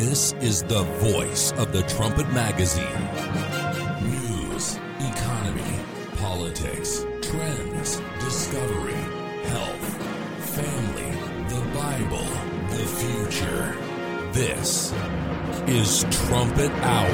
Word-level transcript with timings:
This 0.00 0.32
is 0.40 0.62
the 0.62 0.82
voice 0.82 1.52
of 1.58 1.74
the 1.74 1.82
Trumpet 1.82 2.26
Magazine. 2.32 2.86
News, 4.00 4.78
economy, 4.98 5.78
politics, 6.16 7.04
trends, 7.20 8.00
discovery, 8.18 8.94
health, 9.44 10.56
family, 10.56 11.10
the 11.50 11.60
Bible, 11.74 12.24
the 12.70 12.86
future. 12.96 13.76
This 14.32 14.94
is 15.66 16.06
Trumpet 16.10 16.70
Hour. 16.80 17.10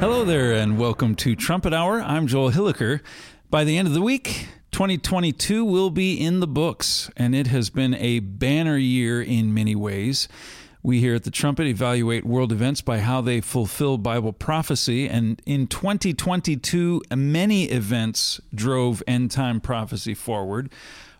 Hello 0.00 0.24
there, 0.24 0.54
and 0.54 0.78
welcome 0.78 1.14
to 1.16 1.36
Trumpet 1.36 1.74
Hour. 1.74 2.00
I'm 2.00 2.26
Joel 2.26 2.52
Hilliker. 2.52 3.02
By 3.50 3.64
the 3.64 3.76
end 3.76 3.88
of 3.88 3.92
the 3.92 4.00
week, 4.00 4.48
2022 4.72 5.66
will 5.66 5.90
be 5.90 6.14
in 6.14 6.40
the 6.40 6.46
books, 6.46 7.10
and 7.14 7.34
it 7.34 7.48
has 7.48 7.68
been 7.68 7.92
a 7.92 8.20
banner 8.20 8.78
year 8.78 9.20
in 9.20 9.52
many 9.52 9.74
ways. 9.74 10.28
We 10.88 11.00
here 11.00 11.16
at 11.16 11.24
the 11.24 11.30
Trumpet 11.30 11.66
evaluate 11.66 12.24
world 12.24 12.50
events 12.50 12.80
by 12.80 13.00
how 13.00 13.20
they 13.20 13.42
fulfill 13.42 13.98
Bible 13.98 14.32
prophecy, 14.32 15.06
and 15.06 15.38
in 15.44 15.66
2022, 15.66 17.02
many 17.14 17.64
events 17.64 18.40
drove 18.54 19.02
end 19.06 19.30
time 19.30 19.60
prophecy 19.60 20.14
forward. 20.14 20.70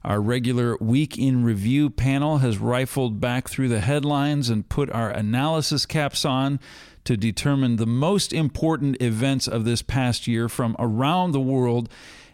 Our 0.03 0.23
regular 0.23 0.79
Week 0.81 1.19
in 1.19 1.45
Review 1.45 1.91
panel 1.91 2.39
has 2.39 2.57
rifled 2.57 3.21
back 3.21 3.51
through 3.51 3.69
the 3.69 3.81
headlines 3.81 4.49
and 4.49 4.67
put 4.67 4.91
our 4.91 5.11
analysis 5.11 5.85
caps 5.85 6.25
on 6.25 6.61
to 7.05 7.19
determine 7.19 7.77
the 7.77 7.85
most 7.85 8.33
important 8.33 9.03
events 9.03 9.47
of 9.47 9.67
this 9.67 9.83
past 9.83 10.27
year 10.27 10.49
from 10.49 10.77
around 10.79 11.33
the 11.33 11.41
world. 11.41 11.91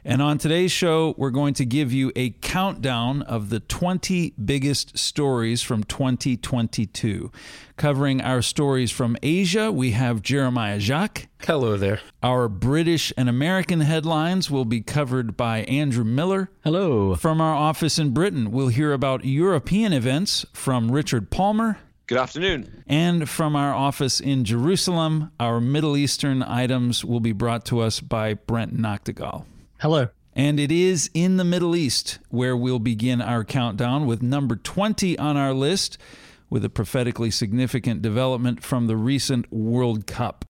And 0.06 0.20
on 0.20 0.36
today's 0.36 0.70
show, 0.70 1.14
we're 1.16 1.30
going 1.30 1.54
to 1.54 1.64
give 1.64 1.90
you 1.90 2.12
a 2.14 2.30
countdown 2.42 3.22
of 3.22 3.48
the 3.48 3.60
20 3.60 4.34
biggest 4.44 4.98
stories 4.98 5.62
from 5.62 5.82
2022. 5.82 7.32
Covering 7.78 8.20
our 8.20 8.42
stories 8.42 8.90
from 8.90 9.16
Asia, 9.22 9.72
we 9.72 9.92
have 9.92 10.20
Jeremiah 10.20 10.78
Jacques. 10.78 11.28
Hello 11.40 11.78
there. 11.78 12.00
Our 12.22 12.48
British 12.48 13.14
and 13.16 13.30
American 13.30 13.80
headlines 13.80 14.50
will 14.50 14.66
be 14.66 14.82
covered 14.82 15.38
by 15.38 15.60
Andrew 15.60 16.04
Miller. 16.04 16.50
Hello. 16.62 17.14
From 17.14 17.40
our 17.40 17.54
office 17.54 17.98
in 17.98 18.10
Britain, 18.10 18.50
we'll 18.50 18.68
hear 18.68 18.92
about 18.92 19.24
European 19.24 19.94
events 19.94 20.44
from 20.52 20.92
Richard 20.92 21.30
Palmer. 21.30 21.78
Good 22.08 22.18
afternoon. 22.18 22.84
And 22.86 23.26
from 23.26 23.56
our 23.56 23.72
office 23.72 24.20
in 24.20 24.44
Jerusalem, 24.44 25.30
our 25.40 25.62
Middle 25.62 25.96
Eastern 25.96 26.42
items 26.42 27.06
will 27.06 27.20
be 27.20 27.32
brought 27.32 27.64
to 27.66 27.80
us 27.80 28.00
by 28.00 28.34
Brent 28.34 28.76
Nagtegaal. 28.76 29.46
Hello. 29.80 30.08
And 30.34 30.58
it 30.58 30.72
is 30.72 31.10
in 31.14 31.36
the 31.36 31.44
Middle 31.44 31.76
East 31.76 32.18
where 32.28 32.56
we'll 32.56 32.78
begin 32.78 33.20
our 33.20 33.44
countdown 33.44 34.06
with 34.06 34.22
number 34.22 34.56
20 34.56 35.18
on 35.18 35.36
our 35.36 35.52
list 35.52 35.98
with 36.48 36.64
a 36.64 36.70
prophetically 36.70 37.30
significant 37.30 38.00
development 38.00 38.62
from 38.62 38.86
the 38.86 38.96
recent 38.96 39.52
World 39.52 40.06
Cup. 40.06 40.44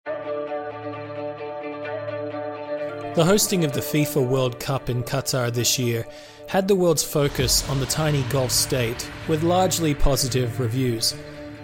The 3.14 3.24
hosting 3.24 3.64
of 3.64 3.72
the 3.72 3.80
FIFA 3.80 4.28
World 4.28 4.60
Cup 4.60 4.90
in 4.90 5.02
Qatar 5.02 5.52
this 5.52 5.78
year 5.78 6.06
had 6.48 6.68
the 6.68 6.74
world's 6.74 7.04
focus 7.04 7.68
on 7.70 7.80
the 7.80 7.86
tiny 7.86 8.22
Gulf 8.24 8.50
state 8.50 9.08
with 9.28 9.42
largely 9.42 9.94
positive 9.94 10.60
reviews. 10.60 11.14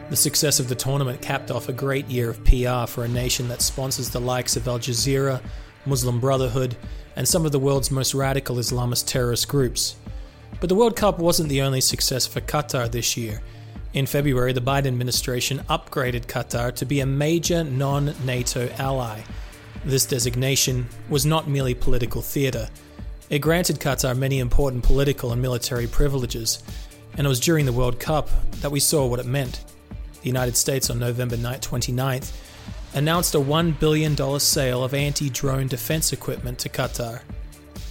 The 0.09 0.17
success 0.17 0.61
of 0.61 0.69
the 0.69 0.75
tournament 0.75 1.21
capped 1.21 1.51
off 1.51 1.69
a 1.69 1.73
great 1.73 2.07
year 2.07 2.31
of 2.31 2.43
PR 2.45 2.87
for 2.87 3.05
a 3.05 3.09
nation 3.09 3.49
that 3.49 3.63
sponsors 3.63 4.11
the 4.11 4.21
likes 4.21 4.57
of 4.57 4.67
Al 4.67 4.79
Jazeera, 4.79 5.43
Muslim 5.87 6.21
Brotherhood, 6.21 6.77
and 7.17 7.27
some 7.27 7.45
of 7.45 7.53
the 7.53 7.59
world's 7.59 7.91
most 7.91 8.15
radical 8.15 8.57
Islamist 8.57 9.07
terrorist 9.07 9.49
groups. 9.49 9.97
But 10.61 10.69
the 10.69 10.75
World 10.75 10.97
Cup 10.97 11.19
wasn't 11.19 11.49
the 11.49 11.63
only 11.63 11.81
success 11.81 12.27
for 12.27 12.41
Qatar 12.41 12.91
this 12.91 13.17
year. 13.17 13.41
In 13.93 14.07
February, 14.07 14.53
the 14.53 14.61
Biden 14.61 14.87
administration 14.87 15.59
upgraded 15.71 16.27
Qatar 16.27 16.75
to 16.77 16.85
be 16.85 17.01
a 17.01 17.07
major 17.07 17.65
non 17.65 18.15
NATO 18.25 18.69
ally. 18.79 19.23
This 19.85 20.07
designation 20.07 20.87
was 21.09 21.27
not 21.27 21.49
merely 21.49 21.75
political 21.75 22.23
theatre. 22.23 22.69
It 23.31 23.39
granted 23.39 23.81
Qatar 23.81 24.17
many 24.17 24.39
important 24.39 24.85
political 24.85 25.33
and 25.33 25.41
military 25.41 25.87
privileges, 25.87 26.63
and 27.17 27.27
it 27.27 27.29
was 27.29 27.41
during 27.41 27.65
the 27.65 27.73
World 27.73 27.99
Cup 27.99 28.29
that 28.61 28.71
we 28.71 28.81
saw 28.81 29.07
what 29.07 29.21
it 29.21 29.27
meant. 29.27 29.65
The 30.21 30.29
United 30.29 30.57
States 30.57 30.91
on 30.91 30.99
November 30.99 31.37
29th 31.37 32.33
announced 32.95 33.35
a 33.35 33.39
$1 33.39 33.79
billion 33.79 34.41
sale 34.41 34.83
of 34.85 34.95
anti 34.95 35.31
drone 35.31 35.69
defense 35.69 36.13
equipment 36.13 36.59
to 36.59 36.69
Qatar. 36.69 37.23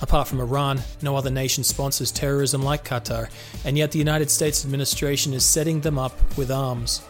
Apart 0.01 0.27
from 0.27 0.39
Iran, 0.39 0.81
no 1.01 1.15
other 1.15 1.29
nation 1.29 1.63
sponsors 1.63 2.11
terrorism 2.11 2.63
like 2.63 2.85
Qatar, 2.85 3.29
and 3.65 3.77
yet 3.77 3.91
the 3.91 3.99
United 3.99 4.31
States 4.31 4.63
administration 4.63 5.33
is 5.33 5.45
setting 5.45 5.81
them 5.81 5.99
up 5.99 6.13
with 6.37 6.51
arms. 6.51 7.01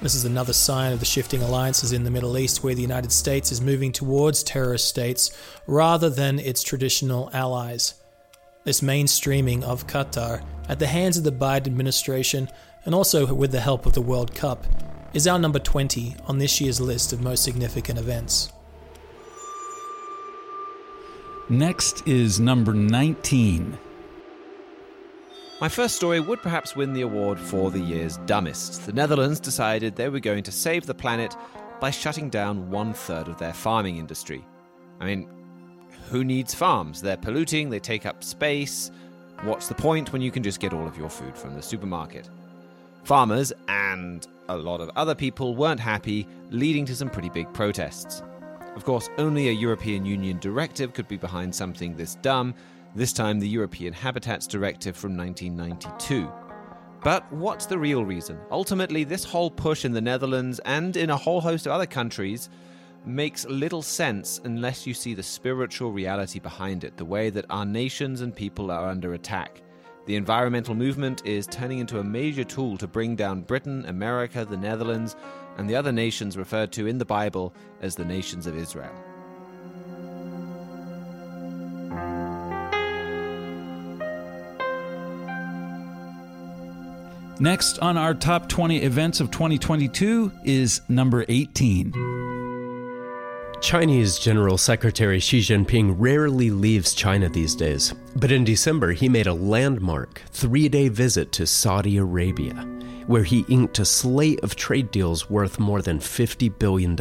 This 0.00 0.14
is 0.14 0.24
another 0.24 0.52
sign 0.52 0.92
of 0.92 0.98
the 0.98 1.06
shifting 1.06 1.42
alliances 1.42 1.92
in 1.92 2.04
the 2.04 2.10
Middle 2.10 2.36
East 2.36 2.64
where 2.64 2.74
the 2.74 2.82
United 2.82 3.12
States 3.12 3.52
is 3.52 3.60
moving 3.60 3.92
towards 3.92 4.42
terrorist 4.42 4.88
states 4.88 5.30
rather 5.66 6.10
than 6.10 6.38
its 6.38 6.62
traditional 6.62 7.30
allies. 7.32 7.94
This 8.64 8.80
mainstreaming 8.80 9.62
of 9.62 9.86
Qatar 9.86 10.44
at 10.68 10.78
the 10.78 10.86
hands 10.86 11.18
of 11.18 11.24
the 11.24 11.32
Biden 11.32 11.66
administration 11.66 12.48
and 12.84 12.94
also 12.94 13.32
with 13.32 13.52
the 13.52 13.60
help 13.60 13.86
of 13.86 13.92
the 13.92 14.00
World 14.00 14.34
Cup 14.34 14.66
is 15.14 15.26
our 15.26 15.38
number 15.38 15.58
20 15.58 16.16
on 16.26 16.38
this 16.38 16.60
year's 16.60 16.80
list 16.80 17.12
of 17.12 17.22
most 17.22 17.44
significant 17.44 17.98
events. 17.98 18.52
Next 21.48 22.06
is 22.06 22.40
number 22.40 22.72
19. 22.72 23.78
My 25.60 25.68
first 25.68 25.96
story 25.96 26.18
would 26.18 26.40
perhaps 26.42 26.74
win 26.74 26.92
the 26.92 27.02
award 27.02 27.38
for 27.38 27.70
the 27.70 27.78
year's 27.78 28.16
dumbest. 28.26 28.86
The 28.86 28.92
Netherlands 28.92 29.38
decided 29.38 29.94
they 29.94 30.08
were 30.08 30.18
going 30.18 30.42
to 30.44 30.52
save 30.52 30.86
the 30.86 30.94
planet 30.94 31.36
by 31.78 31.90
shutting 31.90 32.30
down 32.30 32.70
one 32.70 32.94
third 32.94 33.28
of 33.28 33.38
their 33.38 33.52
farming 33.52 33.98
industry. 33.98 34.44
I 34.98 35.04
mean, 35.04 35.28
who 36.08 36.24
needs 36.24 36.54
farms? 36.54 37.02
They're 37.02 37.16
polluting, 37.16 37.70
they 37.70 37.80
take 37.80 38.06
up 38.06 38.24
space. 38.24 38.90
What's 39.42 39.68
the 39.68 39.74
point 39.74 40.12
when 40.12 40.22
you 40.22 40.30
can 40.30 40.42
just 40.42 40.58
get 40.58 40.72
all 40.72 40.86
of 40.86 40.96
your 40.96 41.10
food 41.10 41.36
from 41.36 41.54
the 41.54 41.62
supermarket? 41.62 42.28
Farmers 43.04 43.52
and 43.68 44.26
a 44.54 44.62
lot 44.62 44.80
of 44.80 44.90
other 44.96 45.14
people 45.14 45.54
weren't 45.54 45.80
happy, 45.80 46.26
leading 46.50 46.84
to 46.86 46.96
some 46.96 47.10
pretty 47.10 47.28
big 47.28 47.52
protests. 47.52 48.22
Of 48.76 48.84
course, 48.84 49.10
only 49.18 49.48
a 49.48 49.52
European 49.52 50.06
Union 50.06 50.38
directive 50.38 50.94
could 50.94 51.08
be 51.08 51.16
behind 51.16 51.54
something 51.54 51.96
this 51.96 52.14
dumb, 52.16 52.54
this 52.94 53.12
time 53.12 53.38
the 53.38 53.48
European 53.48 53.92
Habitats 53.92 54.46
Directive 54.46 54.96
from 54.96 55.16
1992. 55.16 56.32
But 57.02 57.30
what's 57.32 57.66
the 57.66 57.78
real 57.78 58.04
reason? 58.04 58.38
Ultimately, 58.50 59.04
this 59.04 59.24
whole 59.24 59.50
push 59.50 59.84
in 59.84 59.92
the 59.92 60.00
Netherlands 60.00 60.60
and 60.64 60.96
in 60.96 61.10
a 61.10 61.16
whole 61.16 61.40
host 61.40 61.66
of 61.66 61.72
other 61.72 61.86
countries 61.86 62.48
makes 63.04 63.44
little 63.46 63.82
sense 63.82 64.40
unless 64.44 64.86
you 64.86 64.94
see 64.94 65.12
the 65.12 65.22
spiritual 65.22 65.90
reality 65.90 66.38
behind 66.38 66.84
it, 66.84 66.96
the 66.96 67.04
way 67.04 67.28
that 67.30 67.46
our 67.50 67.66
nations 67.66 68.20
and 68.20 68.34
people 68.34 68.70
are 68.70 68.88
under 68.88 69.14
attack. 69.14 69.62
The 70.04 70.16
environmental 70.16 70.74
movement 70.74 71.24
is 71.24 71.46
turning 71.46 71.78
into 71.78 72.00
a 72.00 72.04
major 72.04 72.42
tool 72.42 72.76
to 72.78 72.88
bring 72.88 73.14
down 73.14 73.42
Britain, 73.42 73.84
America, 73.86 74.44
the 74.44 74.56
Netherlands, 74.56 75.14
and 75.56 75.70
the 75.70 75.76
other 75.76 75.92
nations 75.92 76.36
referred 76.36 76.72
to 76.72 76.86
in 76.86 76.98
the 76.98 77.04
Bible 77.04 77.54
as 77.80 77.94
the 77.94 78.04
nations 78.04 78.46
of 78.46 78.56
Israel. 78.56 78.92
Next 87.38 87.78
on 87.80 87.96
our 87.96 88.14
top 88.14 88.48
20 88.48 88.82
events 88.82 89.20
of 89.20 89.30
2022 89.30 90.32
is 90.44 90.80
number 90.88 91.24
18. 91.28 92.31
Chinese 93.62 94.18
General 94.18 94.58
Secretary 94.58 95.20
Xi 95.20 95.38
Jinping 95.38 95.94
rarely 95.96 96.50
leaves 96.50 96.94
China 96.94 97.28
these 97.28 97.54
days, 97.54 97.94
but 98.16 98.32
in 98.32 98.42
December 98.42 98.90
he 98.90 99.08
made 99.08 99.28
a 99.28 99.32
landmark 99.32 100.20
three 100.30 100.68
day 100.68 100.88
visit 100.88 101.30
to 101.30 101.46
Saudi 101.46 101.96
Arabia, 101.96 102.54
where 103.06 103.22
he 103.22 103.46
inked 103.48 103.78
a 103.78 103.84
slate 103.84 104.40
of 104.42 104.56
trade 104.56 104.90
deals 104.90 105.30
worth 105.30 105.60
more 105.60 105.80
than 105.80 106.00
$50 106.00 106.58
billion. 106.58 106.98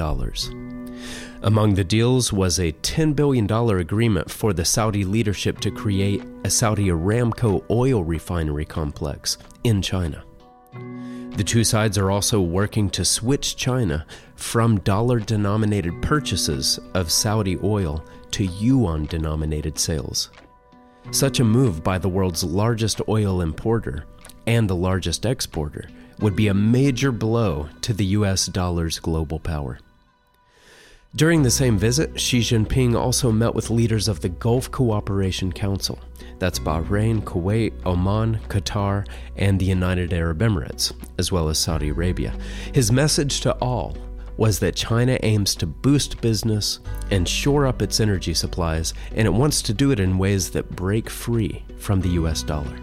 Among 1.42 1.74
the 1.74 1.84
deals 1.84 2.32
was 2.32 2.60
a 2.60 2.72
$10 2.72 3.16
billion 3.16 3.52
agreement 3.52 4.30
for 4.30 4.54
the 4.54 4.64
Saudi 4.64 5.04
leadership 5.04 5.60
to 5.62 5.72
create 5.72 6.24
a 6.44 6.50
Saudi 6.52 6.90
Aramco 6.90 7.64
oil 7.72 8.04
refinery 8.04 8.66
complex 8.66 9.40
in 9.64 9.82
China. 9.82 10.24
The 11.38 11.44
two 11.44 11.64
sides 11.64 11.98
are 11.98 12.12
also 12.12 12.42
working 12.42 12.90
to 12.92 13.06
switch 13.06 13.56
China 13.56 14.06
from 14.36 14.80
dollar 14.82 15.20
denominated 15.20 16.02
purchases 16.02 16.80
of 16.94 17.12
Saudi 17.12 17.58
oil 17.64 18.04
to 18.32 18.46
yuan 18.46 19.06
denominated 19.06 19.80
sales. 19.80 20.30
Such 21.12 21.40
a 21.40 21.46
move 21.46 21.84
by 21.84 21.98
the 21.98 22.10
world's 22.10 22.44
largest 22.44 23.02
oil 23.08 23.42
importer 23.42 24.06
and 24.46 24.70
the 24.70 24.76
largest 24.76 25.26
exporter 25.26 25.90
would 26.20 26.36
be 26.36 26.50
a 26.50 26.54
major 26.54 27.12
blow 27.12 27.70
to 27.82 27.94
the 27.94 28.06
US 28.06 28.46
dollar's 28.48 29.00
global 29.00 29.40
power. 29.40 29.80
During 31.14 31.44
the 31.44 31.52
same 31.52 31.78
visit, 31.78 32.18
Xi 32.18 32.40
Jinping 32.40 32.96
also 32.96 33.34
met 33.34 33.54
with 33.54 33.70
leaders 33.70 34.08
of 34.08 34.22
the 34.22 34.30
Gulf 34.30 34.72
Cooperation 34.72 35.52
Council. 35.52 36.00
That's 36.40 36.58
Bahrain, 36.58 37.22
Kuwait, 37.22 37.74
Oman, 37.86 38.40
Qatar, 38.48 39.06
and 39.36 39.60
the 39.60 39.66
United 39.66 40.14
Arab 40.14 40.40
Emirates, 40.40 40.94
as 41.18 41.30
well 41.30 41.50
as 41.50 41.60
Saudi 41.60 41.90
Arabia. 41.90 42.34
His 42.74 42.94
message 42.94 43.42
to 43.42 43.52
all 43.56 43.98
was 44.38 44.60
that 44.60 44.78
China 44.78 45.20
aims 45.22 45.54
to 45.56 45.68
boost 45.68 46.22
business 46.22 46.80
and 47.12 47.28
shore 47.28 47.68
up 47.68 47.82
its 47.82 48.00
energy 48.00 48.34
supplies, 48.34 48.94
and 49.14 49.28
it 49.28 49.34
wants 49.34 49.62
to 49.64 49.74
do 49.74 49.92
it 49.92 50.00
in 50.00 50.18
ways 50.18 50.50
that 50.52 50.78
break 50.78 51.10
free 51.10 51.62
from 51.78 52.00
the 52.00 52.10
US 52.22 52.42
dollar. 52.42 52.80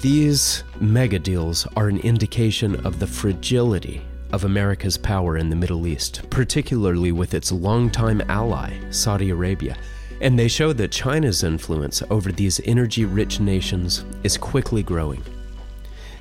These 0.00 0.62
mega 0.80 1.18
deals 1.18 1.66
are 1.76 1.88
an 1.88 1.98
indication 1.98 2.86
of 2.86 3.00
the 3.00 3.06
fragility 3.08 4.00
of 4.32 4.44
America's 4.44 4.96
power 4.96 5.36
in 5.36 5.50
the 5.50 5.56
Middle 5.56 5.86
East, 5.86 6.28
particularly 6.30 7.12
with 7.12 7.34
its 7.34 7.52
longtime 7.52 8.22
ally, 8.28 8.72
Saudi 8.90 9.30
Arabia. 9.30 9.76
And 10.20 10.38
they 10.38 10.48
show 10.48 10.72
that 10.72 10.92
China's 10.92 11.42
influence 11.42 12.02
over 12.10 12.32
these 12.32 12.60
energy 12.64 13.04
rich 13.04 13.40
nations 13.40 14.04
is 14.22 14.36
quickly 14.36 14.82
growing. 14.82 15.22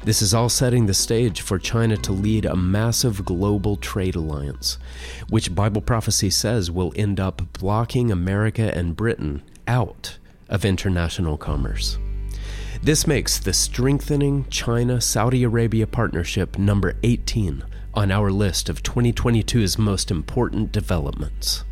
This 0.03 0.23
is 0.23 0.33
all 0.33 0.49
setting 0.49 0.87
the 0.87 0.95
stage 0.95 1.41
for 1.41 1.59
China 1.59 1.95
to 1.97 2.11
lead 2.11 2.45
a 2.45 2.55
massive 2.55 3.23
global 3.23 3.75
trade 3.75 4.15
alliance, 4.15 4.79
which 5.29 5.53
Bible 5.53 5.81
prophecy 5.81 6.31
says 6.31 6.71
will 6.71 6.91
end 6.95 7.19
up 7.19 7.53
blocking 7.53 8.11
America 8.11 8.75
and 8.75 8.95
Britain 8.95 9.43
out 9.67 10.17
of 10.49 10.65
international 10.65 11.37
commerce. 11.37 11.99
This 12.81 13.05
makes 13.05 13.37
the 13.37 13.53
strengthening 13.53 14.47
China 14.49 14.99
Saudi 14.99 15.43
Arabia 15.43 15.85
partnership 15.85 16.57
number 16.57 16.95
18 17.03 17.63
on 17.93 18.11
our 18.11 18.31
list 18.31 18.69
of 18.69 18.83
2022's 18.83 19.77
most 19.77 20.11
important 20.11 20.71
developments. 20.71 21.63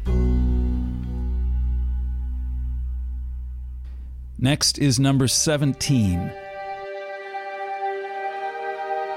Next 4.37 4.79
is 4.79 4.99
number 4.99 5.27
17. 5.27 6.31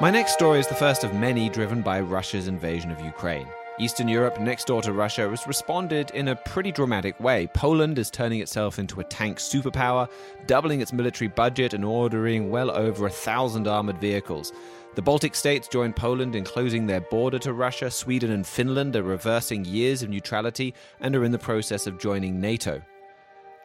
My 0.00 0.10
next 0.10 0.32
story 0.32 0.58
is 0.58 0.66
the 0.66 0.74
first 0.74 1.04
of 1.04 1.14
many 1.14 1.48
driven 1.48 1.80
by 1.80 2.00
Russia's 2.00 2.48
invasion 2.48 2.90
of 2.90 3.00
Ukraine. 3.00 3.46
Eastern 3.82 4.06
Europe, 4.06 4.38
next 4.38 4.68
door 4.68 4.80
to 4.80 4.92
Russia, 4.92 5.28
has 5.28 5.44
responded 5.48 6.12
in 6.12 6.28
a 6.28 6.36
pretty 6.36 6.70
dramatic 6.70 7.18
way. 7.18 7.48
Poland 7.48 7.98
is 7.98 8.12
turning 8.12 8.38
itself 8.38 8.78
into 8.78 9.00
a 9.00 9.04
tank 9.04 9.38
superpower, 9.38 10.08
doubling 10.46 10.80
its 10.80 10.92
military 10.92 11.26
budget 11.26 11.74
and 11.74 11.84
ordering 11.84 12.48
well 12.48 12.70
over 12.70 13.06
a 13.06 13.10
thousand 13.10 13.66
armored 13.66 14.00
vehicles. 14.00 14.52
The 14.94 15.02
Baltic 15.02 15.34
states 15.34 15.66
joined 15.66 15.96
Poland 15.96 16.36
in 16.36 16.44
closing 16.44 16.86
their 16.86 17.00
border 17.00 17.40
to 17.40 17.52
Russia. 17.52 17.90
Sweden 17.90 18.30
and 18.30 18.46
Finland 18.46 18.94
are 18.94 19.02
reversing 19.02 19.64
years 19.64 20.04
of 20.04 20.10
neutrality 20.10 20.74
and 21.00 21.16
are 21.16 21.24
in 21.24 21.32
the 21.32 21.38
process 21.38 21.88
of 21.88 21.98
joining 21.98 22.40
NATO. 22.40 22.80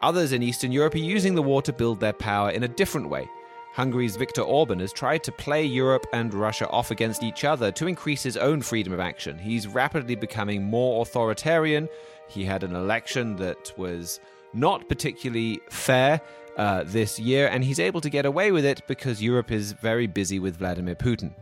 Others 0.01 0.31
in 0.31 0.41
Eastern 0.41 0.71
Europe 0.71 0.95
are 0.95 0.97
using 0.97 1.35
the 1.35 1.43
war 1.43 1.61
to 1.61 1.71
build 1.71 1.99
their 1.99 2.13
power 2.13 2.49
in 2.49 2.63
a 2.63 2.67
different 2.67 3.09
way. 3.09 3.29
Hungary's 3.73 4.15
Viktor 4.15 4.41
Orban 4.41 4.79
has 4.79 4.91
tried 4.91 5.23
to 5.23 5.31
play 5.31 5.63
Europe 5.63 6.07
and 6.13 6.33
Russia 6.33 6.67
off 6.69 6.91
against 6.91 7.23
each 7.23 7.43
other 7.43 7.71
to 7.73 7.87
increase 7.87 8.23
his 8.23 8.37
own 8.37 8.61
freedom 8.61 8.91
of 8.93 8.99
action. 8.99 9.37
He's 9.37 9.67
rapidly 9.67 10.15
becoming 10.15 10.63
more 10.63 11.01
authoritarian. 11.01 11.87
He 12.27 12.43
had 12.43 12.63
an 12.63 12.75
election 12.75 13.35
that 13.37 13.71
was 13.77 14.19
not 14.53 14.89
particularly 14.89 15.59
fair 15.69 16.21
uh, 16.57 16.83
this 16.85 17.19
year, 17.19 17.47
and 17.49 17.63
he's 17.63 17.79
able 17.79 18.01
to 18.01 18.09
get 18.09 18.25
away 18.25 18.51
with 18.51 18.65
it 18.65 18.81
because 18.87 19.21
Europe 19.21 19.51
is 19.51 19.73
very 19.73 20.07
busy 20.07 20.39
with 20.39 20.57
Vladimir 20.57 20.95
Putin. 20.95 21.33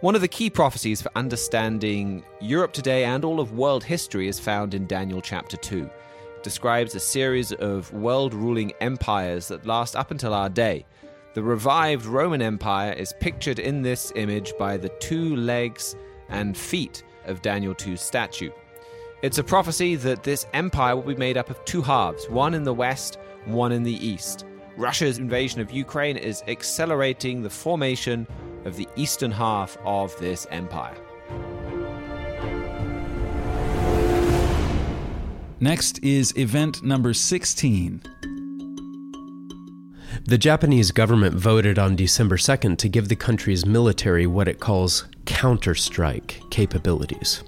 One 0.00 0.14
of 0.14 0.20
the 0.20 0.28
key 0.28 0.50
prophecies 0.50 1.00
for 1.00 1.10
understanding 1.16 2.24
Europe 2.40 2.72
today 2.72 3.04
and 3.04 3.24
all 3.24 3.40
of 3.40 3.52
world 3.52 3.84
history 3.84 4.28
is 4.28 4.38
found 4.38 4.74
in 4.74 4.86
Daniel 4.86 5.22
chapter 5.22 5.56
2. 5.56 5.84
It 6.36 6.42
describes 6.42 6.94
a 6.94 7.00
series 7.00 7.52
of 7.52 7.92
world 7.92 8.34
ruling 8.34 8.72
empires 8.80 9.48
that 9.48 9.66
last 9.66 9.96
up 9.96 10.10
until 10.10 10.34
our 10.34 10.48
day. 10.48 10.84
The 11.34 11.42
revived 11.42 12.06
Roman 12.06 12.40
Empire 12.40 12.92
is 12.92 13.12
pictured 13.18 13.58
in 13.58 13.82
this 13.82 14.12
image 14.14 14.52
by 14.56 14.76
the 14.76 14.90
two 15.00 15.34
legs 15.34 15.96
and 16.28 16.56
feet 16.56 17.02
of 17.24 17.42
Daniel 17.42 17.74
2's 17.74 18.00
statue. 18.00 18.52
It's 19.20 19.38
a 19.38 19.42
prophecy 19.42 19.96
that 19.96 20.22
this 20.22 20.46
empire 20.52 20.94
will 20.94 21.02
be 21.02 21.16
made 21.16 21.36
up 21.36 21.50
of 21.50 21.64
two 21.64 21.82
halves, 21.82 22.30
one 22.30 22.54
in 22.54 22.62
the 22.62 22.72
west, 22.72 23.18
one 23.46 23.72
in 23.72 23.82
the 23.82 24.06
east. 24.06 24.44
Russia's 24.76 25.18
invasion 25.18 25.60
of 25.60 25.72
Ukraine 25.72 26.16
is 26.16 26.44
accelerating 26.46 27.42
the 27.42 27.50
formation 27.50 28.28
of 28.64 28.76
the 28.76 28.88
eastern 28.94 29.32
half 29.32 29.76
of 29.84 30.16
this 30.20 30.46
empire. 30.52 30.96
Next 35.58 35.98
is 36.04 36.32
event 36.36 36.84
number 36.84 37.12
16. 37.12 38.02
The 40.22 40.38
Japanese 40.38 40.90
government 40.90 41.34
voted 41.34 41.78
on 41.78 41.96
December 41.96 42.36
2nd 42.36 42.78
to 42.78 42.88
give 42.88 43.08
the 43.08 43.16
country's 43.16 43.66
military 43.66 44.26
what 44.26 44.48
it 44.48 44.60
calls 44.60 45.06
counterstrike 45.26 46.48
capabilities. 46.50 47.42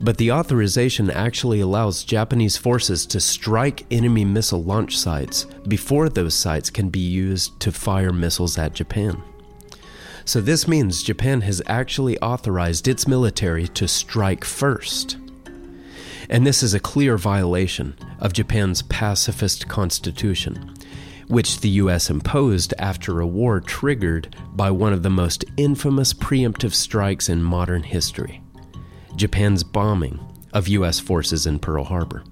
But 0.00 0.16
the 0.16 0.32
authorization 0.32 1.10
actually 1.10 1.60
allows 1.60 2.02
Japanese 2.02 2.56
forces 2.56 3.06
to 3.06 3.20
strike 3.20 3.86
enemy 3.90 4.24
missile 4.24 4.64
launch 4.64 4.98
sites 4.98 5.44
before 5.68 6.08
those 6.08 6.34
sites 6.34 6.70
can 6.70 6.88
be 6.88 6.98
used 6.98 7.60
to 7.60 7.70
fire 7.70 8.12
missiles 8.12 8.58
at 8.58 8.74
Japan. 8.74 9.22
So, 10.24 10.40
this 10.40 10.66
means 10.66 11.02
Japan 11.02 11.42
has 11.42 11.62
actually 11.66 12.18
authorized 12.18 12.88
its 12.88 13.06
military 13.06 13.68
to 13.68 13.86
strike 13.86 14.44
first. 14.44 15.18
And 16.28 16.46
this 16.46 16.62
is 16.62 16.74
a 16.74 16.80
clear 16.80 17.16
violation 17.16 17.96
of 18.18 18.32
Japan's 18.32 18.82
pacifist 18.82 19.68
constitution 19.68 20.74
which 21.28 21.60
the 21.60 21.68
US 21.68 22.10
imposed 22.10 22.74
after 22.78 23.20
a 23.20 23.26
war 23.26 23.60
triggered 23.60 24.36
by 24.52 24.70
one 24.70 24.92
of 24.92 25.02
the 25.02 25.10
most 25.10 25.44
infamous 25.56 26.12
preemptive 26.12 26.74
strikes 26.74 27.28
in 27.28 27.42
modern 27.42 27.82
history 27.82 28.42
Japan's 29.16 29.62
bombing 29.62 30.18
of 30.52 30.68
US 30.68 30.98
forces 30.98 31.46
in 31.46 31.58
Pearl 31.58 31.84
Harbor. 31.84 32.24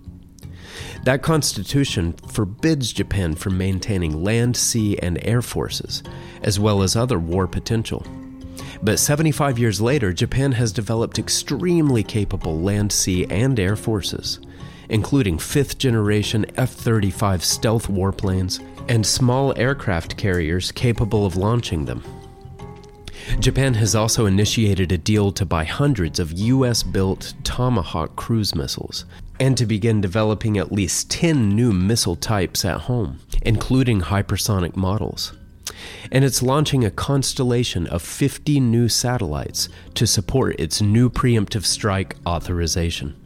That 1.04 1.22
constitution 1.22 2.12
forbids 2.28 2.92
Japan 2.92 3.34
from 3.34 3.56
maintaining 3.56 4.22
land, 4.22 4.56
sea, 4.56 4.98
and 4.98 5.18
air 5.24 5.42
forces, 5.42 6.02
as 6.42 6.60
well 6.60 6.82
as 6.82 6.96
other 6.96 7.18
war 7.18 7.46
potential. 7.46 8.04
But 8.82 8.98
75 8.98 9.58
years 9.58 9.80
later, 9.80 10.12
Japan 10.12 10.52
has 10.52 10.72
developed 10.72 11.18
extremely 11.18 12.02
capable 12.02 12.60
land, 12.60 12.92
sea, 12.92 13.26
and 13.26 13.58
air 13.58 13.76
forces, 13.76 14.40
including 14.88 15.38
fifth 15.38 15.78
generation 15.78 16.46
F 16.56 16.70
35 16.70 17.44
stealth 17.44 17.88
warplanes 17.88 18.60
and 18.90 19.06
small 19.06 19.56
aircraft 19.56 20.16
carriers 20.16 20.72
capable 20.72 21.24
of 21.24 21.36
launching 21.36 21.84
them. 21.84 22.02
Japan 23.38 23.74
has 23.74 23.94
also 23.94 24.26
initiated 24.26 24.90
a 24.90 24.98
deal 24.98 25.30
to 25.30 25.46
buy 25.46 25.62
hundreds 25.62 26.18
of 26.18 26.32
US 26.32 26.82
built 26.82 27.32
Tomahawk 27.44 28.16
cruise 28.16 28.52
missiles 28.56 29.04
and 29.38 29.56
to 29.56 29.64
begin 29.64 30.00
developing 30.00 30.58
at 30.58 30.72
least 30.72 31.08
10 31.08 31.50
new 31.50 31.72
missile 31.72 32.16
types 32.16 32.64
at 32.64 32.82
home, 32.82 33.20
including 33.42 34.00
hypersonic 34.00 34.74
models. 34.74 35.34
And 36.10 36.24
it's 36.24 36.42
launching 36.42 36.84
a 36.84 36.90
constellation 36.90 37.86
of 37.86 38.02
50 38.02 38.58
new 38.58 38.88
satellites 38.88 39.68
to 39.94 40.04
support 40.04 40.58
its 40.58 40.82
new 40.82 41.08
preemptive 41.08 41.64
strike 41.64 42.16
authorization. 42.26 43.19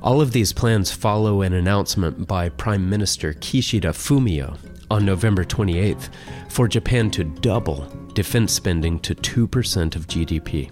All 0.00 0.20
of 0.20 0.30
these 0.32 0.52
plans 0.52 0.92
follow 0.92 1.42
an 1.42 1.52
announcement 1.52 2.28
by 2.28 2.50
Prime 2.50 2.88
Minister 2.88 3.34
Kishida 3.34 3.92
Fumio 3.92 4.56
on 4.90 5.04
November 5.04 5.44
28th 5.44 6.08
for 6.48 6.68
Japan 6.68 7.10
to 7.10 7.24
double 7.24 7.86
defense 8.14 8.52
spending 8.52 9.00
to 9.00 9.14
2% 9.14 9.96
of 9.96 10.06
GDP. 10.06 10.70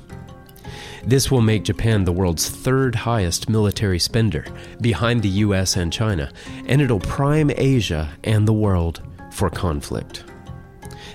This 1.04 1.30
will 1.30 1.40
make 1.40 1.64
Japan 1.64 2.04
the 2.04 2.12
world's 2.12 2.48
third 2.48 2.94
highest 2.94 3.48
military 3.48 3.98
spender, 3.98 4.44
behind 4.80 5.22
the 5.22 5.28
US 5.28 5.76
and 5.76 5.92
China, 5.92 6.32
and 6.66 6.80
it'll 6.80 7.00
prime 7.00 7.50
Asia 7.56 8.16
and 8.22 8.46
the 8.46 8.52
world 8.52 9.02
for 9.32 9.50
conflict. 9.50 10.24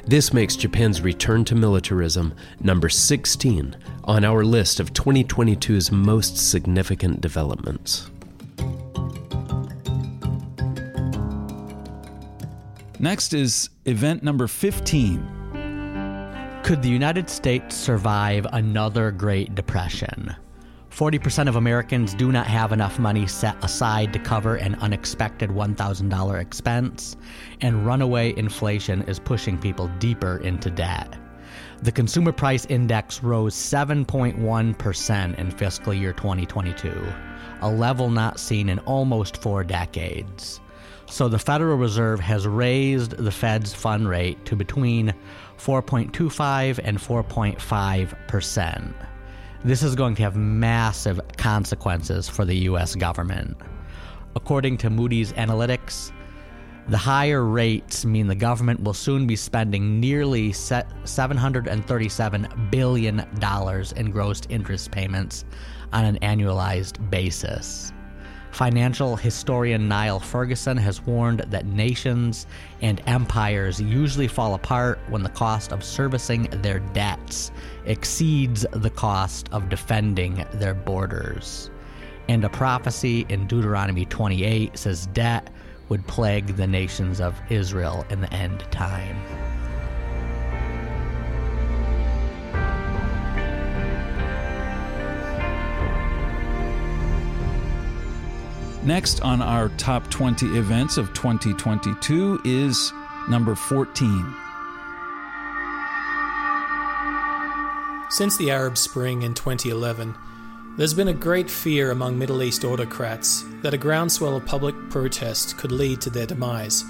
This 0.05 0.33
makes 0.33 0.55
Japan's 0.55 1.01
return 1.01 1.45
to 1.45 1.55
militarism 1.55 2.33
number 2.59 2.89
16 2.89 3.75
on 4.03 4.23
our 4.23 4.43
list 4.43 4.79
of 4.79 4.93
2022's 4.93 5.91
most 5.91 6.37
significant 6.37 7.21
developments. 7.21 8.09
Next 12.99 13.33
is 13.33 13.69
event 13.85 14.21
number 14.21 14.47
15. 14.47 15.39
Could 16.63 16.83
the 16.83 16.89
United 16.89 17.29
States 17.29 17.75
survive 17.75 18.45
another 18.53 19.11
Great 19.11 19.55
Depression? 19.55 20.35
40% 20.91 21.47
of 21.47 21.55
Americans 21.55 22.13
do 22.13 22.31
not 22.31 22.45
have 22.45 22.71
enough 22.71 22.99
money 22.99 23.25
set 23.25 23.55
aside 23.63 24.13
to 24.13 24.19
cover 24.19 24.57
an 24.57 24.75
unexpected 24.75 25.49
$1,000 25.49 26.39
expense, 26.39 27.15
and 27.61 27.85
runaway 27.85 28.37
inflation 28.37 29.01
is 29.03 29.17
pushing 29.17 29.57
people 29.57 29.87
deeper 29.99 30.37
into 30.39 30.69
debt. 30.69 31.17
The 31.83 31.91
consumer 31.91 32.31
price 32.31 32.65
index 32.65 33.23
rose 33.23 33.55
7.1% 33.55 35.39
in 35.39 35.51
fiscal 35.51 35.93
year 35.95 36.13
2022, 36.13 37.03
a 37.61 37.69
level 37.71 38.11
not 38.11 38.39
seen 38.39 38.69
in 38.69 38.77
almost 38.79 39.37
four 39.37 39.63
decades. 39.63 40.61
So 41.07 41.27
the 41.27 41.39
Federal 41.39 41.77
Reserve 41.77 42.19
has 42.19 42.45
raised 42.45 43.17
the 43.17 43.31
Fed's 43.31 43.73
fund 43.73 44.07
rate 44.07 44.45
to 44.45 44.55
between 44.55 45.11
4.25 45.57 46.79
and 46.83 46.99
4.5%. 46.99 48.93
This 49.63 49.81
is 49.81 49.95
going 49.95 50.13
to 50.15 50.21
have 50.21 50.35
massive 50.35 51.19
consequences 51.37 52.29
for 52.29 52.45
the 52.45 52.57
US 52.69 52.93
government. 52.93 53.57
According 54.35 54.77
to 54.77 54.91
Moody's 54.91 55.33
Analytics, 55.33 56.11
the 56.87 56.97
higher 56.97 57.45
rates 57.45 58.05
mean 58.05 58.25
the 58.27 58.35
government 58.35 58.81
will 58.81 58.93
soon 58.93 59.27
be 59.27 59.35
spending 59.35 59.99
nearly 59.99 60.51
$737 60.51 62.71
billion 62.71 63.25
in 63.95 64.11
gross 64.11 64.41
interest 64.49 64.91
payments 64.91 65.45
on 65.93 66.05
an 66.05 66.17
annualized 66.21 67.09
basis. 67.09 67.91
Financial 68.51 69.15
historian 69.15 69.87
Niall 69.87 70.19
Ferguson 70.19 70.75
has 70.75 71.01
warned 71.05 71.39
that 71.51 71.65
nations 71.65 72.47
and 72.81 73.01
empires 73.07 73.79
usually 73.79 74.27
fall 74.27 74.55
apart 74.55 74.99
when 75.07 75.23
the 75.23 75.29
cost 75.29 75.71
of 75.71 75.85
servicing 75.85 76.49
their 76.61 76.79
debts 76.79 77.53
exceeds 77.85 78.65
the 78.73 78.89
cost 78.89 79.47
of 79.53 79.69
defending 79.69 80.45
their 80.55 80.73
borders. 80.73 81.71
And 82.27 82.43
a 82.43 82.49
prophecy 82.49 83.25
in 83.29 83.47
Deuteronomy 83.47 84.03
28 84.05 84.77
says 84.77 85.07
debt 85.07 85.49
would 85.91 86.07
plague 86.07 86.55
the 86.55 86.65
nations 86.65 87.19
of 87.19 87.37
Israel 87.49 88.05
in 88.09 88.21
the 88.21 88.33
end 88.33 88.61
time. 88.71 89.17
Next 98.85 99.19
on 99.19 99.41
our 99.41 99.67
top 99.75 100.09
20 100.09 100.57
events 100.57 100.95
of 100.95 101.13
2022 101.13 102.39
is 102.45 102.93
number 103.27 103.53
14. 103.53 104.35
Since 108.11 108.37
the 108.37 108.49
Arab 108.49 108.77
Spring 108.77 109.23
in 109.23 109.33
2011, 109.33 110.15
there's 110.77 110.93
been 110.93 111.09
a 111.09 111.13
great 111.13 111.49
fear 111.49 111.91
among 111.91 112.17
Middle 112.17 112.41
East 112.41 112.63
autocrats 112.63 113.43
that 113.61 113.73
a 113.73 113.77
groundswell 113.77 114.37
of 114.37 114.45
public 114.45 114.75
protest 114.89 115.57
could 115.57 115.71
lead 115.71 115.99
to 116.01 116.09
their 116.09 116.25
demise. 116.25 116.85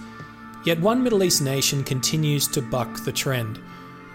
Yet 0.64 0.80
one 0.80 1.04
Middle 1.04 1.24
East 1.24 1.42
nation 1.42 1.84
continues 1.84 2.48
to 2.50 2.62
buck 2.62 3.04
the 3.04 3.12
trend. 3.12 3.60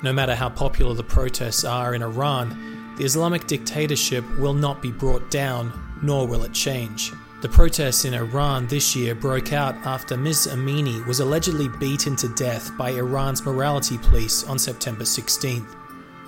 No 0.02 0.12
matter 0.12 0.34
how 0.34 0.48
popular 0.48 0.94
the 0.94 1.02
protests 1.02 1.64
are 1.64 1.94
in 1.94 2.02
Iran, 2.02 2.94
the 2.96 3.04
Islamic 3.04 3.46
dictatorship 3.46 4.24
will 4.38 4.54
not 4.54 4.80
be 4.80 4.92
brought 4.92 5.30
down, 5.30 5.72
nor 6.02 6.26
will 6.26 6.44
it 6.44 6.52
change. 6.52 7.12
The 7.42 7.48
protests 7.48 8.04
in 8.06 8.14
Iran 8.14 8.66
this 8.66 8.96
year 8.96 9.14
broke 9.14 9.52
out 9.52 9.74
after 9.84 10.16
Ms. 10.16 10.48
Amini 10.50 11.04
was 11.06 11.20
allegedly 11.20 11.68
beaten 11.68 12.16
to 12.16 12.28
death 12.30 12.74
by 12.78 12.90
Iran's 12.90 13.44
morality 13.44 13.98
police 13.98 14.42
on 14.44 14.58
September 14.58 15.04
16th. 15.04 15.75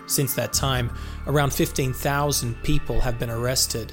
Since 0.09 0.35
that 0.35 0.53
time, 0.53 0.91
around 1.27 1.53
15,000 1.53 2.63
people 2.63 3.01
have 3.01 3.19
been 3.19 3.31
arrested. 3.31 3.93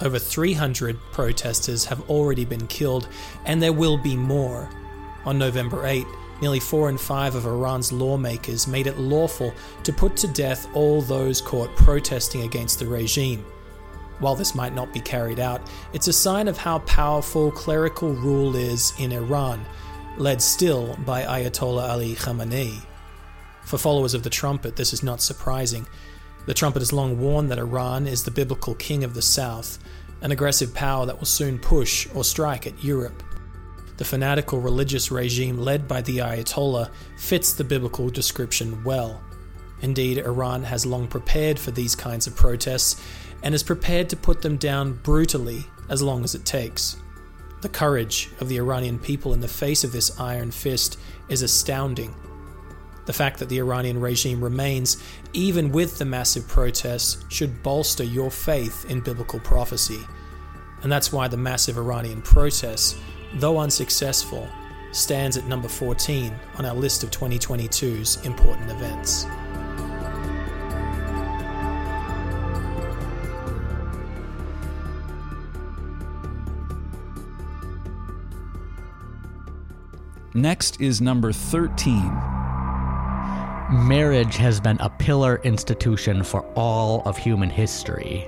Over 0.00 0.18
300 0.18 0.96
protesters 1.10 1.84
have 1.86 2.08
already 2.08 2.44
been 2.44 2.66
killed, 2.68 3.08
and 3.46 3.60
there 3.60 3.72
will 3.72 3.98
be 3.98 4.14
more. 4.14 4.70
On 5.24 5.38
November 5.38 5.86
8, 5.86 6.06
nearly 6.40 6.60
four 6.60 6.88
in 6.88 6.98
five 6.98 7.34
of 7.34 7.46
Iran's 7.46 7.92
lawmakers 7.92 8.68
made 8.68 8.86
it 8.86 8.98
lawful 8.98 9.52
to 9.82 9.92
put 9.92 10.16
to 10.18 10.28
death 10.28 10.68
all 10.74 11.02
those 11.02 11.40
caught 11.40 11.74
protesting 11.76 12.42
against 12.42 12.78
the 12.78 12.86
regime. 12.86 13.44
While 14.20 14.34
this 14.34 14.54
might 14.54 14.74
not 14.74 14.92
be 14.92 15.00
carried 15.00 15.40
out, 15.40 15.62
it's 15.92 16.08
a 16.08 16.12
sign 16.12 16.46
of 16.46 16.58
how 16.58 16.80
powerful 16.80 17.50
clerical 17.50 18.12
rule 18.12 18.54
is 18.54 18.92
in 18.98 19.12
Iran, 19.12 19.64
led 20.16 20.42
still 20.42 20.96
by 21.04 21.22
Ayatollah 21.22 21.90
Ali 21.90 22.14
Khamenei. 22.14 22.82
For 23.68 23.76
followers 23.76 24.14
of 24.14 24.22
the 24.22 24.30
trumpet, 24.30 24.76
this 24.76 24.94
is 24.94 25.02
not 25.02 25.20
surprising. 25.20 25.86
The 26.46 26.54
trumpet 26.54 26.80
has 26.80 26.90
long 26.90 27.20
warned 27.20 27.50
that 27.50 27.58
Iran 27.58 28.06
is 28.06 28.24
the 28.24 28.30
biblical 28.30 28.74
king 28.74 29.04
of 29.04 29.12
the 29.12 29.20
south, 29.20 29.78
an 30.22 30.32
aggressive 30.32 30.72
power 30.72 31.04
that 31.04 31.18
will 31.18 31.26
soon 31.26 31.58
push 31.58 32.08
or 32.14 32.24
strike 32.24 32.66
at 32.66 32.82
Europe. 32.82 33.22
The 33.98 34.06
fanatical 34.06 34.58
religious 34.58 35.10
regime 35.10 35.58
led 35.58 35.86
by 35.86 36.00
the 36.00 36.16
Ayatollah 36.16 36.90
fits 37.18 37.52
the 37.52 37.62
biblical 37.62 38.08
description 38.08 38.82
well. 38.84 39.20
Indeed, 39.82 40.16
Iran 40.16 40.62
has 40.62 40.86
long 40.86 41.06
prepared 41.06 41.58
for 41.58 41.70
these 41.70 41.94
kinds 41.94 42.26
of 42.26 42.34
protests 42.34 42.98
and 43.42 43.54
is 43.54 43.62
prepared 43.62 44.08
to 44.08 44.16
put 44.16 44.40
them 44.40 44.56
down 44.56 44.94
brutally 44.94 45.66
as 45.90 46.00
long 46.00 46.24
as 46.24 46.34
it 46.34 46.46
takes. 46.46 46.96
The 47.60 47.68
courage 47.68 48.30
of 48.40 48.48
the 48.48 48.56
Iranian 48.56 48.98
people 48.98 49.34
in 49.34 49.40
the 49.40 49.46
face 49.46 49.84
of 49.84 49.92
this 49.92 50.18
iron 50.18 50.52
fist 50.52 50.98
is 51.28 51.42
astounding. 51.42 52.14
The 53.08 53.14
fact 53.14 53.38
that 53.38 53.48
the 53.48 53.56
Iranian 53.56 54.02
regime 54.02 54.44
remains, 54.44 55.02
even 55.32 55.72
with 55.72 55.96
the 55.96 56.04
massive 56.04 56.46
protests, 56.46 57.24
should 57.30 57.62
bolster 57.62 58.04
your 58.04 58.30
faith 58.30 58.84
in 58.90 59.00
biblical 59.00 59.40
prophecy. 59.40 60.00
And 60.82 60.92
that's 60.92 61.10
why 61.10 61.26
the 61.26 61.38
massive 61.38 61.78
Iranian 61.78 62.20
protests, 62.20 63.00
though 63.36 63.56
unsuccessful, 63.60 64.46
stands 64.92 65.38
at 65.38 65.46
number 65.46 65.68
14 65.68 66.34
on 66.58 66.66
our 66.66 66.74
list 66.74 67.02
of 67.02 67.10
2022's 67.10 68.26
important 68.26 68.70
events. 68.70 69.24
Next 80.34 80.78
is 80.78 81.00
number 81.00 81.32
13 81.32 82.37
Marriage 83.70 84.36
has 84.36 84.60
been 84.60 84.78
a 84.80 84.88
pillar 84.88 85.42
institution 85.44 86.22
for 86.22 86.40
all 86.54 87.02
of 87.04 87.18
human 87.18 87.50
history. 87.50 88.26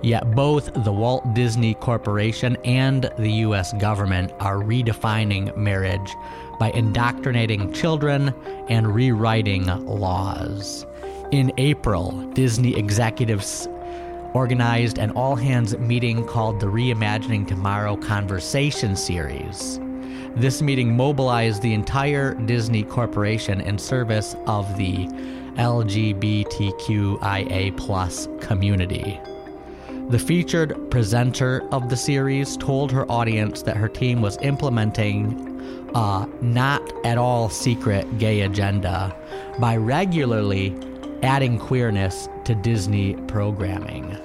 Yet 0.00 0.30
both 0.36 0.72
the 0.84 0.92
Walt 0.92 1.34
Disney 1.34 1.74
Corporation 1.74 2.56
and 2.64 3.10
the 3.18 3.32
US 3.32 3.72
government 3.80 4.32
are 4.38 4.58
redefining 4.58 5.56
marriage 5.56 6.14
by 6.60 6.70
indoctrinating 6.70 7.72
children 7.72 8.32
and 8.68 8.94
rewriting 8.94 9.66
laws. 9.86 10.86
In 11.32 11.52
April, 11.58 12.12
Disney 12.34 12.76
executives 12.76 13.68
organized 14.34 14.98
an 14.98 15.10
all 15.12 15.34
hands 15.34 15.76
meeting 15.78 16.24
called 16.24 16.60
the 16.60 16.66
Reimagining 16.66 17.48
Tomorrow 17.48 17.96
Conversation 17.96 18.94
Series. 18.94 19.80
This 20.36 20.60
meeting 20.60 20.94
mobilized 20.94 21.62
the 21.62 21.72
entire 21.72 22.34
Disney 22.34 22.82
Corporation 22.82 23.62
in 23.62 23.78
service 23.78 24.36
of 24.46 24.76
the 24.76 25.06
LGBTQIA 25.56 26.54
plus 27.78 28.28
community. 28.42 29.18
The 30.10 30.18
featured 30.18 30.90
presenter 30.90 31.66
of 31.72 31.88
the 31.88 31.96
series 31.96 32.58
told 32.58 32.92
her 32.92 33.10
audience 33.10 33.62
that 33.62 33.78
her 33.78 33.88
team 33.88 34.20
was 34.20 34.36
implementing 34.42 35.88
a 35.94 36.28
not 36.42 36.82
at 37.06 37.16
all 37.16 37.48
secret 37.48 38.18
gay 38.18 38.42
agenda 38.42 39.16
by 39.58 39.78
regularly 39.78 40.76
adding 41.22 41.58
queerness 41.58 42.28
to 42.44 42.54
Disney 42.54 43.14
programming. 43.26 44.18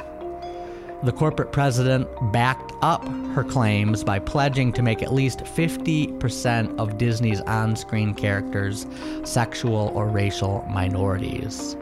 The 1.04 1.12
corporate 1.12 1.52
president 1.52 2.08
backed 2.32 2.74
up 2.84 3.04
her 3.34 3.44
claims 3.44 4.04
by 4.04 4.20
pledging 4.20 4.72
to 4.74 4.84
make 4.84 5.02
at 5.02 5.12
least 5.12 5.40
50% 5.40 6.78
of 6.78 7.00
Disney's 7.00 7.42
on 7.42 7.76
screen 7.76 8.14
characters 8.14 8.86
sexual 9.24 9.92
or 9.96 10.08
racial 10.08 10.64
minorities. 10.70 11.76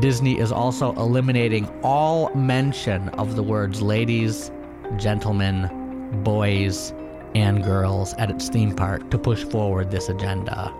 Disney 0.00 0.38
is 0.40 0.50
also 0.50 0.92
eliminating 0.94 1.68
all 1.84 2.34
mention 2.34 3.10
of 3.10 3.36
the 3.36 3.44
words 3.44 3.80
ladies, 3.80 4.50
gentlemen, 4.96 6.20
boys, 6.24 6.92
and 7.36 7.62
girls 7.62 8.12
at 8.14 8.28
its 8.28 8.48
theme 8.48 8.74
park 8.74 9.08
to 9.10 9.18
push 9.18 9.44
forward 9.44 9.92
this 9.92 10.08
agenda. 10.08 10.72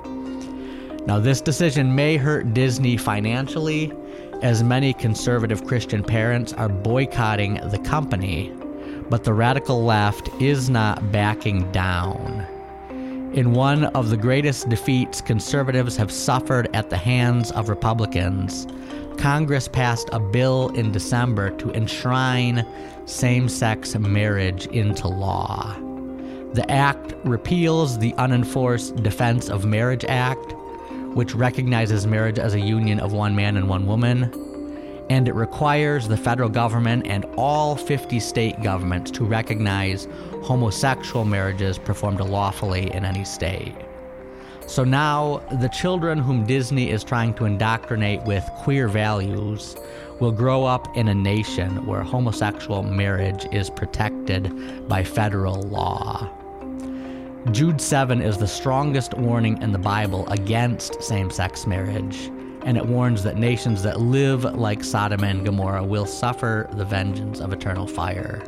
Now, 1.06 1.20
this 1.20 1.40
decision 1.40 1.94
may 1.94 2.16
hurt 2.16 2.52
Disney 2.52 2.96
financially 2.96 3.92
as 4.42 4.62
many 4.62 4.92
conservative 4.92 5.66
Christian 5.66 6.02
parents 6.02 6.52
are 6.52 6.68
boycotting 6.68 7.54
the 7.70 7.78
company, 7.78 8.52
but 9.08 9.24
the 9.24 9.32
radical 9.32 9.84
left 9.84 10.28
is 10.40 10.70
not 10.70 11.12
backing 11.12 11.70
down. 11.72 12.46
In 13.34 13.52
one 13.52 13.84
of 13.86 14.08
the 14.10 14.16
greatest 14.16 14.68
defeats 14.68 15.20
conservatives 15.20 15.96
have 15.96 16.10
suffered 16.10 16.68
at 16.74 16.90
the 16.90 16.96
hands 16.96 17.50
of 17.52 17.68
Republicans, 17.68 18.66
Congress 19.18 19.68
passed 19.68 20.08
a 20.12 20.20
bill 20.20 20.68
in 20.70 20.92
December 20.92 21.50
to 21.58 21.70
enshrine 21.72 22.66
same 23.04 23.48
sex 23.48 23.94
marriage 23.96 24.66
into 24.66 25.08
law. 25.08 25.74
The 26.54 26.64
act 26.70 27.14
repeals 27.24 27.98
the 27.98 28.14
Unenforced 28.14 29.02
Defense 29.02 29.50
of 29.50 29.66
Marriage 29.66 30.06
Act, 30.08 30.55
which 31.16 31.34
recognizes 31.34 32.06
marriage 32.06 32.38
as 32.38 32.52
a 32.52 32.60
union 32.60 33.00
of 33.00 33.14
one 33.14 33.34
man 33.34 33.56
and 33.56 33.66
one 33.66 33.86
woman. 33.86 34.30
And 35.08 35.26
it 35.26 35.34
requires 35.34 36.06
the 36.06 36.16
federal 36.16 36.50
government 36.50 37.06
and 37.06 37.24
all 37.38 37.74
50 37.74 38.20
state 38.20 38.62
governments 38.62 39.10
to 39.12 39.24
recognize 39.24 40.08
homosexual 40.42 41.24
marriages 41.24 41.78
performed 41.78 42.20
lawfully 42.20 42.92
in 42.92 43.06
any 43.06 43.24
state. 43.24 43.74
So 44.66 44.84
now, 44.84 45.38
the 45.58 45.68
children 45.68 46.18
whom 46.18 46.44
Disney 46.44 46.90
is 46.90 47.02
trying 47.02 47.32
to 47.34 47.46
indoctrinate 47.46 48.22
with 48.24 48.44
queer 48.58 48.86
values 48.86 49.74
will 50.20 50.32
grow 50.32 50.64
up 50.64 50.98
in 50.98 51.08
a 51.08 51.14
nation 51.14 51.86
where 51.86 52.02
homosexual 52.02 52.82
marriage 52.82 53.46
is 53.52 53.70
protected 53.70 54.86
by 54.86 55.02
federal 55.02 55.62
law. 55.62 56.30
Jude 57.52 57.80
7 57.80 58.20
is 58.20 58.36
the 58.36 58.48
strongest 58.48 59.14
warning 59.14 59.62
in 59.62 59.70
the 59.70 59.78
Bible 59.78 60.28
against 60.28 61.00
same 61.00 61.30
sex 61.30 61.64
marriage, 61.64 62.30
and 62.64 62.76
it 62.76 62.84
warns 62.84 63.22
that 63.22 63.36
nations 63.36 63.84
that 63.84 64.00
live 64.00 64.42
like 64.42 64.82
Sodom 64.82 65.22
and 65.22 65.44
Gomorrah 65.44 65.84
will 65.84 66.06
suffer 66.06 66.68
the 66.72 66.84
vengeance 66.84 67.38
of 67.38 67.52
eternal 67.52 67.86
fire. 67.86 68.42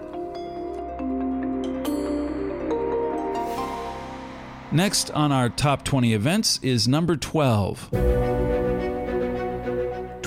Next 4.72 5.12
on 5.12 5.30
our 5.30 5.48
top 5.48 5.84
20 5.84 6.12
events 6.12 6.58
is 6.62 6.88
number 6.88 7.16
12. 7.16 7.90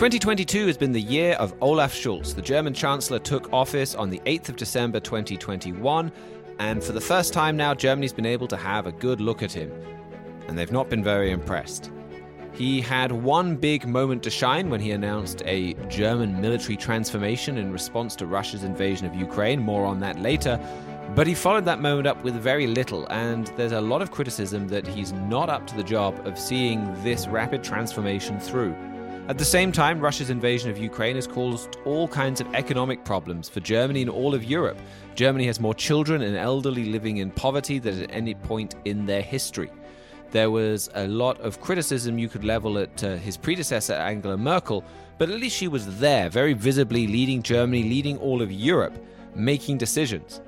2022 0.02 0.66
has 0.66 0.78
been 0.78 0.94
the 0.94 1.00
year 1.00 1.34
of 1.34 1.54
Olaf 1.62 1.94
Scholz. 1.94 2.34
The 2.34 2.42
German 2.42 2.74
Chancellor 2.74 3.20
took 3.20 3.54
office 3.54 3.94
on 3.94 4.10
the 4.10 4.20
8th 4.26 4.50
of 4.50 4.56
December 4.56 5.00
2021, 5.00 6.12
and 6.62 6.84
for 6.84 6.92
the 6.92 7.02
first 7.02 7.34
time 7.34 7.58
now, 7.58 7.74
Germany's 7.74 8.14
been 8.14 8.24
able 8.24 8.48
to 8.50 8.56
have 8.56 8.86
a 8.86 8.92
good 8.92 9.20
look 9.20 9.42
at 9.42 9.52
him. 9.52 9.72
And 10.48 10.56
they've 10.56 10.72
not 10.72 10.92
been 10.92 11.04
very 11.04 11.32
impressed. 11.32 11.92
He 12.54 12.80
had 12.80 13.12
one 13.12 13.56
big 13.56 13.88
moment 13.88 14.22
to 14.24 14.30
shine 14.30 14.70
when 14.70 14.80
he 14.80 14.92
announced 14.92 15.42
a 15.48 15.74
German 15.90 16.40
military 16.40 16.78
transformation 16.78 17.58
in 17.58 17.72
response 17.72 18.16
to 18.18 18.28
Russia's 18.28 18.64
invasion 18.64 19.08
of 19.08 19.16
Ukraine. 19.16 19.60
More 19.60 19.88
on 19.88 20.00
that 20.02 20.22
later. 20.22 20.60
But 21.16 21.26
he 21.26 21.34
followed 21.34 21.66
that 21.66 21.82
moment 21.82 22.06
up 22.06 22.24
with 22.24 22.36
very 22.36 22.68
little, 22.68 23.08
and 23.08 23.48
there's 23.58 23.72
a 23.72 23.82
lot 23.82 24.04
of 24.04 24.12
criticism 24.12 24.68
that 24.68 24.86
he's 24.86 25.14
not 25.14 25.50
up 25.50 25.66
to 25.66 25.76
the 25.76 25.84
job 25.84 26.22
of 26.28 26.38
seeing 26.38 26.94
this 27.04 27.28
rapid 27.28 27.64
transformation 27.64 28.40
through. 28.40 28.76
At 29.28 29.38
the 29.38 29.46
same 29.46 29.72
time, 29.72 30.00
Russia's 30.00 30.32
invasion 30.32 30.72
of 30.72 30.78
Ukraine 30.78 31.16
has 31.16 31.28
caused 31.28 31.78
all 31.86 32.08
kinds 32.08 32.42
of 32.42 32.54
economic 32.56 33.06
problems 33.06 33.48
for 33.48 33.60
Germany 33.60 34.02
and 34.02 34.10
all 34.10 34.34
of 34.34 34.44
Europe. 34.44 34.80
Germany 35.16 35.46
has 35.46 35.60
more 35.60 35.76
children 35.76 36.24
and 36.24 36.36
elderly 36.36 36.86
living 36.86 37.18
in 37.18 37.30
poverty 37.30 37.78
than 37.78 38.02
at 38.02 38.12
any 38.12 38.34
point 38.34 38.76
in 38.84 39.06
their 39.06 39.22
history. 39.22 39.70
There 40.32 40.50
was 40.50 40.90
a 40.96 41.08
lot 41.08 41.40
of 41.40 41.62
criticism 41.62 42.18
you 42.18 42.30
could 42.30 42.44
level 42.44 42.80
at 42.80 43.04
uh, 43.04 43.16
his 43.18 43.38
predecessor, 43.38 43.94
Angela 43.94 44.38
Merkel, 44.38 44.84
but 45.18 45.30
at 45.30 45.40
least 45.40 45.56
she 45.56 45.68
was 45.68 46.00
there, 46.00 46.28
very 46.30 46.54
visibly 46.54 47.06
leading 47.06 47.44
Germany, 47.44 47.84
leading 47.84 48.18
all 48.18 48.42
of 48.42 48.52
Europe, 48.52 48.98
making 49.36 49.78
decisions. 49.78 50.42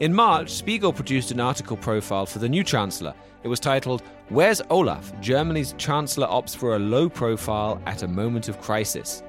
In 0.00 0.14
March, 0.14 0.50
Spiegel 0.50 0.92
produced 0.92 1.32
an 1.32 1.40
article 1.40 1.76
profile 1.76 2.24
for 2.24 2.38
the 2.38 2.48
new 2.48 2.62
Chancellor. 2.62 3.12
It 3.42 3.48
was 3.48 3.58
titled, 3.58 4.04
Where's 4.28 4.62
Olaf? 4.70 5.12
Germany's 5.20 5.72
Chancellor 5.76 6.28
opts 6.28 6.54
for 6.54 6.76
a 6.76 6.78
low 6.78 7.08
profile 7.08 7.82
at 7.84 8.04
a 8.04 8.08
moment 8.08 8.48
of 8.48 8.60
crisis. 8.60 9.24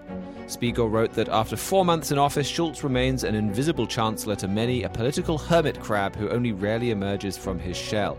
Spiegel 0.45 0.87
wrote 0.87 1.13
that 1.13 1.27
after 1.27 1.57
four 1.57 1.83
months 1.83 2.11
in 2.11 2.19
office, 2.19 2.51
Scholz 2.51 2.83
remains 2.83 3.23
an 3.23 3.33
invisible 3.33 3.87
chancellor 3.87 4.35
to 4.35 4.47
many, 4.47 4.83
a 4.83 4.89
political 4.89 5.39
hermit 5.39 5.79
crab 5.79 6.15
who 6.15 6.29
only 6.29 6.51
rarely 6.51 6.91
emerges 6.91 7.35
from 7.35 7.57
his 7.57 7.75
shell. 7.75 8.15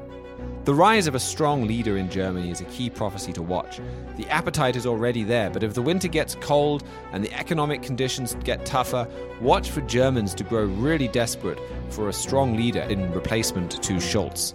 The 0.65 0.75
rise 0.75 1.07
of 1.07 1.15
a 1.15 1.21
strong 1.21 1.67
leader 1.67 1.97
in 1.97 2.11
Germany 2.11 2.51
is 2.51 2.61
a 2.61 2.65
key 2.65 2.91
prophecy 2.91 3.33
to 3.33 3.43
watch. 3.43 3.81
The 4.17 4.29
appetite 4.29 4.77
is 4.77 4.85
already 4.85 5.25
there, 5.25 5.49
but 5.49 5.63
if 5.63 5.73
the 5.73 5.81
winter 5.81 6.07
gets 6.07 6.35
cold 6.35 6.85
and 7.13 7.25
the 7.25 7.33
economic 7.33 7.83
conditions 7.83 8.37
get 8.45 8.67
tougher, 8.67 9.09
watch 9.41 9.71
for 9.71 9.81
Germans 9.81 10.35
to 10.35 10.45
grow 10.45 10.65
really 10.65 11.09
desperate 11.09 11.59
for 11.89 12.11
a 12.11 12.13
strong 12.13 12.57
leader 12.57 12.83
in 12.83 13.11
replacement 13.13 13.83
to 13.83 13.95
Scholz. 13.95 14.55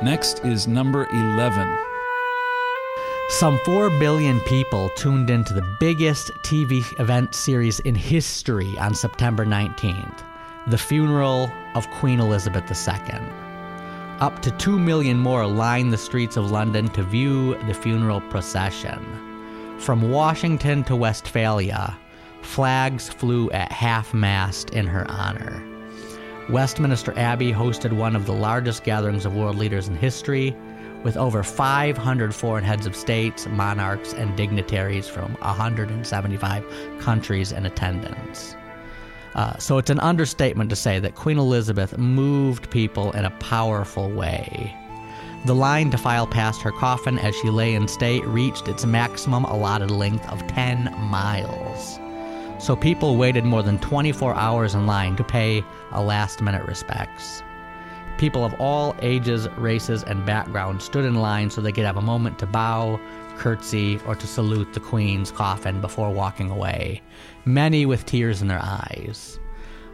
Next 0.00 0.44
is 0.44 0.68
number 0.68 1.08
11. 1.10 1.91
Some 3.38 3.58
4 3.60 3.88
billion 3.98 4.40
people 4.40 4.90
tuned 4.90 5.30
into 5.30 5.54
the 5.54 5.66
biggest 5.80 6.30
TV 6.42 6.84
event 7.00 7.34
series 7.34 7.80
in 7.80 7.94
history 7.94 8.76
on 8.78 8.94
September 8.94 9.46
19th 9.46 10.22
the 10.66 10.76
funeral 10.76 11.50
of 11.74 11.90
Queen 11.92 12.20
Elizabeth 12.20 12.70
II. 12.70 13.18
Up 14.20 14.42
to 14.42 14.50
2 14.50 14.78
million 14.78 15.18
more 15.18 15.46
lined 15.46 15.94
the 15.94 15.98
streets 15.98 16.36
of 16.36 16.50
London 16.50 16.88
to 16.90 17.02
view 17.02 17.56
the 17.66 17.74
funeral 17.74 18.20
procession. 18.20 19.00
From 19.78 20.10
Washington 20.10 20.84
to 20.84 20.94
Westphalia, 20.94 21.98
flags 22.42 23.08
flew 23.08 23.50
at 23.52 23.72
half 23.72 24.12
mast 24.12 24.70
in 24.70 24.86
her 24.86 25.10
honor. 25.10 25.66
Westminster 26.50 27.18
Abbey 27.18 27.52
hosted 27.52 27.94
one 27.94 28.14
of 28.14 28.26
the 28.26 28.34
largest 28.34 28.84
gatherings 28.84 29.24
of 29.24 29.34
world 29.34 29.56
leaders 29.56 29.88
in 29.88 29.96
history, 29.96 30.54
with 31.04 31.16
over 31.16 31.42
500 31.42 32.34
foreign 32.34 32.64
heads 32.64 32.86
of 32.86 32.96
states, 32.96 33.46
monarchs, 33.46 34.12
and 34.12 34.36
dignitaries 34.36 35.08
from 35.08 35.32
175 35.34 36.64
countries 37.00 37.52
in 37.52 37.66
attendance. 37.66 38.56
Uh, 39.34 39.56
so 39.58 39.78
it's 39.78 39.90
an 39.90 40.00
understatement 40.00 40.68
to 40.70 40.76
say 40.76 40.98
that 40.98 41.14
Queen 41.14 41.38
Elizabeth 41.38 41.96
moved 41.96 42.70
people 42.70 43.12
in 43.12 43.24
a 43.24 43.30
powerful 43.30 44.10
way. 44.10 44.76
The 45.44 45.54
line 45.54 45.90
to 45.90 45.98
file 45.98 46.26
past 46.26 46.62
her 46.62 46.70
coffin 46.70 47.18
as 47.18 47.34
she 47.36 47.50
lay 47.50 47.74
in 47.74 47.88
state 47.88 48.24
reached 48.26 48.68
its 48.68 48.86
maximum 48.86 49.44
allotted 49.44 49.90
length 49.90 50.28
of 50.28 50.46
10 50.46 50.94
miles. 51.10 51.98
So 52.62 52.76
people 52.76 53.16
waited 53.16 53.44
more 53.44 53.62
than 53.62 53.80
24 53.80 54.36
hours 54.36 54.74
in 54.74 54.86
line 54.86 55.16
to 55.16 55.24
pay 55.24 55.64
a 55.90 56.00
last 56.00 56.40
minute 56.40 56.64
respects. 56.64 57.42
People 58.22 58.44
of 58.44 58.54
all 58.60 58.94
ages, 59.02 59.48
races, 59.58 60.04
and 60.04 60.24
backgrounds 60.24 60.84
stood 60.84 61.04
in 61.04 61.16
line 61.16 61.50
so 61.50 61.60
they 61.60 61.72
could 61.72 61.84
have 61.84 61.96
a 61.96 62.00
moment 62.00 62.38
to 62.38 62.46
bow, 62.46 63.00
curtsy, 63.36 63.98
or 64.06 64.14
to 64.14 64.28
salute 64.28 64.72
the 64.72 64.78
Queen's 64.78 65.32
coffin 65.32 65.80
before 65.80 66.12
walking 66.12 66.48
away, 66.48 67.02
many 67.46 67.84
with 67.84 68.06
tears 68.06 68.40
in 68.40 68.46
their 68.46 68.62
eyes. 68.62 69.40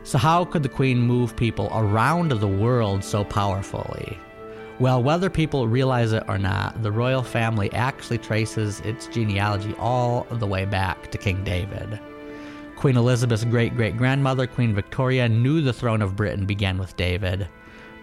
So, 0.02 0.18
how 0.18 0.44
could 0.44 0.62
the 0.62 0.68
Queen 0.68 0.98
move 0.98 1.36
people 1.36 1.70
around 1.72 2.32
the 2.32 2.46
world 2.46 3.02
so 3.02 3.24
powerfully? 3.24 4.18
Well, 4.78 5.02
whether 5.02 5.30
people 5.30 5.66
realize 5.66 6.12
it 6.12 6.24
or 6.28 6.36
not, 6.36 6.82
the 6.82 6.92
royal 6.92 7.22
family 7.22 7.72
actually 7.72 8.18
traces 8.18 8.80
its 8.80 9.06
genealogy 9.06 9.74
all 9.78 10.26
the 10.32 10.46
way 10.46 10.66
back 10.66 11.10
to 11.12 11.16
King 11.16 11.44
David. 11.44 11.98
Queen 12.76 12.98
Elizabeth's 12.98 13.44
great 13.44 13.74
great 13.74 13.96
grandmother, 13.96 14.46
Queen 14.46 14.74
Victoria, 14.74 15.30
knew 15.30 15.62
the 15.62 15.72
throne 15.72 16.02
of 16.02 16.14
Britain 16.14 16.44
began 16.44 16.76
with 16.76 16.94
David. 16.94 17.48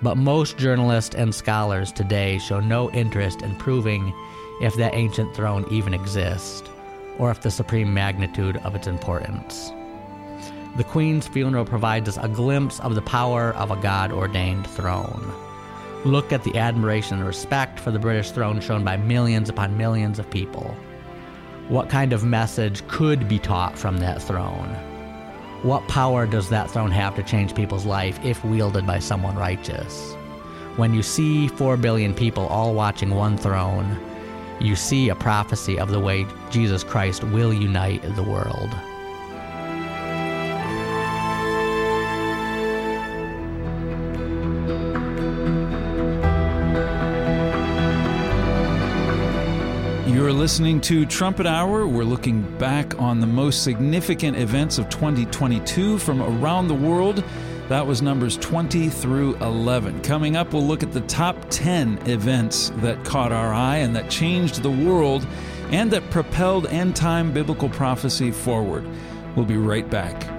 But 0.01 0.17
most 0.17 0.58
journalists 0.58 1.15
and 1.15 1.34
scholars 1.34 1.91
today 1.91 2.38
show 2.38 2.60
no 2.60 2.91
interest 2.91 3.41
in 3.41 3.55
proving 3.55 4.13
if 4.62 4.75
that 4.75 4.93
ancient 4.93 5.36
throne 5.36 5.65
even 5.71 5.93
exists, 5.93 6.69
or 7.17 7.31
if 7.31 7.41
the 7.41 7.51
supreme 7.51 7.93
magnitude 7.93 8.58
of 8.58 8.75
its 8.75 8.88
importance. 8.88 9.71
The 10.75 10.84
Queen's 10.84 11.27
funeral 11.27 11.65
provides 11.65 12.10
us 12.10 12.17
a 12.17 12.27
glimpse 12.27 12.79
of 12.81 12.95
the 12.95 13.01
power 13.01 13.53
of 13.55 13.71
a 13.71 13.77
God 13.77 14.12
ordained 14.12 14.67
throne. 14.67 15.34
Look 16.03 16.34
at 16.34 16.43
the 16.43 16.58
admiration 16.58 17.17
and 17.17 17.25
respect 17.25 17.79
for 17.79 17.91
the 17.91 17.99
British 17.99 18.31
throne 18.31 18.60
shown 18.60 18.84
by 18.84 18.97
millions 18.97 19.49
upon 19.49 19.77
millions 19.77 20.19
of 20.19 20.29
people. 20.29 20.75
What 21.69 21.89
kind 21.89 22.13
of 22.13 22.23
message 22.23 22.86
could 22.88 23.27
be 23.27 23.39
taught 23.39 23.77
from 23.77 23.97
that 23.97 24.21
throne? 24.21 24.75
What 25.63 25.87
power 25.87 26.27
does 26.27 26.49
that 26.49 26.69
throne 26.69 26.91
have 26.91 27.15
to 27.15 27.23
change 27.23 27.55
people's 27.55 27.85
life 27.85 28.19
if 28.23 28.43
wielded 28.45 28.85
by 28.85 28.99
someone 28.99 29.35
righteous? 29.35 30.13
When 30.75 30.93
you 30.93 31.01
see 31.01 31.47
4 31.47 31.77
billion 31.77 32.13
people 32.13 32.45
all 32.47 32.73
watching 32.73 33.11
one 33.11 33.37
throne, 33.37 33.97
you 34.59 34.75
see 34.75 35.09
a 35.09 35.15
prophecy 35.15 35.79
of 35.79 35.89
the 35.89 35.99
way 35.99 36.25
Jesus 36.51 36.83
Christ 36.83 37.23
will 37.23 37.53
unite 37.53 38.03
the 38.15 38.23
world. 38.23 38.69
Listening 50.35 50.81
to 50.81 51.05
Trumpet 51.05 51.45
Hour. 51.45 51.87
We're 51.87 52.03
looking 52.03 52.41
back 52.57 52.99
on 52.99 53.21
the 53.21 53.27
most 53.27 53.63
significant 53.63 54.37
events 54.37 54.77
of 54.77 54.89
2022 54.89 55.97
from 55.97 56.21
around 56.21 56.67
the 56.67 56.75
world. 56.75 57.23
That 57.69 57.87
was 57.87 58.01
numbers 58.01 58.35
20 58.37 58.89
through 58.89 59.35
11. 59.37 60.01
Coming 60.01 60.35
up, 60.35 60.51
we'll 60.51 60.63
look 60.63 60.83
at 60.83 60.91
the 60.91 61.01
top 61.01 61.37
10 61.49 61.99
events 62.07 62.71
that 62.77 63.03
caught 63.05 63.31
our 63.31 63.53
eye 63.53 63.77
and 63.77 63.95
that 63.95 64.09
changed 64.09 64.61
the 64.61 64.69
world 64.69 65.25
and 65.71 65.89
that 65.91 66.09
propelled 66.09 66.67
end 66.67 66.95
time 66.97 67.31
biblical 67.31 67.69
prophecy 67.69 68.29
forward. 68.29 68.85
We'll 69.35 69.45
be 69.45 69.57
right 69.57 69.89
back. 69.89 70.34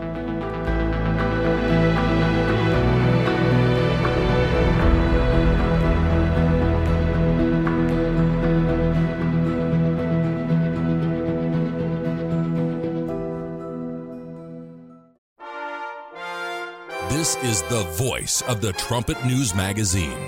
This 17.41 17.63
is 17.63 17.63
the 17.69 17.83
voice 17.93 18.43
of 18.43 18.61
the 18.61 18.73
Trumpet 18.73 19.25
News 19.27 19.55
Magazine. 19.55 20.19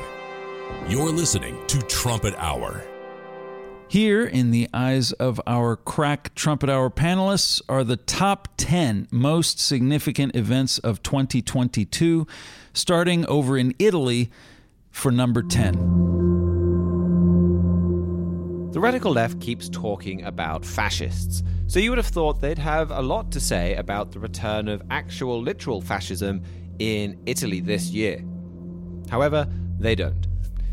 You're 0.89 1.11
listening 1.11 1.57
to 1.69 1.79
Trumpet 1.83 2.35
Hour. 2.37 2.83
Here, 3.89 4.25
in 4.25 4.51
the 4.51 4.69
eyes 4.75 5.13
of 5.13 5.41
our 5.47 5.77
crack 5.77 6.35
trumpet 6.35 6.69
hour 6.69 6.91
panelists, 6.91 7.63
are 7.69 7.85
the 7.85 7.97
top 7.97 8.49
10 8.57 9.09
most 9.11 9.59
significant 9.59 10.35
events 10.37 10.79
of 10.79 11.03
2022, 11.03 12.27
starting 12.75 13.25
over 13.27 13.57
in 13.57 13.75
Italy 13.79 14.31
for 14.91 15.11
number 15.11 15.43
10. 15.43 15.75
The 18.73 18.81
radical 18.81 19.13
left 19.13 19.41
keeps 19.41 19.69
talking 19.69 20.25
about 20.25 20.65
fascists, 20.65 21.43
so 21.69 21.79
you 21.81 21.91
would 21.91 21.99
have 21.99 22.07
thought 22.07 22.41
they'd 22.41 22.59
have 22.59 22.91
a 22.91 23.01
lot 23.01 23.31
to 23.33 23.41
say 23.41 23.75
about 23.77 24.13
the 24.13 24.21
return 24.21 24.69
of 24.69 24.83
actual 24.91 25.41
literal 25.41 25.81
fascism 25.81 26.43
in 26.79 27.19
Italy 27.27 27.61
this 27.61 27.91
year. 27.91 28.23
However, 29.11 29.47
they 29.79 29.95
don't. 29.95 30.27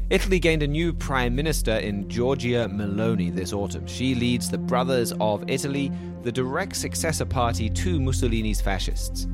Italy 0.10 0.40
gained 0.40 0.62
a 0.62 0.68
new 0.68 0.94
prime 0.94 1.36
minister 1.36 1.78
in 1.78 2.08
Giorgia 2.08 2.70
Meloni 2.70 3.34
this 3.34 3.54
autumn. 3.54 3.88
She 3.88 4.14
leads 4.14 4.50
the 4.50 4.58
Brothers 4.58 5.14
of 5.20 5.50
Italy, 5.50 5.92
the 6.22 6.32
direct 6.32 6.76
successor 6.76 7.26
party 7.26 7.70
to 7.72 8.00
Mussolini's 8.00 8.62
fascists. 8.62 9.28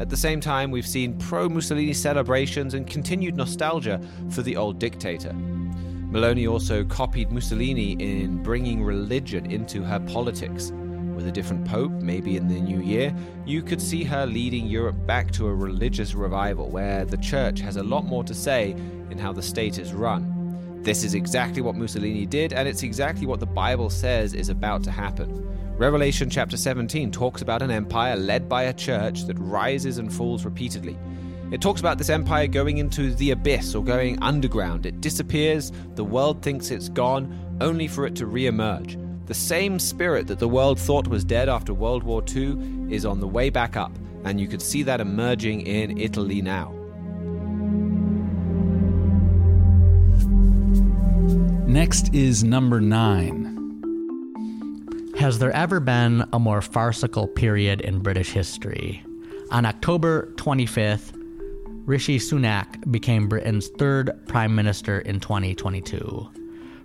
At 0.00 0.08
the 0.08 0.16
same 0.16 0.40
time, 0.40 0.70
we've 0.70 0.86
seen 0.86 1.18
pro 1.18 1.50
Mussolini 1.50 1.92
celebrations 1.92 2.72
and 2.72 2.86
continued 2.86 3.36
nostalgia 3.36 4.00
for 4.30 4.40
the 4.40 4.56
old 4.56 4.78
dictator. 4.78 5.34
Meloni 6.10 6.50
also 6.50 6.82
copied 6.84 7.30
Mussolini 7.30 7.92
in 7.92 8.42
bringing 8.42 8.82
religion 8.82 9.50
into 9.50 9.82
her 9.82 10.00
politics. 10.00 10.72
With 11.20 11.28
a 11.28 11.32
different 11.32 11.66
pope, 11.66 11.92
maybe 11.92 12.38
in 12.38 12.48
the 12.48 12.58
new 12.58 12.80
year, 12.80 13.14
you 13.44 13.60
could 13.60 13.82
see 13.82 14.04
her 14.04 14.24
leading 14.24 14.66
Europe 14.66 14.96
back 15.06 15.30
to 15.32 15.48
a 15.48 15.54
religious 15.54 16.14
revival 16.14 16.70
where 16.70 17.04
the 17.04 17.18
church 17.18 17.60
has 17.60 17.76
a 17.76 17.82
lot 17.82 18.06
more 18.06 18.24
to 18.24 18.32
say 18.32 18.70
in 19.10 19.18
how 19.18 19.30
the 19.30 19.42
state 19.42 19.78
is 19.78 19.92
run. 19.92 20.80
This 20.82 21.04
is 21.04 21.12
exactly 21.12 21.60
what 21.60 21.76
Mussolini 21.76 22.24
did, 22.24 22.54
and 22.54 22.66
it's 22.66 22.82
exactly 22.82 23.26
what 23.26 23.38
the 23.38 23.44
Bible 23.44 23.90
says 23.90 24.32
is 24.32 24.48
about 24.48 24.82
to 24.84 24.90
happen. 24.90 25.46
Revelation 25.76 26.30
chapter 26.30 26.56
17 26.56 27.10
talks 27.10 27.42
about 27.42 27.60
an 27.60 27.70
empire 27.70 28.16
led 28.16 28.48
by 28.48 28.62
a 28.62 28.72
church 28.72 29.24
that 29.24 29.38
rises 29.38 29.98
and 29.98 30.10
falls 30.10 30.46
repeatedly. 30.46 30.96
It 31.50 31.60
talks 31.60 31.80
about 31.80 31.98
this 31.98 32.08
empire 32.08 32.46
going 32.46 32.78
into 32.78 33.14
the 33.14 33.32
abyss 33.32 33.74
or 33.74 33.84
going 33.84 34.22
underground. 34.22 34.86
It 34.86 35.02
disappears, 35.02 35.70
the 35.96 36.04
world 36.04 36.40
thinks 36.40 36.70
it's 36.70 36.88
gone, 36.88 37.58
only 37.60 37.88
for 37.88 38.06
it 38.06 38.16
to 38.16 38.24
re 38.24 38.46
emerge. 38.46 38.96
The 39.30 39.34
same 39.34 39.78
spirit 39.78 40.26
that 40.26 40.40
the 40.40 40.48
world 40.48 40.80
thought 40.80 41.06
was 41.06 41.22
dead 41.22 41.48
after 41.48 41.72
World 41.72 42.02
War 42.02 42.20
II 42.34 42.92
is 42.92 43.06
on 43.06 43.20
the 43.20 43.28
way 43.28 43.48
back 43.48 43.76
up, 43.76 43.96
and 44.24 44.40
you 44.40 44.48
could 44.48 44.60
see 44.60 44.82
that 44.82 45.00
emerging 45.00 45.60
in 45.60 45.98
Italy 45.98 46.42
now. 46.42 46.72
Next 51.64 52.12
is 52.12 52.42
number 52.42 52.80
9. 52.80 55.14
Has 55.20 55.38
there 55.38 55.52
ever 55.52 55.78
been 55.78 56.24
a 56.32 56.40
more 56.40 56.60
farcical 56.60 57.28
period 57.28 57.82
in 57.82 58.00
British 58.00 58.32
history? 58.32 59.04
On 59.52 59.64
October 59.64 60.32
25th, 60.38 61.12
Rishi 61.86 62.18
Sunak 62.18 62.90
became 62.90 63.28
Britain's 63.28 63.68
third 63.78 64.10
Prime 64.26 64.56
Minister 64.56 64.98
in 64.98 65.20
2022. 65.20 66.28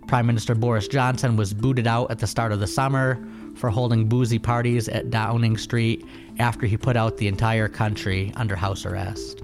Prime 0.08 0.28
Minister 0.28 0.54
Boris 0.54 0.88
Johnson 0.88 1.36
was 1.36 1.54
booted 1.54 1.88
out 1.88 2.12
at 2.12 2.20
the 2.20 2.28
start 2.28 2.52
of 2.52 2.60
the 2.60 2.68
summer 2.68 3.18
for 3.56 3.70
holding 3.70 4.08
boozy 4.08 4.38
parties 4.38 4.88
at 4.88 5.10
Downing 5.10 5.58
Street 5.58 6.06
after 6.38 6.68
he 6.68 6.78
put 6.78 6.96
out 6.96 7.18
the 7.18 7.28
entire 7.28 7.68
country 7.68 8.32
under 8.36 8.56
house 8.56 8.86
arrest. 8.86 9.42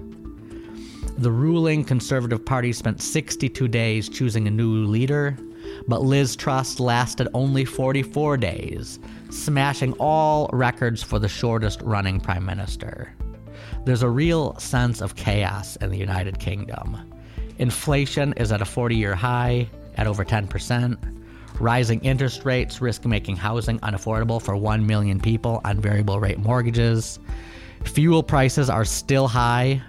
The 1.18 1.30
ruling 1.30 1.84
Conservative 1.84 2.44
Party 2.44 2.72
spent 2.72 3.02
62 3.02 3.68
days 3.68 4.08
choosing 4.08 4.46
a 4.46 4.50
new 4.50 4.84
leader, 4.84 5.36
but 5.88 6.02
Liz 6.02 6.36
Truss 6.36 6.78
lasted 6.78 7.28
only 7.34 7.64
44 7.64 8.36
days, 8.36 8.98
smashing 9.30 9.92
all 9.94 10.48
records 10.52 11.02
for 11.02 11.18
the 11.18 11.28
shortest 11.28 11.82
running 11.82 12.20
Prime 12.20 12.44
Minister. 12.44 13.12
There's 13.84 14.02
a 14.02 14.08
real 14.08 14.56
sense 14.58 15.00
of 15.00 15.16
chaos 15.16 15.76
in 15.76 15.90
the 15.90 15.98
United 15.98 16.38
Kingdom. 16.38 17.12
Inflation 17.58 18.32
is 18.34 18.52
at 18.52 18.62
a 18.62 18.64
40 18.64 18.96
year 18.96 19.14
high, 19.14 19.68
at 19.96 20.06
over 20.06 20.24
10%. 20.24 20.96
Rising 21.60 22.00
interest 22.00 22.44
rates 22.44 22.80
risk 22.80 23.04
making 23.04 23.36
housing 23.36 23.78
unaffordable 23.80 24.40
for 24.40 24.56
1 24.56 24.86
million 24.86 25.20
people 25.20 25.60
on 25.64 25.80
variable 25.80 26.18
rate 26.18 26.38
mortgages. 26.38 27.18
Fuel 27.84 28.22
prices 28.22 28.70
are 28.70 28.84
still 28.84 29.28
high, 29.28 29.82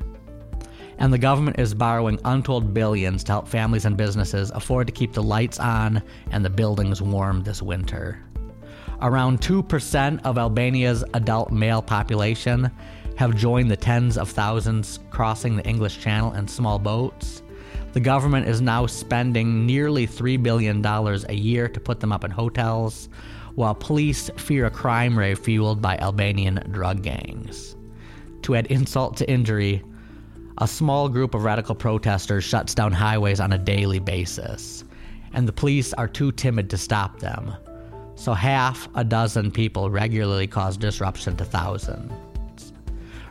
and 0.98 1.12
the 1.12 1.18
government 1.18 1.60
is 1.60 1.74
borrowing 1.74 2.20
untold 2.26 2.74
billions 2.74 3.24
to 3.24 3.32
help 3.32 3.48
families 3.48 3.86
and 3.86 3.98
businesses 3.98 4.52
afford 4.52 4.88
to 4.88 4.94
keep 4.94 5.14
the 5.14 5.24
lights 5.24 5.60
on 5.60 6.02
and 6.32 6.44
the 6.44 6.50
buildings 6.50 7.02
warm 7.02 7.44
this 7.44 7.62
winter. 7.62 8.20
Around 9.02 9.42
2% 9.42 10.22
of 10.24 10.38
Albania's 10.38 11.04
adult 11.14 11.52
male 11.52 11.82
population 11.82 12.72
have 13.18 13.36
joined 13.36 13.70
the 13.70 13.78
tens 13.78 14.18
of 14.18 14.30
thousands 14.30 15.00
crossing 15.12 15.56
the 15.56 15.66
English 15.68 16.00
Channel 16.00 16.34
in 16.34 16.48
small 16.48 16.80
boats. 16.80 17.43
The 17.94 18.00
government 18.00 18.48
is 18.48 18.60
now 18.60 18.88
spending 18.88 19.68
nearly 19.68 20.08
$3 20.08 20.42
billion 20.42 20.84
a 20.84 21.34
year 21.34 21.70
to 21.70 21.80
put 21.80 22.00
them 22.00 22.12
up 22.12 22.24
in 22.24 22.32
hotels, 22.32 23.08
while 23.54 23.76
police 23.76 24.32
fear 24.36 24.66
a 24.66 24.72
crime 24.72 25.16
wave 25.16 25.38
fueled 25.38 25.80
by 25.80 25.98
Albanian 25.98 26.56
drug 26.72 27.04
gangs. 27.04 27.76
To 28.42 28.56
add 28.56 28.66
insult 28.68 29.16
to 29.18 29.30
injury, 29.30 29.84
a 30.58 30.68
small 30.68 31.08
group 31.08 31.36
of 31.36 31.44
radical 31.44 31.76
protesters 31.76 32.44
shuts 32.44 32.74
down 32.74 32.92
highways 32.92 33.40
on 33.40 33.54
a 33.54 33.60
daily 33.60 34.00
basis, 34.00 34.84
and 35.34 35.48
the 35.48 35.54
police 35.54 35.94
are 35.94 36.08
too 36.08 36.32
timid 36.32 36.72
to 36.72 36.78
stop 36.80 37.20
them. 37.20 37.54
So, 38.16 38.34
half 38.34 38.88
a 38.96 39.04
dozen 39.04 39.52
people 39.52 39.92
regularly 39.92 40.48
cause 40.48 40.78
disruption 40.78 41.38
to 41.38 41.46
thousands. 41.46 42.12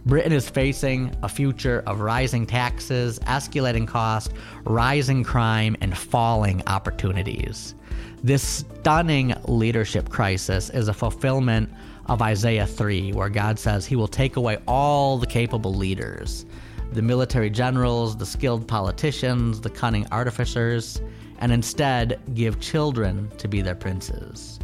Britain 0.04 0.32
is 0.32 0.48
facing 0.48 1.14
a 1.22 1.28
future 1.28 1.84
of 1.86 2.00
rising 2.00 2.44
taxes, 2.44 3.20
escalating 3.20 3.86
cost, 3.86 4.32
rising 4.64 5.22
crime, 5.22 5.76
and 5.80 5.96
falling 5.96 6.60
opportunities. 6.66 7.76
This 8.24 8.42
stunning 8.42 9.34
leadership 9.46 10.08
crisis 10.08 10.70
is 10.70 10.88
a 10.88 10.94
fulfillment 10.94 11.70
of 12.06 12.20
Isaiah 12.20 12.66
3, 12.66 13.12
where 13.12 13.28
God 13.28 13.58
says 13.58 13.86
he 13.86 13.94
will 13.94 14.08
take 14.08 14.36
away 14.36 14.58
all 14.66 15.18
the 15.18 15.26
capable 15.26 15.74
leaders 15.74 16.46
the 16.92 17.00
military 17.00 17.48
generals, 17.48 18.14
the 18.18 18.26
skilled 18.26 18.68
politicians, 18.68 19.62
the 19.62 19.70
cunning 19.70 20.06
artificers, 20.12 21.00
and 21.38 21.50
instead 21.50 22.20
give 22.34 22.60
children 22.60 23.30
to 23.38 23.48
be 23.48 23.62
their 23.62 23.74
princes. 23.74 24.60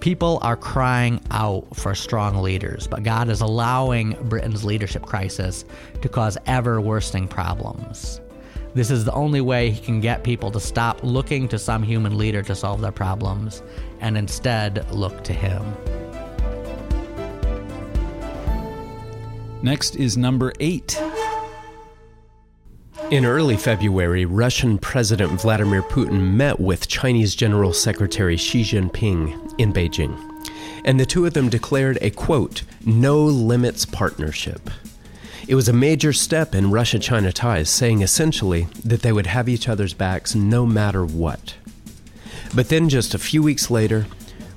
People 0.00 0.38
are 0.42 0.56
crying 0.56 1.20
out 1.32 1.66
for 1.74 1.94
strong 1.94 2.36
leaders, 2.36 2.86
but 2.86 3.02
God 3.02 3.28
is 3.28 3.40
allowing 3.40 4.12
Britain's 4.28 4.64
leadership 4.64 5.02
crisis 5.02 5.64
to 6.02 6.08
cause 6.08 6.38
ever 6.46 6.80
worsening 6.80 7.26
problems. 7.26 8.20
This 8.74 8.92
is 8.92 9.04
the 9.04 9.12
only 9.12 9.40
way 9.40 9.70
he 9.70 9.80
can 9.80 10.00
get 10.00 10.22
people 10.22 10.52
to 10.52 10.60
stop 10.60 11.02
looking 11.02 11.48
to 11.48 11.58
some 11.58 11.82
human 11.82 12.16
leader 12.16 12.42
to 12.42 12.54
solve 12.54 12.80
their 12.80 12.92
problems 12.92 13.62
and 13.98 14.16
instead 14.16 14.88
look 14.92 15.24
to 15.24 15.32
him. 15.32 15.64
Next 19.62 19.96
is 19.96 20.16
number 20.16 20.52
8. 20.60 21.17
In 23.10 23.24
early 23.24 23.56
February, 23.56 24.26
Russian 24.26 24.76
President 24.76 25.40
Vladimir 25.40 25.80
Putin 25.80 26.34
met 26.34 26.60
with 26.60 26.88
Chinese 26.88 27.34
General 27.34 27.72
Secretary 27.72 28.36
Xi 28.36 28.60
Jinping 28.60 29.54
in 29.58 29.72
Beijing, 29.72 30.14
and 30.84 31.00
the 31.00 31.06
two 31.06 31.24
of 31.24 31.32
them 31.32 31.48
declared 31.48 31.96
a 32.02 32.10
quote, 32.10 32.64
no 32.84 33.24
limits 33.24 33.86
partnership. 33.86 34.68
It 35.46 35.54
was 35.54 35.70
a 35.70 35.72
major 35.72 36.12
step 36.12 36.54
in 36.54 36.70
Russia 36.70 36.98
China 36.98 37.32
ties, 37.32 37.70
saying 37.70 38.02
essentially 38.02 38.68
that 38.84 39.00
they 39.00 39.12
would 39.12 39.26
have 39.26 39.48
each 39.48 39.70
other's 39.70 39.94
backs 39.94 40.34
no 40.34 40.66
matter 40.66 41.02
what. 41.02 41.54
But 42.54 42.68
then, 42.68 42.90
just 42.90 43.14
a 43.14 43.18
few 43.18 43.42
weeks 43.42 43.70
later, 43.70 44.06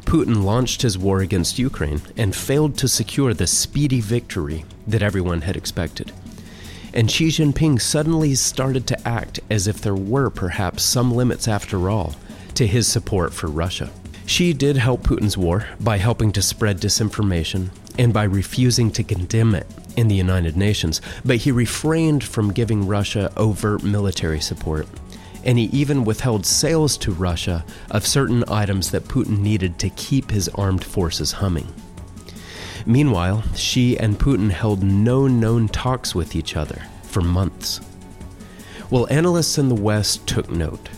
Putin 0.03 0.43
launched 0.43 0.81
his 0.81 0.97
war 0.97 1.21
against 1.21 1.57
Ukraine 1.57 2.01
and 2.17 2.35
failed 2.35 2.77
to 2.79 2.89
secure 2.89 3.33
the 3.33 3.47
speedy 3.47 4.01
victory 4.01 4.65
that 4.87 5.01
everyone 5.01 5.39
had 5.39 5.55
expected 5.55 6.11
and 6.93 7.09
Xi 7.09 7.27
Jinping 7.27 7.81
suddenly 7.81 8.35
started 8.35 8.85
to 8.87 9.07
act 9.07 9.39
as 9.49 9.67
if 9.67 9.81
there 9.81 9.95
were 9.95 10.29
perhaps 10.29 10.83
some 10.83 11.13
limits 11.13 11.47
after 11.47 11.89
all 11.89 12.15
to 12.55 12.67
his 12.67 12.87
support 12.87 13.33
for 13.33 13.47
Russia. 13.47 13.89
Xi 14.25 14.53
did 14.53 14.77
help 14.77 15.03
Putin's 15.03 15.37
war 15.37 15.67
by 15.79 15.97
helping 15.97 16.31
to 16.33 16.41
spread 16.41 16.79
disinformation 16.79 17.69
and 17.97 18.13
by 18.13 18.23
refusing 18.23 18.91
to 18.91 19.03
condemn 19.03 19.55
it 19.55 19.67
in 19.97 20.07
the 20.07 20.15
United 20.15 20.55
Nations, 20.55 21.01
but 21.25 21.37
he 21.37 21.51
refrained 21.51 22.23
from 22.23 22.53
giving 22.53 22.87
Russia 22.87 23.31
overt 23.35 23.83
military 23.83 24.39
support. 24.39 24.87
And 25.43 25.57
he 25.57 25.65
even 25.65 26.05
withheld 26.05 26.45
sales 26.45 26.97
to 26.99 27.11
Russia 27.11 27.65
of 27.89 28.05
certain 28.05 28.43
items 28.47 28.91
that 28.91 29.05
Putin 29.05 29.39
needed 29.39 29.79
to 29.79 29.89
keep 29.89 30.29
his 30.29 30.49
armed 30.49 30.83
forces 30.83 31.31
humming. 31.31 31.67
Meanwhile, 32.85 33.43
Xi 33.55 33.97
and 33.97 34.17
Putin 34.19 34.51
held 34.51 34.83
no 34.83 35.27
known 35.27 35.67
talks 35.67 36.15
with 36.15 36.35
each 36.35 36.55
other 36.55 36.83
for 37.03 37.21
months. 37.21 37.81
Well, 38.89 39.07
analysts 39.09 39.57
in 39.57 39.69
the 39.69 39.75
West 39.75 40.27
took 40.27 40.49
note, 40.49 40.89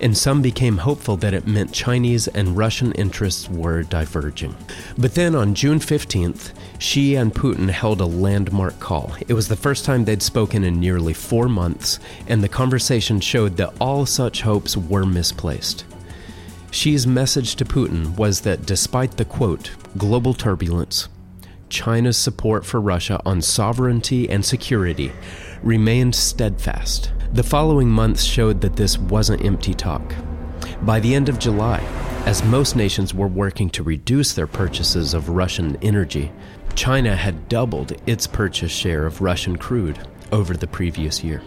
and 0.00 0.18
some 0.18 0.42
became 0.42 0.78
hopeful 0.78 1.16
that 1.18 1.32
it 1.32 1.46
meant 1.46 1.72
Chinese 1.72 2.26
and 2.28 2.56
Russian 2.56 2.92
interests 2.92 3.48
were 3.48 3.84
diverging. 3.84 4.54
But 4.98 5.14
then 5.14 5.34
on 5.34 5.54
June 5.54 5.78
15th, 5.78 6.52
Xi 6.78 7.14
and 7.14 7.32
Putin 7.32 7.70
held 7.70 8.00
a 8.00 8.06
landmark 8.06 8.80
call. 8.80 9.14
It 9.28 9.34
was 9.34 9.46
the 9.46 9.56
first 9.56 9.84
time 9.84 10.04
they'd 10.04 10.22
spoken 10.22 10.64
in 10.64 10.80
nearly 10.80 11.14
four 11.14 11.48
months, 11.48 12.00
and 12.26 12.42
the 12.42 12.48
conversation 12.48 13.20
showed 13.20 13.56
that 13.56 13.72
all 13.80 14.04
such 14.04 14.42
hopes 14.42 14.76
were 14.76 15.06
misplaced. 15.06 15.84
Xi's 16.72 17.06
message 17.06 17.54
to 17.56 17.64
Putin 17.64 18.16
was 18.16 18.40
that 18.40 18.66
despite 18.66 19.18
the 19.18 19.24
quote, 19.24 19.70
global 19.96 20.34
turbulence, 20.34 21.08
China's 21.72 22.18
support 22.18 22.66
for 22.66 22.82
Russia 22.82 23.18
on 23.24 23.40
sovereignty 23.40 24.28
and 24.28 24.44
security 24.44 25.10
remained 25.62 26.14
steadfast. 26.14 27.10
The 27.32 27.42
following 27.42 27.88
months 27.88 28.24
showed 28.24 28.60
that 28.60 28.76
this 28.76 28.98
wasn't 28.98 29.42
empty 29.42 29.72
talk. 29.72 30.14
By 30.82 31.00
the 31.00 31.14
end 31.14 31.30
of 31.30 31.38
July, 31.38 31.78
as 32.26 32.44
most 32.44 32.76
nations 32.76 33.14
were 33.14 33.26
working 33.26 33.70
to 33.70 33.82
reduce 33.82 34.34
their 34.34 34.46
purchases 34.46 35.14
of 35.14 35.30
Russian 35.30 35.78
energy, 35.80 36.30
China 36.74 37.16
had 37.16 37.48
doubled 37.48 37.94
its 38.06 38.26
purchase 38.26 38.70
share 38.70 39.06
of 39.06 39.22
Russian 39.22 39.56
crude 39.56 39.98
over 40.30 40.54
the 40.54 40.66
previous 40.66 41.24
year. 41.24 41.40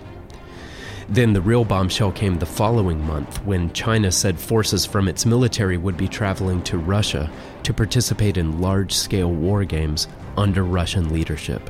Then 1.07 1.33
the 1.33 1.41
real 1.41 1.63
bombshell 1.63 2.11
came 2.11 2.39
the 2.39 2.47
following 2.47 2.99
month 3.05 3.43
when 3.45 3.71
China 3.73 4.11
said 4.11 4.39
forces 4.39 4.85
from 4.85 5.07
its 5.07 5.25
military 5.25 5.77
would 5.77 5.97
be 5.97 6.07
traveling 6.07 6.63
to 6.63 6.79
Russia 6.79 7.31
to 7.63 7.73
participate 7.73 8.37
in 8.37 8.59
large 8.59 8.91
scale 8.91 9.31
war 9.31 9.63
games 9.63 10.07
under 10.35 10.63
Russian 10.63 11.13
leadership. 11.13 11.69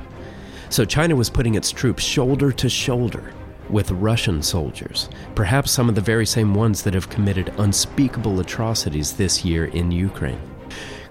So 0.69 0.85
China 0.85 1.15
was 1.15 1.29
putting 1.29 1.55
its 1.55 1.71
troops 1.71 2.03
shoulder 2.03 2.51
to 2.53 2.69
shoulder 2.69 3.33
with 3.69 3.91
Russian 3.91 4.41
soldiers, 4.41 5.09
perhaps 5.33 5.71
some 5.71 5.89
of 5.89 5.95
the 5.95 6.01
very 6.01 6.25
same 6.25 6.53
ones 6.53 6.83
that 6.83 6.93
have 6.93 7.09
committed 7.09 7.53
unspeakable 7.57 8.39
atrocities 8.39 9.13
this 9.13 9.43
year 9.43 9.65
in 9.65 9.91
Ukraine. 9.91 10.39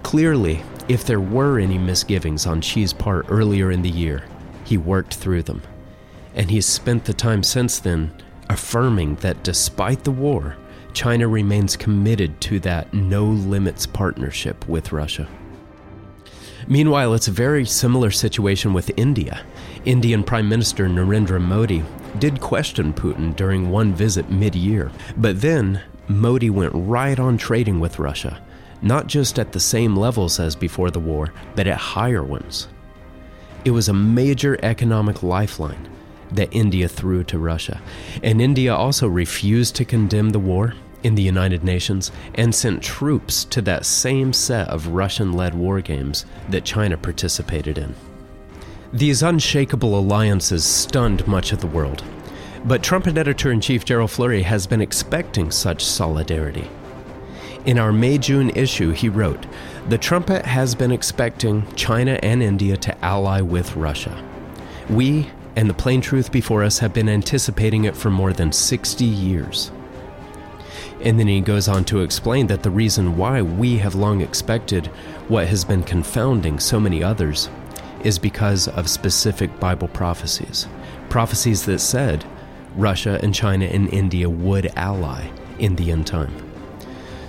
Clearly, 0.03 0.63
if 0.89 1.05
there 1.05 1.21
were 1.21 1.59
any 1.59 1.79
misgivings 1.79 2.47
on 2.47 2.63
Xi's 2.63 2.93
part 2.93 3.27
earlier 3.29 3.71
in 3.71 3.83
the 3.83 3.91
year, 3.91 4.25
he 4.65 4.79
worked 4.79 5.15
through 5.15 5.43
them. 5.43 5.63
And 6.35 6.51
he's 6.51 6.67
spent 6.67 7.05
the 7.05 7.15
time 7.15 7.43
since 7.43 7.79
then 7.79 8.13
affirming 8.49 9.17
that 9.17 9.43
despite 9.43 10.05
the 10.05 10.11
war, 10.11 10.57
China 10.93 11.27
remains 11.29 11.77
committed 11.77 12.41
to 12.41 12.61
that 12.61 12.93
no 12.93 13.25
limits 13.25 13.87
partnership 13.87 14.69
with 14.69 14.93
Russia. 14.93 15.29
Meanwhile, 16.67 17.15
it's 17.15 17.29
a 17.29 17.33
very 17.33 17.67
similar 17.67 18.11
situation 18.11 18.73
with 18.73 18.97
India. 18.97 19.45
Indian 19.85 20.23
Prime 20.23 20.49
Minister 20.49 20.87
Narendra 20.87 21.41
Modi 21.41 21.83
did 22.19 22.41
question 22.41 22.95
Putin 22.95 23.37
during 23.37 23.71
one 23.71 23.93
visit 23.93 24.31
mid 24.31 24.55
year, 24.55 24.91
but 25.17 25.41
then 25.41 25.83
Modi 26.09 26.51
went 26.51 26.73
right 26.75 27.19
on 27.19 27.37
trading 27.37 27.81
with 27.81 27.99
Russia, 27.99 28.43
not 28.83 29.09
just 29.09 29.39
at 29.39 29.53
the 29.53 29.61
same 29.61 29.97
levels 29.97 30.41
as 30.41 30.57
before 30.57 30.91
the 30.91 31.01
war, 31.01 31.33
but 31.55 31.67
at 31.67 31.77
higher 31.77 32.23
ones. 32.23 32.69
It 33.65 33.73
was 33.73 33.89
a 33.89 33.95
major 33.95 34.59
economic 34.63 35.23
lifeline 35.23 35.89
that 36.37 36.55
India 36.55 36.89
threw 36.89 37.25
to 37.25 37.39
Russia, 37.39 37.81
and 38.23 38.41
India 38.41 38.75
also 38.75 39.09
refused 39.09 39.75
to 39.77 39.85
condemn 39.85 40.31
the 40.31 40.39
war 40.39 40.75
in 41.03 41.15
the 41.15 41.23
United 41.23 41.63
Nations 41.63 42.11
and 42.35 42.55
sent 42.55 42.83
troops 42.83 43.45
to 43.45 43.63
that 43.63 43.87
same 43.87 44.33
set 44.33 44.69
of 44.69 44.89
Russian 44.89 45.33
led 45.33 45.55
war 45.55 45.81
games 45.81 46.25
that 46.49 46.65
China 46.65 46.97
participated 46.97 47.79
in. 47.79 47.95
These 48.93 49.23
unshakable 49.23 49.99
alliances 49.99 50.65
stunned 50.65 51.27
much 51.27 51.53
of 51.53 51.61
the 51.61 51.67
world, 51.67 52.03
but 52.65 52.83
Trumpet 52.83 53.19
editor 53.19 53.51
in 53.51 53.61
chief 53.61 53.85
Gerald 53.85 54.11
Flurry 54.11 54.43
has 54.43 54.67
been 54.67 54.81
expecting 54.81 55.51
such 55.51 55.85
solidarity. 55.85 56.69
In 57.67 57.79
our 57.79 57.93
May 57.93 58.19
June 58.19 58.51
issue, 58.51 58.91
he 58.91 59.09
wrote 59.09 59.47
The 59.89 59.99
Trumpet 59.99 60.47
has 60.47 60.75
been 60.75 60.93
expecting 60.93 61.67
China 61.75 62.19
and 62.23 62.43
India 62.43 62.77
to 62.79 63.05
ally 63.05 63.41
with 63.41 63.75
Russia. 63.75 64.23
We, 64.89 65.31
and 65.57 65.69
the 65.71 65.75
plain 65.75 66.01
truth 66.01 66.33
before 66.33 66.63
us, 66.63 66.79
have 66.79 66.93
been 66.93 67.09
anticipating 67.09 67.85
it 67.85 67.97
for 67.97 68.11
more 68.11 68.33
than 68.33 68.53
60 68.53 69.05
years. 69.05 69.71
And 71.01 71.19
then 71.19 71.29
he 71.29 71.41
goes 71.41 71.69
on 71.69 71.85
to 71.87 72.01
explain 72.01 72.47
that 72.49 72.63
the 72.63 72.71
reason 72.71 73.17
why 73.17 73.43
we 73.43 73.79
have 73.79 73.95
long 73.95 74.21
expected 74.21 74.87
what 75.29 75.47
has 75.49 75.65
been 75.65 75.83
confounding 75.83 76.59
so 76.59 76.81
many 76.81 77.03
others 77.03 77.49
is 78.03 78.19
because 78.19 78.69
of 78.69 78.89
specific 78.89 79.59
Bible 79.61 79.89
prophecies. 79.89 80.67
Prophecies 81.09 81.65
that 81.67 81.81
said 81.81 82.25
Russia 82.77 83.21
and 83.23 83.35
China 83.35 83.67
and 83.67 83.93
India 83.93 84.29
would 84.29 84.67
ally 84.77 85.29
in 85.59 85.77
the 85.77 85.91
end 85.91 86.07
time. 86.07 86.35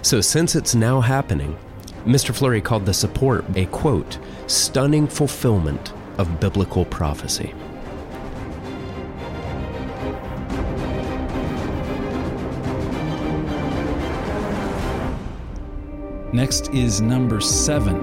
So, 0.02 0.22
since 0.22 0.56
it's 0.56 0.76
now 0.76 1.02
happening, 1.02 1.58
Mr. 2.06 2.34
Flurry 2.34 2.62
called 2.62 2.86
the 2.86 2.94
support 2.94 3.46
a 3.56 3.66
quote, 3.68 4.20
stunning 4.48 5.08
fulfillment 5.08 5.92
of 6.18 6.40
biblical 6.40 6.86
prophecy. 6.86 7.54
Next 16.36 16.68
is 16.74 17.00
number 17.00 17.40
seven. 17.40 17.96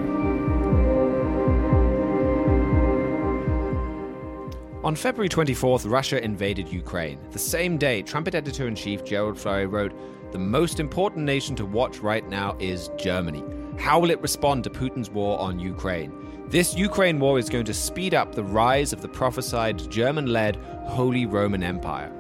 On 4.83 4.97
February 4.97 5.29
24th, 5.29 5.87
Russia 5.87 6.25
invaded 6.25 6.67
Ukraine. 6.67 7.19
The 7.31 7.39
same 7.39 7.77
day, 7.77 8.01
Trumpet 8.01 8.35
editor 8.35 8.67
in 8.67 8.75
chief 8.75 9.05
Gerald 9.05 9.39
Flurry 9.39 9.67
wrote, 9.67 9.93
The 10.33 10.39
most 10.39 10.81
important 10.81 11.27
nation 11.27 11.55
to 11.57 11.67
watch 11.67 11.99
right 11.99 12.27
now 12.27 12.57
is 12.59 12.89
Germany. 12.97 13.45
How 13.79 14.01
will 14.01 14.11
it 14.11 14.23
respond 14.23 14.65
to 14.65 14.71
Putin's 14.71 15.11
war 15.11 15.39
on 15.39 15.59
Ukraine? 15.59 16.11
This 16.49 16.75
Ukraine 16.75 17.21
war 17.21 17.39
is 17.39 17.51
going 17.51 17.67
to 17.67 17.75
speed 17.75 18.15
up 18.15 18.35
the 18.35 18.45
rise 18.45 18.95
of 18.95 19.03
the 19.03 19.09
prophesied 19.09 19.91
German 19.91 20.29
led 20.29 20.57
Holy 20.87 21.27
Roman 21.27 21.63
Empire. 21.63 22.11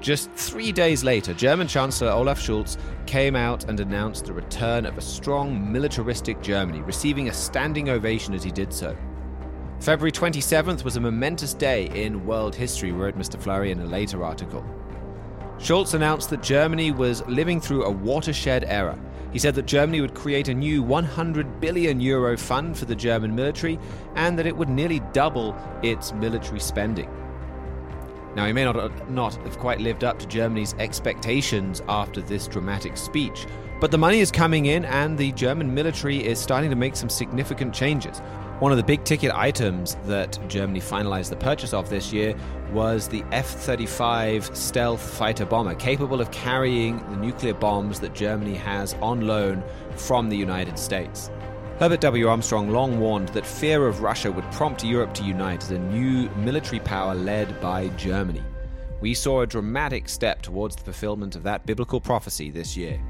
Just 0.00 0.30
three 0.32 0.72
days 0.72 1.04
later, 1.04 1.34
German 1.34 1.68
Chancellor 1.68 2.10
Olaf 2.10 2.40
Scholz 2.40 2.78
came 3.06 3.36
out 3.36 3.68
and 3.68 3.78
announced 3.80 4.24
the 4.24 4.32
return 4.32 4.86
of 4.86 4.96
a 4.96 5.02
strong 5.02 5.70
militaristic 5.70 6.40
Germany, 6.40 6.80
receiving 6.80 7.28
a 7.28 7.32
standing 7.34 7.90
ovation 7.90 8.32
as 8.32 8.42
he 8.42 8.50
did 8.50 8.72
so. 8.72 8.96
February 9.78 10.12
27th 10.12 10.84
was 10.84 10.96
a 10.96 11.00
momentous 11.00 11.52
day 11.52 11.90
in 11.94 12.24
world 12.24 12.54
history, 12.54 12.92
wrote 12.92 13.18
Mr. 13.18 13.38
Flurry 13.38 13.72
in 13.72 13.80
a 13.80 13.86
later 13.86 14.24
article. 14.24 14.64
Scholz 15.58 15.92
announced 15.92 16.30
that 16.30 16.42
Germany 16.42 16.92
was 16.92 17.26
living 17.26 17.60
through 17.60 17.84
a 17.84 17.90
watershed 17.90 18.64
era. 18.64 18.98
He 19.32 19.38
said 19.38 19.54
that 19.56 19.66
Germany 19.66 20.00
would 20.00 20.14
create 20.14 20.48
a 20.48 20.54
new 20.54 20.82
100 20.82 21.60
billion 21.60 22.00
euro 22.00 22.38
fund 22.38 22.76
for 22.76 22.86
the 22.86 22.96
German 22.96 23.34
military 23.34 23.78
and 24.16 24.38
that 24.38 24.46
it 24.46 24.56
would 24.56 24.70
nearly 24.70 25.00
double 25.12 25.54
its 25.82 26.14
military 26.14 26.60
spending. 26.60 27.10
Now, 28.36 28.46
he 28.46 28.52
may 28.52 28.64
not, 28.64 29.10
not 29.10 29.34
have 29.36 29.58
quite 29.58 29.80
lived 29.80 30.04
up 30.04 30.18
to 30.20 30.26
Germany's 30.26 30.74
expectations 30.74 31.82
after 31.88 32.20
this 32.20 32.46
dramatic 32.46 32.96
speech, 32.96 33.46
but 33.80 33.90
the 33.90 33.98
money 33.98 34.20
is 34.20 34.30
coming 34.30 34.66
in 34.66 34.84
and 34.84 35.16
the 35.16 35.32
German 35.32 35.74
military 35.74 36.24
is 36.24 36.38
starting 36.38 36.70
to 36.70 36.76
make 36.76 36.94
some 36.94 37.08
significant 37.08 37.74
changes. 37.74 38.20
One 38.60 38.72
of 38.72 38.76
the 38.76 38.84
big 38.84 39.04
ticket 39.04 39.32
items 39.34 39.96
that 40.04 40.38
Germany 40.46 40.80
finalized 40.80 41.30
the 41.30 41.36
purchase 41.36 41.72
of 41.72 41.88
this 41.88 42.12
year 42.12 42.36
was 42.72 43.08
the 43.08 43.24
F 43.32 43.46
35 43.46 44.54
stealth 44.54 45.00
fighter 45.00 45.46
bomber, 45.46 45.74
capable 45.74 46.20
of 46.20 46.30
carrying 46.30 46.98
the 47.10 47.16
nuclear 47.16 47.54
bombs 47.54 47.98
that 48.00 48.14
Germany 48.14 48.54
has 48.54 48.92
on 49.00 49.26
loan 49.26 49.64
from 49.96 50.28
the 50.28 50.36
United 50.36 50.78
States. 50.78 51.30
Herbert 51.80 52.02
W. 52.02 52.28
Armstrong 52.28 52.68
long 52.68 53.00
warned 53.00 53.30
that 53.30 53.46
fear 53.46 53.86
of 53.86 54.02
Russia 54.02 54.30
would 54.30 54.44
prompt 54.52 54.84
Europe 54.84 55.14
to 55.14 55.24
unite 55.24 55.62
as 55.62 55.70
a 55.70 55.78
new 55.78 56.28
military 56.36 56.78
power 56.78 57.14
led 57.14 57.58
by 57.58 57.88
Germany. 57.96 58.42
We 59.00 59.14
saw 59.14 59.40
a 59.40 59.46
dramatic 59.46 60.06
step 60.06 60.42
towards 60.42 60.76
the 60.76 60.82
fulfillment 60.82 61.36
of 61.36 61.42
that 61.44 61.64
biblical 61.64 61.98
prophecy 61.98 62.50
this 62.50 62.76
year. 62.76 63.00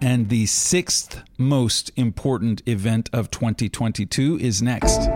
And 0.00 0.30
the 0.30 0.46
sixth 0.46 1.22
most 1.36 1.90
important 1.94 2.62
event 2.64 3.10
of 3.12 3.30
2022 3.30 4.38
is 4.40 4.62
next. 4.62 5.10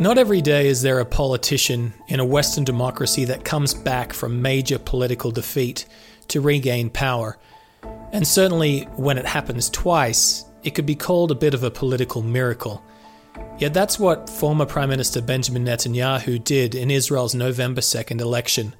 Not 0.00 0.18
every 0.18 0.42
day 0.42 0.66
is 0.66 0.82
there 0.82 0.98
a 0.98 1.04
politician 1.04 1.94
in 2.08 2.18
a 2.18 2.24
Western 2.24 2.64
democracy 2.64 3.26
that 3.26 3.44
comes 3.44 3.72
back 3.72 4.12
from 4.12 4.42
major 4.42 4.76
political 4.76 5.30
defeat 5.30 5.86
to 6.28 6.40
regain 6.40 6.90
power. 6.90 7.38
And 8.12 8.26
certainly 8.26 8.82
when 8.96 9.18
it 9.18 9.24
happens 9.24 9.70
twice, 9.70 10.46
it 10.64 10.74
could 10.74 10.84
be 10.84 10.96
called 10.96 11.30
a 11.30 11.36
bit 11.36 11.54
of 11.54 11.62
a 11.62 11.70
political 11.70 12.22
miracle. 12.22 12.82
Yet 13.58 13.72
that's 13.72 13.96
what 13.96 14.28
former 14.28 14.66
Prime 14.66 14.88
Minister 14.88 15.22
Benjamin 15.22 15.64
Netanyahu 15.64 16.42
did 16.42 16.74
in 16.74 16.90
Israel's 16.90 17.36
November 17.36 17.80
2nd 17.80 18.20
election. 18.20 18.74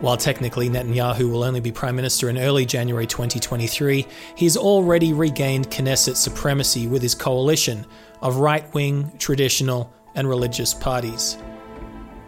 While 0.00 0.16
technically 0.16 0.68
Netanyahu 0.68 1.30
will 1.30 1.44
only 1.44 1.60
be 1.60 1.70
Prime 1.70 1.94
Minister 1.94 2.28
in 2.28 2.36
early 2.36 2.66
January 2.66 3.06
2023, 3.06 4.08
he's 4.34 4.56
already 4.56 5.12
regained 5.12 5.70
Knesset 5.70 6.16
supremacy 6.16 6.88
with 6.88 7.00
his 7.00 7.14
coalition 7.14 7.86
of 8.20 8.38
right 8.38 8.72
wing, 8.74 9.12
traditional, 9.18 9.94
and 10.14 10.28
religious 10.28 10.74
parties. 10.74 11.36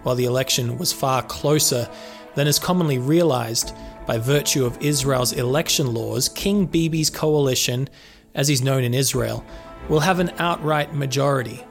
While 0.02 0.14
the 0.14 0.24
election 0.24 0.78
was 0.78 0.92
far 0.92 1.22
closer 1.22 1.88
than 2.34 2.46
is 2.46 2.58
commonly 2.58 2.98
realized 2.98 3.74
by 4.06 4.18
virtue 4.18 4.66
of 4.66 4.80
Israel's 4.82 5.32
election 5.32 5.94
laws, 5.94 6.28
King 6.28 6.66
Bibi's 6.66 7.10
coalition, 7.10 7.88
as 8.34 8.48
he's 8.48 8.62
known 8.62 8.84
in 8.84 8.94
Israel, 8.94 9.44
will 9.88 10.00
have 10.00 10.20
an 10.20 10.32
outright 10.38 10.94
majority. 10.94 11.64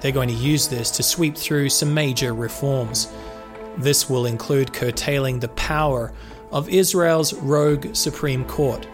They're 0.00 0.12
going 0.12 0.28
to 0.28 0.34
use 0.34 0.68
this 0.68 0.90
to 0.92 1.02
sweep 1.02 1.36
through 1.36 1.70
some 1.70 1.94
major 1.94 2.34
reforms. 2.34 3.08
This 3.78 4.08
will 4.08 4.26
include 4.26 4.72
curtailing 4.72 5.40
the 5.40 5.48
power 5.48 6.12
of 6.50 6.68
Israel's 6.68 7.34
rogue 7.34 7.94
Supreme 7.94 8.44
Court. 8.44 8.86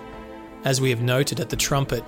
As 0.64 0.80
we 0.80 0.90
have 0.90 1.02
noted 1.02 1.40
at 1.40 1.50
the 1.50 1.56
trumpet, 1.56 2.04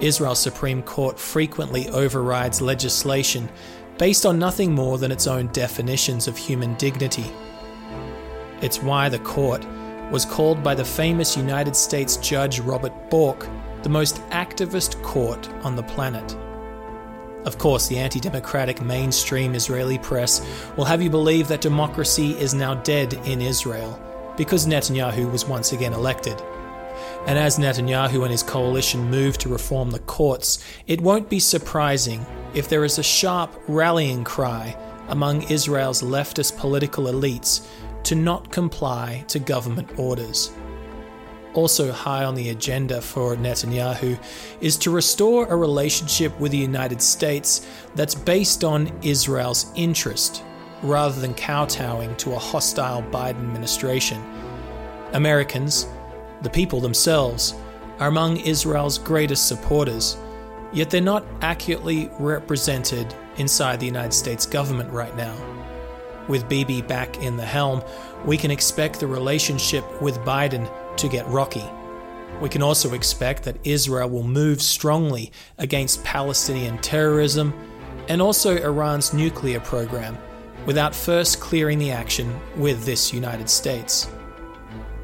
Israel's 0.00 0.40
Supreme 0.40 0.82
Court 0.82 1.18
frequently 1.18 1.88
overrides 1.88 2.60
legislation 2.60 3.48
based 3.98 4.26
on 4.26 4.38
nothing 4.38 4.72
more 4.72 4.98
than 4.98 5.12
its 5.12 5.26
own 5.26 5.48
definitions 5.48 6.28
of 6.28 6.36
human 6.36 6.74
dignity. 6.74 7.30
It's 8.60 8.82
why 8.82 9.08
the 9.08 9.18
court 9.20 9.66
was 10.10 10.24
called 10.24 10.62
by 10.62 10.74
the 10.74 10.84
famous 10.84 11.36
United 11.36 11.74
States 11.74 12.16
Judge 12.18 12.60
Robert 12.60 13.10
Bork 13.10 13.48
the 13.82 13.88
most 13.88 14.16
activist 14.30 15.00
court 15.02 15.48
on 15.62 15.76
the 15.76 15.82
planet. 15.82 16.36
Of 17.46 17.58
course, 17.58 17.86
the 17.86 17.98
anti 17.98 18.18
democratic 18.18 18.82
mainstream 18.82 19.54
Israeli 19.54 19.98
press 19.98 20.44
will 20.76 20.84
have 20.84 21.00
you 21.00 21.08
believe 21.08 21.46
that 21.48 21.60
democracy 21.60 22.32
is 22.32 22.52
now 22.52 22.74
dead 22.74 23.14
in 23.24 23.40
Israel 23.40 24.02
because 24.36 24.66
Netanyahu 24.66 25.30
was 25.30 25.46
once 25.46 25.72
again 25.72 25.92
elected. 25.92 26.42
And 27.26 27.38
as 27.38 27.58
Netanyahu 27.58 28.22
and 28.22 28.30
his 28.30 28.42
coalition 28.42 29.10
move 29.10 29.36
to 29.38 29.48
reform 29.48 29.90
the 29.90 29.98
courts, 30.00 30.64
it 30.86 31.00
won't 31.00 31.28
be 31.28 31.40
surprising 31.40 32.24
if 32.54 32.68
there 32.68 32.84
is 32.84 32.98
a 32.98 33.02
sharp 33.02 33.50
rallying 33.66 34.24
cry 34.24 34.76
among 35.08 35.42
Israel's 35.50 36.02
leftist 36.02 36.56
political 36.56 37.04
elites 37.04 37.66
to 38.04 38.14
not 38.14 38.50
comply 38.50 39.24
to 39.28 39.38
government 39.38 39.98
orders 39.98 40.52
also 41.56 41.90
high 41.90 42.24
on 42.24 42.34
the 42.34 42.50
agenda 42.50 43.00
for 43.00 43.34
Netanyahu, 43.36 44.18
is 44.60 44.76
to 44.78 44.90
restore 44.90 45.46
a 45.46 45.56
relationship 45.56 46.38
with 46.38 46.52
the 46.52 46.58
United 46.58 47.00
States 47.00 47.66
that's 47.94 48.14
based 48.14 48.62
on 48.62 48.92
Israel's 49.02 49.66
interest, 49.74 50.44
rather 50.82 51.18
than 51.20 51.34
kowtowing 51.34 52.14
to 52.16 52.34
a 52.34 52.38
hostile 52.38 53.02
Biden 53.02 53.40
administration. 53.40 54.22
Americans, 55.14 55.86
the 56.42 56.50
people 56.50 56.80
themselves, 56.80 57.54
are 57.98 58.08
among 58.08 58.38
Israel's 58.38 58.98
greatest 58.98 59.48
supporters, 59.48 60.16
yet 60.72 60.90
they're 60.90 61.00
not 61.00 61.24
accurately 61.40 62.10
represented 62.18 63.14
inside 63.38 63.80
the 63.80 63.86
United 63.86 64.12
States 64.12 64.46
government 64.46 64.90
right 64.92 65.16
now. 65.16 65.34
With 66.28 66.48
Bibi 66.48 66.82
back 66.82 67.22
in 67.22 67.36
the 67.36 67.44
helm, 67.44 67.82
we 68.24 68.36
can 68.36 68.50
expect 68.50 69.00
the 69.00 69.06
relationship 69.06 69.84
with 70.02 70.18
Biden 70.20 70.68
to 70.96 71.08
get 71.08 71.26
rocky. 71.28 71.64
We 72.40 72.48
can 72.48 72.62
also 72.62 72.92
expect 72.92 73.44
that 73.44 73.56
Israel 73.64 74.10
will 74.10 74.22
move 74.22 74.60
strongly 74.60 75.32
against 75.58 76.04
Palestinian 76.04 76.78
terrorism 76.78 77.54
and 78.08 78.20
also 78.20 78.56
Iran's 78.56 79.14
nuclear 79.14 79.60
program 79.60 80.18
without 80.66 80.94
first 80.94 81.40
clearing 81.40 81.78
the 81.78 81.92
action 81.92 82.38
with 82.56 82.84
this 82.84 83.12
United 83.12 83.48
States. 83.48 84.10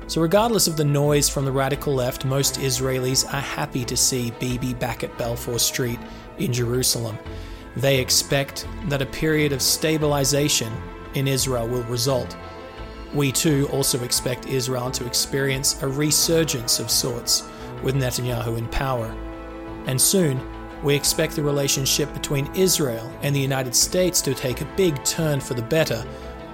So, 0.07 0.21
regardless 0.21 0.67
of 0.67 0.77
the 0.77 0.85
noise 0.85 1.29
from 1.29 1.45
the 1.45 1.53
radical 1.53 1.95
left, 1.95 2.25
most 2.25 2.61
Israelis 2.61 3.25
are 3.33 3.41
happy 3.41 3.85
to 3.85 3.97
see 3.97 4.33
Bibi 4.33 4.75
back 4.75 5.05
at 5.05 5.17
Balfour 5.17 5.59
Street 5.59 5.99
in 6.39 6.53
Jerusalem. 6.53 7.19
They 7.77 7.99
expect 8.01 8.67
that 8.89 9.01
a 9.01 9.07
period 9.07 9.53
of 9.53 9.63
stabilization 9.63 10.73
in 11.15 11.27
Israel 11.29 11.67
will 11.69 11.85
result 11.85 12.37
we 13.15 13.31
too 13.31 13.69
also 13.73 14.03
expect 14.05 14.47
Israel 14.47 14.91
to 14.91 15.07
experience 15.07 15.83
a 15.83 15.89
resurgence 15.89 16.81
of 16.81 16.91
sorts 16.91 17.49
with 17.83 17.95
Netanyahu 17.95 18.57
in 18.57 18.67
power. 18.69 19.15
And 19.87 20.01
soon, 20.01 20.41
we 20.83 20.95
expect 20.95 21.37
the 21.37 21.43
relationship 21.43 22.13
between 22.15 22.53
Israel 22.55 23.13
and 23.23 23.35
the 23.35 23.41
United 23.41 23.75
States 23.75 24.21
to 24.23 24.35
take 24.35 24.61
a 24.61 24.75
big 24.77 25.03
turn 25.05 25.41
for 25.41 25.55
the 25.55 25.63
better 25.63 26.05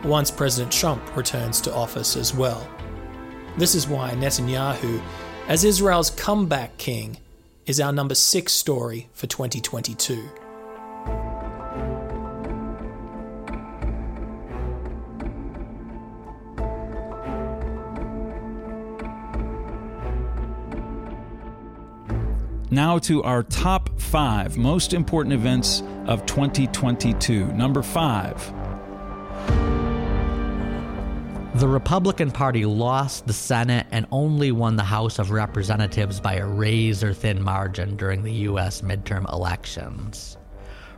once 0.04 0.30
President 0.30 0.72
Trump 0.72 1.16
returns 1.16 1.60
to 1.62 1.74
office 1.74 2.16
as 2.16 2.34
well. 2.34 2.68
This 3.58 3.74
is 3.74 3.88
why 3.88 4.12
Netanyahu, 4.12 5.02
as 5.48 5.64
Israel's 5.64 6.10
comeback 6.10 6.78
king, 6.78 7.16
is 7.66 7.80
our 7.80 7.92
number 7.92 8.14
six 8.14 8.52
story 8.52 9.08
for 9.12 9.26
2022. 9.26 10.28
Now 22.70 22.98
to 23.00 23.24
our 23.24 23.42
top 23.42 23.98
five 23.98 24.56
most 24.56 24.94
important 24.94 25.32
events 25.34 25.82
of 26.06 26.24
2022. 26.26 27.48
Number 27.54 27.82
five. 27.82 28.52
The 31.58 31.66
Republican 31.66 32.30
Party 32.30 32.64
lost 32.64 33.26
the 33.26 33.32
Senate 33.32 33.88
and 33.90 34.06
only 34.12 34.52
won 34.52 34.76
the 34.76 34.84
House 34.84 35.18
of 35.18 35.32
Representatives 35.32 36.20
by 36.20 36.34
a 36.34 36.46
razor 36.46 37.12
thin 37.12 37.42
margin 37.42 37.96
during 37.96 38.22
the 38.22 38.32
U.S. 38.32 38.82
midterm 38.82 39.28
elections. 39.32 40.38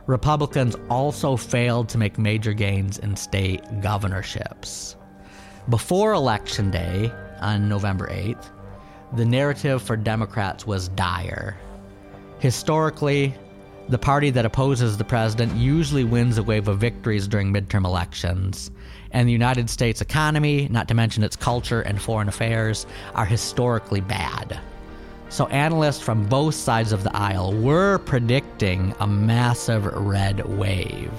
Republicans 0.05 0.75
also 0.87 1.35
failed 1.35 1.89
to 1.89 1.97
make 1.97 2.19
major 2.19 2.53
gains 2.53 2.99
in 2.99 3.15
state 3.15 3.63
governorships. 3.81 4.97
Before 5.69 6.13
Election 6.13 6.69
Day 6.69 7.11
on 7.39 7.67
November 7.67 8.09
8th, 8.09 8.51
the 9.13 9.25
narrative 9.25 9.81
for 9.81 9.97
Democrats 9.97 10.67
was 10.67 10.89
dire. 10.89 11.57
Historically, 12.37 13.33
the 13.89 13.97
party 13.97 14.29
that 14.29 14.45
opposes 14.45 14.95
the 14.95 15.03
president 15.03 15.55
usually 15.55 16.03
wins 16.03 16.37
a 16.37 16.43
wave 16.43 16.67
of 16.67 16.77
victories 16.77 17.27
during 17.27 17.51
midterm 17.51 17.83
elections, 17.83 18.69
and 19.13 19.27
the 19.27 19.33
United 19.33 19.69
States 19.69 20.01
economy, 20.01 20.67
not 20.69 20.87
to 20.87 20.93
mention 20.93 21.23
its 21.23 21.35
culture 21.35 21.81
and 21.81 22.01
foreign 22.01 22.27
affairs, 22.27 22.85
are 23.15 23.25
historically 23.25 24.01
bad. 24.01 24.59
So, 25.29 25.47
analysts 25.47 26.01
from 26.01 26.25
both 26.27 26.55
sides 26.55 26.91
of 26.91 27.03
the 27.03 27.15
aisle 27.15 27.53
were 27.53 27.99
predicting 27.99 28.93
a 28.99 29.07
massive 29.07 29.85
red 29.85 30.45
wave. 30.57 31.11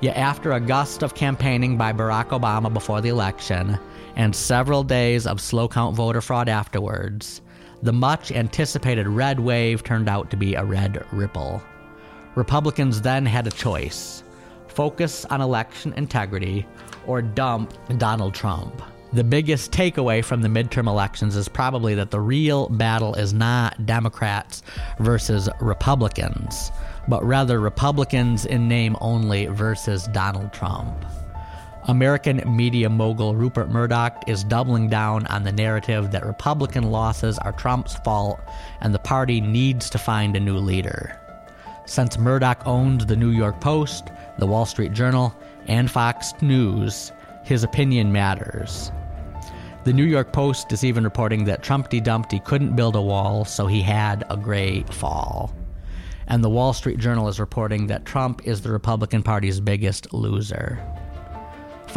Yet, 0.00 0.16
after 0.16 0.52
a 0.52 0.60
gust 0.60 1.02
of 1.02 1.14
campaigning 1.14 1.78
by 1.78 1.92
Barack 1.92 2.28
Obama 2.28 2.72
before 2.72 3.00
the 3.00 3.08
election, 3.08 3.78
and 4.16 4.34
several 4.34 4.82
days 4.82 5.26
of 5.26 5.40
slow 5.40 5.68
count 5.68 5.96
voter 5.96 6.20
fraud 6.20 6.48
afterwards, 6.48 7.40
the 7.82 7.92
much 7.92 8.32
anticipated 8.32 9.06
red 9.06 9.40
wave 9.40 9.82
turned 9.82 10.08
out 10.08 10.30
to 10.30 10.36
be 10.36 10.54
a 10.54 10.64
red 10.64 11.04
ripple. 11.12 11.62
Republicans 12.34 13.00
then 13.00 13.24
had 13.24 13.46
a 13.46 13.50
choice 13.50 14.22
focus 14.76 15.24
on 15.24 15.40
election 15.40 15.94
integrity 15.94 16.66
or 17.06 17.22
dump 17.22 17.72
Donald 17.96 18.34
Trump. 18.34 18.82
The 19.14 19.24
biggest 19.24 19.72
takeaway 19.72 20.22
from 20.22 20.42
the 20.42 20.48
midterm 20.48 20.86
elections 20.86 21.34
is 21.34 21.48
probably 21.48 21.94
that 21.94 22.10
the 22.10 22.20
real 22.20 22.68
battle 22.68 23.14
is 23.14 23.32
not 23.32 23.86
Democrats 23.86 24.62
versus 24.98 25.48
Republicans, 25.60 26.70
but 27.08 27.24
rather 27.24 27.58
Republicans 27.58 28.44
in 28.44 28.68
name 28.68 28.96
only 29.00 29.46
versus 29.46 30.06
Donald 30.08 30.52
Trump. 30.52 30.94
American 31.84 32.42
media 32.54 32.90
mogul 32.90 33.34
Rupert 33.34 33.70
Murdoch 33.70 34.24
is 34.26 34.44
doubling 34.44 34.90
down 34.90 35.24
on 35.28 35.44
the 35.44 35.52
narrative 35.52 36.10
that 36.10 36.26
Republican 36.26 36.90
losses 36.90 37.38
are 37.38 37.52
Trump's 37.52 37.94
fault 37.94 38.40
and 38.82 38.92
the 38.92 38.98
party 38.98 39.40
needs 39.40 39.88
to 39.88 39.98
find 39.98 40.36
a 40.36 40.40
new 40.40 40.58
leader. 40.58 41.18
Since 41.86 42.18
Murdoch 42.18 42.66
owns 42.66 43.06
the 43.06 43.16
New 43.16 43.30
York 43.30 43.60
Post, 43.60 44.08
the 44.38 44.46
Wall 44.46 44.66
Street 44.66 44.92
Journal, 44.92 45.34
and 45.66 45.90
Fox 45.90 46.34
News, 46.42 47.12
his 47.44 47.62
opinion 47.62 48.12
matters. 48.12 48.90
The 49.84 49.92
New 49.92 50.04
York 50.04 50.32
Post 50.32 50.72
is 50.72 50.84
even 50.84 51.04
reporting 51.04 51.44
that 51.44 51.62
Trumpty 51.62 52.00
Dumpty 52.00 52.40
couldn't 52.40 52.74
build 52.74 52.96
a 52.96 53.00
wall, 53.00 53.44
so 53.44 53.68
he 53.68 53.82
had 53.82 54.24
a 54.28 54.36
great 54.36 54.92
fall. 54.92 55.54
And 56.26 56.42
the 56.42 56.50
Wall 56.50 56.72
Street 56.72 56.98
Journal 56.98 57.28
is 57.28 57.38
reporting 57.38 57.86
that 57.86 58.04
Trump 58.04 58.44
is 58.44 58.62
the 58.62 58.72
Republican 58.72 59.22
Party's 59.22 59.60
biggest 59.60 60.12
loser. 60.12 60.84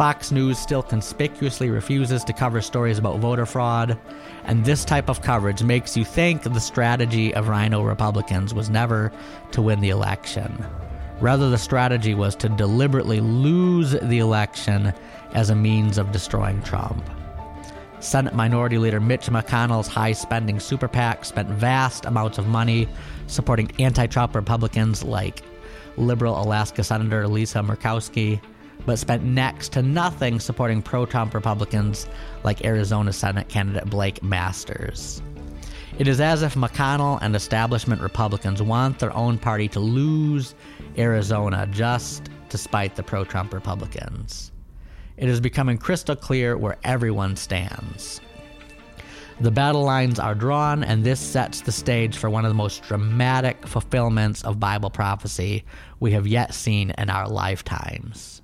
Fox 0.00 0.32
News 0.32 0.58
still 0.58 0.82
conspicuously 0.82 1.68
refuses 1.68 2.24
to 2.24 2.32
cover 2.32 2.62
stories 2.62 2.96
about 2.96 3.18
voter 3.18 3.44
fraud, 3.44 3.98
and 4.44 4.64
this 4.64 4.82
type 4.82 5.10
of 5.10 5.20
coverage 5.20 5.62
makes 5.62 5.94
you 5.94 6.06
think 6.06 6.42
the 6.42 6.58
strategy 6.58 7.34
of 7.34 7.50
RINO 7.50 7.82
Republicans 7.82 8.54
was 8.54 8.70
never 8.70 9.12
to 9.50 9.60
win 9.60 9.80
the 9.80 9.90
election. 9.90 10.64
Rather, 11.20 11.50
the 11.50 11.58
strategy 11.58 12.14
was 12.14 12.34
to 12.36 12.48
deliberately 12.48 13.20
lose 13.20 13.90
the 13.90 14.20
election 14.20 14.94
as 15.34 15.50
a 15.50 15.54
means 15.54 15.98
of 15.98 16.12
destroying 16.12 16.62
Trump. 16.62 17.04
Senate 17.98 18.34
Minority 18.34 18.78
Leader 18.78 19.00
Mitch 19.00 19.26
McConnell's 19.26 19.86
high 19.86 20.12
spending 20.12 20.60
super 20.60 20.88
PAC 20.88 21.26
spent 21.26 21.50
vast 21.50 22.06
amounts 22.06 22.38
of 22.38 22.46
money 22.46 22.88
supporting 23.26 23.70
anti 23.78 24.06
Trump 24.06 24.34
Republicans 24.34 25.04
like 25.04 25.42
liberal 25.98 26.42
Alaska 26.42 26.82
Senator 26.82 27.28
Lisa 27.28 27.58
Murkowski, 27.58 28.40
but 28.86 28.98
spent 28.98 29.24
next 29.24 29.72
to 29.72 29.82
nothing 29.82 30.40
supporting 30.40 30.82
pro 30.82 31.06
Trump 31.06 31.34
Republicans 31.34 32.06
like 32.44 32.64
Arizona 32.64 33.12
Senate 33.12 33.48
candidate 33.48 33.88
Blake 33.88 34.22
Masters. 34.22 35.22
It 35.98 36.08
is 36.08 36.20
as 36.20 36.42
if 36.42 36.54
McConnell 36.54 37.18
and 37.20 37.36
establishment 37.36 38.00
Republicans 38.00 38.62
want 38.62 38.98
their 38.98 39.14
own 39.14 39.38
party 39.38 39.68
to 39.68 39.80
lose 39.80 40.54
Arizona 40.96 41.68
just 41.70 42.30
to 42.48 42.56
spite 42.56 42.96
the 42.96 43.02
pro 43.02 43.24
Trump 43.24 43.52
Republicans. 43.52 44.52
It 45.16 45.28
is 45.28 45.40
becoming 45.40 45.76
crystal 45.76 46.16
clear 46.16 46.56
where 46.56 46.78
everyone 46.84 47.36
stands. 47.36 48.20
The 49.40 49.50
battle 49.50 49.84
lines 49.84 50.18
are 50.18 50.34
drawn, 50.34 50.84
and 50.84 51.02
this 51.02 51.20
sets 51.20 51.62
the 51.62 51.72
stage 51.72 52.16
for 52.16 52.28
one 52.28 52.44
of 52.44 52.50
the 52.50 52.54
most 52.54 52.82
dramatic 52.82 53.66
fulfillments 53.66 54.42
of 54.42 54.60
Bible 54.60 54.90
prophecy 54.90 55.64
we 55.98 56.12
have 56.12 56.26
yet 56.26 56.52
seen 56.52 56.92
in 56.98 57.08
our 57.08 57.28
lifetimes. 57.28 58.42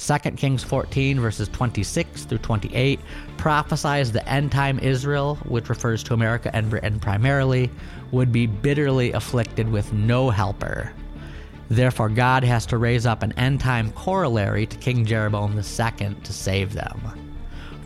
2 0.00 0.18
Kings 0.30 0.64
14, 0.64 1.20
verses 1.20 1.48
26 1.48 2.24
through 2.24 2.38
28, 2.38 2.98
prophesies 3.36 4.10
the 4.10 4.26
end 4.26 4.50
time 4.50 4.78
Israel, 4.78 5.34
which 5.44 5.68
refers 5.68 6.02
to 6.02 6.14
America 6.14 6.50
and 6.56 6.70
Britain 6.70 6.98
primarily, 6.98 7.70
would 8.10 8.32
be 8.32 8.46
bitterly 8.46 9.12
afflicted 9.12 9.68
with 9.68 9.92
no 9.92 10.30
helper. 10.30 10.90
Therefore, 11.68 12.08
God 12.08 12.42
has 12.44 12.64
to 12.66 12.78
raise 12.78 13.04
up 13.04 13.22
an 13.22 13.32
end 13.32 13.60
time 13.60 13.92
corollary 13.92 14.64
to 14.64 14.76
King 14.78 15.04
Jeroboam 15.04 15.56
II 15.56 16.16
to 16.24 16.32
save 16.32 16.72
them. 16.72 17.00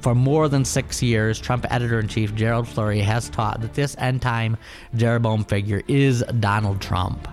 For 0.00 0.14
more 0.14 0.48
than 0.48 0.64
six 0.64 1.02
years, 1.02 1.40
Trump 1.40 1.66
editor 1.68 1.98
in 1.98 2.06
chief 2.06 2.32
Gerald 2.36 2.68
Flurry 2.68 3.00
has 3.00 3.28
taught 3.28 3.60
that 3.60 3.74
this 3.74 3.96
end 3.98 4.22
time 4.22 4.56
Jeroboam 4.94 5.44
figure 5.44 5.82
is 5.88 6.22
Donald 6.38 6.80
Trump. 6.80 7.26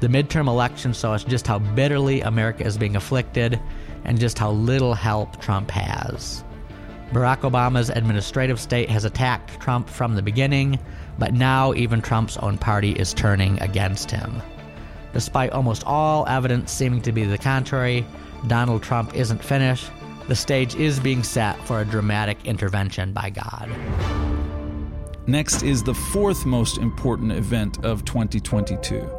The 0.00 0.06
midterm 0.06 0.46
election 0.46 0.92
show 0.92 1.12
us 1.12 1.24
just 1.24 1.48
how 1.48 1.58
bitterly 1.58 2.20
America 2.20 2.64
is 2.64 2.78
being 2.78 2.94
afflicted 2.94 3.58
and 4.04 4.18
just 4.18 4.38
how 4.38 4.50
little 4.50 4.94
help 4.94 5.40
Trump 5.40 5.70
has. 5.70 6.44
Barack 7.12 7.40
Obama's 7.40 7.88
administrative 7.88 8.60
state 8.60 8.90
has 8.90 9.04
attacked 9.04 9.58
Trump 9.60 9.88
from 9.88 10.14
the 10.14 10.22
beginning, 10.22 10.78
but 11.18 11.32
now 11.32 11.72
even 11.74 12.02
Trump's 12.02 12.36
own 12.38 12.58
party 12.58 12.92
is 12.92 13.14
turning 13.14 13.60
against 13.62 14.10
him. 14.10 14.42
Despite 15.14 15.52
almost 15.52 15.84
all 15.86 16.26
evidence 16.28 16.70
seeming 16.70 17.00
to 17.02 17.12
be 17.12 17.24
the 17.24 17.38
contrary, 17.38 18.04
Donald 18.46 18.82
Trump 18.82 19.14
isn't 19.14 19.42
finished. 19.42 19.90
The 20.28 20.36
stage 20.36 20.74
is 20.74 21.00
being 21.00 21.22
set 21.22 21.58
for 21.66 21.80
a 21.80 21.84
dramatic 21.84 22.44
intervention 22.44 23.14
by 23.14 23.30
God. 23.30 23.70
Next 25.26 25.62
is 25.62 25.82
the 25.82 25.94
fourth 25.94 26.44
most 26.44 26.78
important 26.78 27.32
event 27.32 27.84
of 27.84 28.04
2022. 28.04 29.17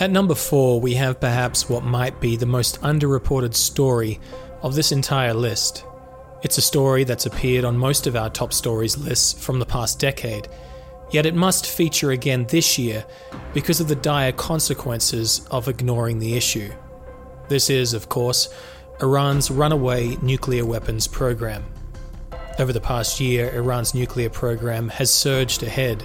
At 0.00 0.10
number 0.10 0.34
four, 0.34 0.80
we 0.80 0.94
have 0.94 1.20
perhaps 1.20 1.68
what 1.68 1.82
might 1.84 2.20
be 2.20 2.36
the 2.36 2.46
most 2.46 2.80
underreported 2.82 3.54
story 3.54 4.20
of 4.62 4.74
this 4.74 4.92
entire 4.92 5.34
list. 5.34 5.84
It's 6.42 6.58
a 6.58 6.62
story 6.62 7.04
that's 7.04 7.26
appeared 7.26 7.64
on 7.64 7.76
most 7.76 8.06
of 8.06 8.14
our 8.14 8.30
top 8.30 8.52
stories 8.52 8.96
lists 8.96 9.44
from 9.44 9.58
the 9.58 9.66
past 9.66 9.98
decade 9.98 10.48
Yet 11.10 11.24
it 11.24 11.34
must 11.34 11.66
feature 11.66 12.10
again 12.10 12.46
this 12.48 12.78
year 12.78 13.04
because 13.54 13.80
of 13.80 13.88
the 13.88 13.94
dire 13.94 14.32
consequences 14.32 15.46
of 15.50 15.68
ignoring 15.68 16.18
the 16.18 16.36
issue. 16.36 16.70
This 17.48 17.70
is, 17.70 17.94
of 17.94 18.10
course, 18.10 18.52
Iran's 19.00 19.50
runaway 19.50 20.16
nuclear 20.16 20.66
weapons 20.66 21.06
program. 21.06 21.64
Over 22.58 22.74
the 22.74 22.80
past 22.80 23.20
year, 23.20 23.54
Iran's 23.54 23.94
nuclear 23.94 24.28
program 24.28 24.88
has 24.90 25.10
surged 25.10 25.62
ahead. 25.62 26.04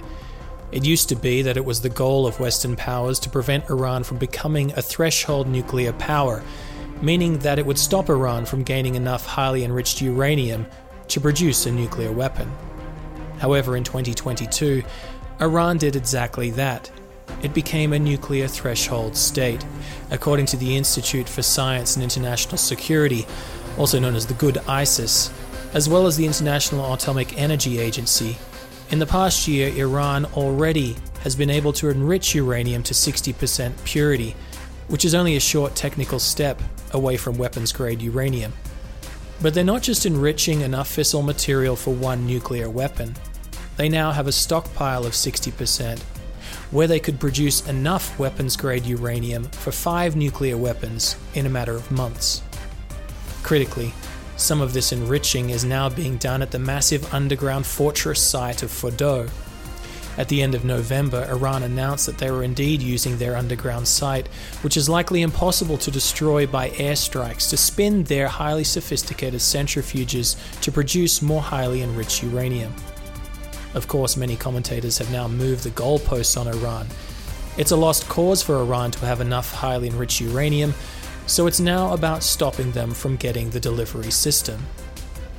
It 0.74 0.84
used 0.84 1.08
to 1.10 1.14
be 1.14 1.40
that 1.42 1.56
it 1.56 1.64
was 1.64 1.80
the 1.80 1.88
goal 1.88 2.26
of 2.26 2.40
Western 2.40 2.74
powers 2.74 3.20
to 3.20 3.30
prevent 3.30 3.70
Iran 3.70 4.02
from 4.02 4.18
becoming 4.18 4.72
a 4.72 4.82
threshold 4.82 5.46
nuclear 5.46 5.92
power, 5.92 6.42
meaning 7.00 7.38
that 7.38 7.60
it 7.60 7.64
would 7.64 7.78
stop 7.78 8.08
Iran 8.08 8.44
from 8.44 8.64
gaining 8.64 8.96
enough 8.96 9.24
highly 9.24 9.62
enriched 9.62 10.00
uranium 10.00 10.66
to 11.06 11.20
produce 11.20 11.66
a 11.66 11.70
nuclear 11.70 12.10
weapon. 12.10 12.50
However, 13.38 13.76
in 13.76 13.84
2022, 13.84 14.82
Iran 15.40 15.78
did 15.78 15.94
exactly 15.94 16.50
that. 16.50 16.90
It 17.40 17.54
became 17.54 17.92
a 17.92 17.98
nuclear 18.00 18.48
threshold 18.48 19.16
state. 19.16 19.64
According 20.10 20.46
to 20.46 20.56
the 20.56 20.76
Institute 20.76 21.28
for 21.28 21.42
Science 21.42 21.94
and 21.94 22.02
International 22.02 22.58
Security, 22.58 23.28
also 23.78 24.00
known 24.00 24.16
as 24.16 24.26
the 24.26 24.34
Good 24.34 24.58
ISIS, 24.66 25.32
as 25.72 25.88
well 25.88 26.08
as 26.08 26.16
the 26.16 26.26
International 26.26 26.92
Atomic 26.92 27.38
Energy 27.38 27.78
Agency, 27.78 28.36
in 28.94 29.00
the 29.00 29.06
past 29.06 29.48
year, 29.48 29.74
Iran 29.76 30.24
already 30.36 30.96
has 31.24 31.34
been 31.34 31.50
able 31.50 31.72
to 31.74 31.90
enrich 31.90 32.34
uranium 32.34 32.82
to 32.84 32.94
60% 32.94 33.84
purity, 33.84 34.36
which 34.88 35.04
is 35.04 35.14
only 35.14 35.34
a 35.34 35.40
short 35.40 35.74
technical 35.74 36.18
step 36.18 36.62
away 36.92 37.16
from 37.16 37.36
weapons 37.36 37.72
grade 37.72 38.00
uranium. 38.00 38.52
But 39.42 39.52
they're 39.52 39.64
not 39.64 39.82
just 39.82 40.06
enriching 40.06 40.60
enough 40.60 40.88
fissile 40.88 41.24
material 41.24 41.74
for 41.74 41.92
one 41.92 42.24
nuclear 42.24 42.70
weapon 42.70 43.16
they 43.76 43.88
now 43.88 44.12
have 44.12 44.28
a 44.28 44.32
stockpile 44.32 45.04
of 45.04 45.12
60%, 45.12 46.00
where 46.70 46.86
they 46.86 47.00
could 47.00 47.18
produce 47.18 47.66
enough 47.66 48.16
weapons 48.18 48.56
grade 48.56 48.86
uranium 48.86 49.44
for 49.44 49.72
five 49.72 50.14
nuclear 50.14 50.56
weapons 50.56 51.16
in 51.34 51.46
a 51.46 51.50
matter 51.50 51.74
of 51.74 51.90
months. 51.90 52.42
Critically, 53.42 53.92
some 54.36 54.60
of 54.60 54.72
this 54.72 54.92
enriching 54.92 55.50
is 55.50 55.64
now 55.64 55.88
being 55.88 56.16
done 56.16 56.42
at 56.42 56.50
the 56.50 56.58
massive 56.58 57.12
underground 57.14 57.66
fortress 57.66 58.20
site 58.20 58.62
of 58.62 58.70
Fordow. 58.70 59.30
At 60.16 60.28
the 60.28 60.42
end 60.42 60.54
of 60.54 60.64
November, 60.64 61.26
Iran 61.28 61.64
announced 61.64 62.06
that 62.06 62.18
they 62.18 62.30
were 62.30 62.44
indeed 62.44 62.80
using 62.80 63.18
their 63.18 63.36
underground 63.36 63.88
site, 63.88 64.28
which 64.62 64.76
is 64.76 64.88
likely 64.88 65.22
impossible 65.22 65.76
to 65.78 65.90
destroy 65.90 66.46
by 66.46 66.70
airstrikes, 66.70 67.50
to 67.50 67.56
spin 67.56 68.04
their 68.04 68.28
highly 68.28 68.64
sophisticated 68.64 69.40
centrifuges 69.40 70.36
to 70.60 70.70
produce 70.70 71.20
more 71.20 71.42
highly 71.42 71.82
enriched 71.82 72.22
uranium. 72.22 72.72
Of 73.74 73.88
course, 73.88 74.16
many 74.16 74.36
commentators 74.36 74.98
have 74.98 75.10
now 75.10 75.26
moved 75.26 75.64
the 75.64 75.70
goalposts 75.70 76.40
on 76.40 76.46
Iran. 76.46 76.86
It's 77.56 77.72
a 77.72 77.76
lost 77.76 78.08
cause 78.08 78.40
for 78.40 78.56
Iran 78.56 78.92
to 78.92 79.06
have 79.06 79.20
enough 79.20 79.52
highly 79.52 79.88
enriched 79.88 80.20
uranium, 80.20 80.74
so 81.26 81.46
it's 81.46 81.60
now 81.60 81.92
about 81.92 82.22
stopping 82.22 82.70
them 82.72 82.92
from 82.92 83.16
getting 83.16 83.50
the 83.50 83.60
delivery 83.60 84.10
system. 84.10 84.60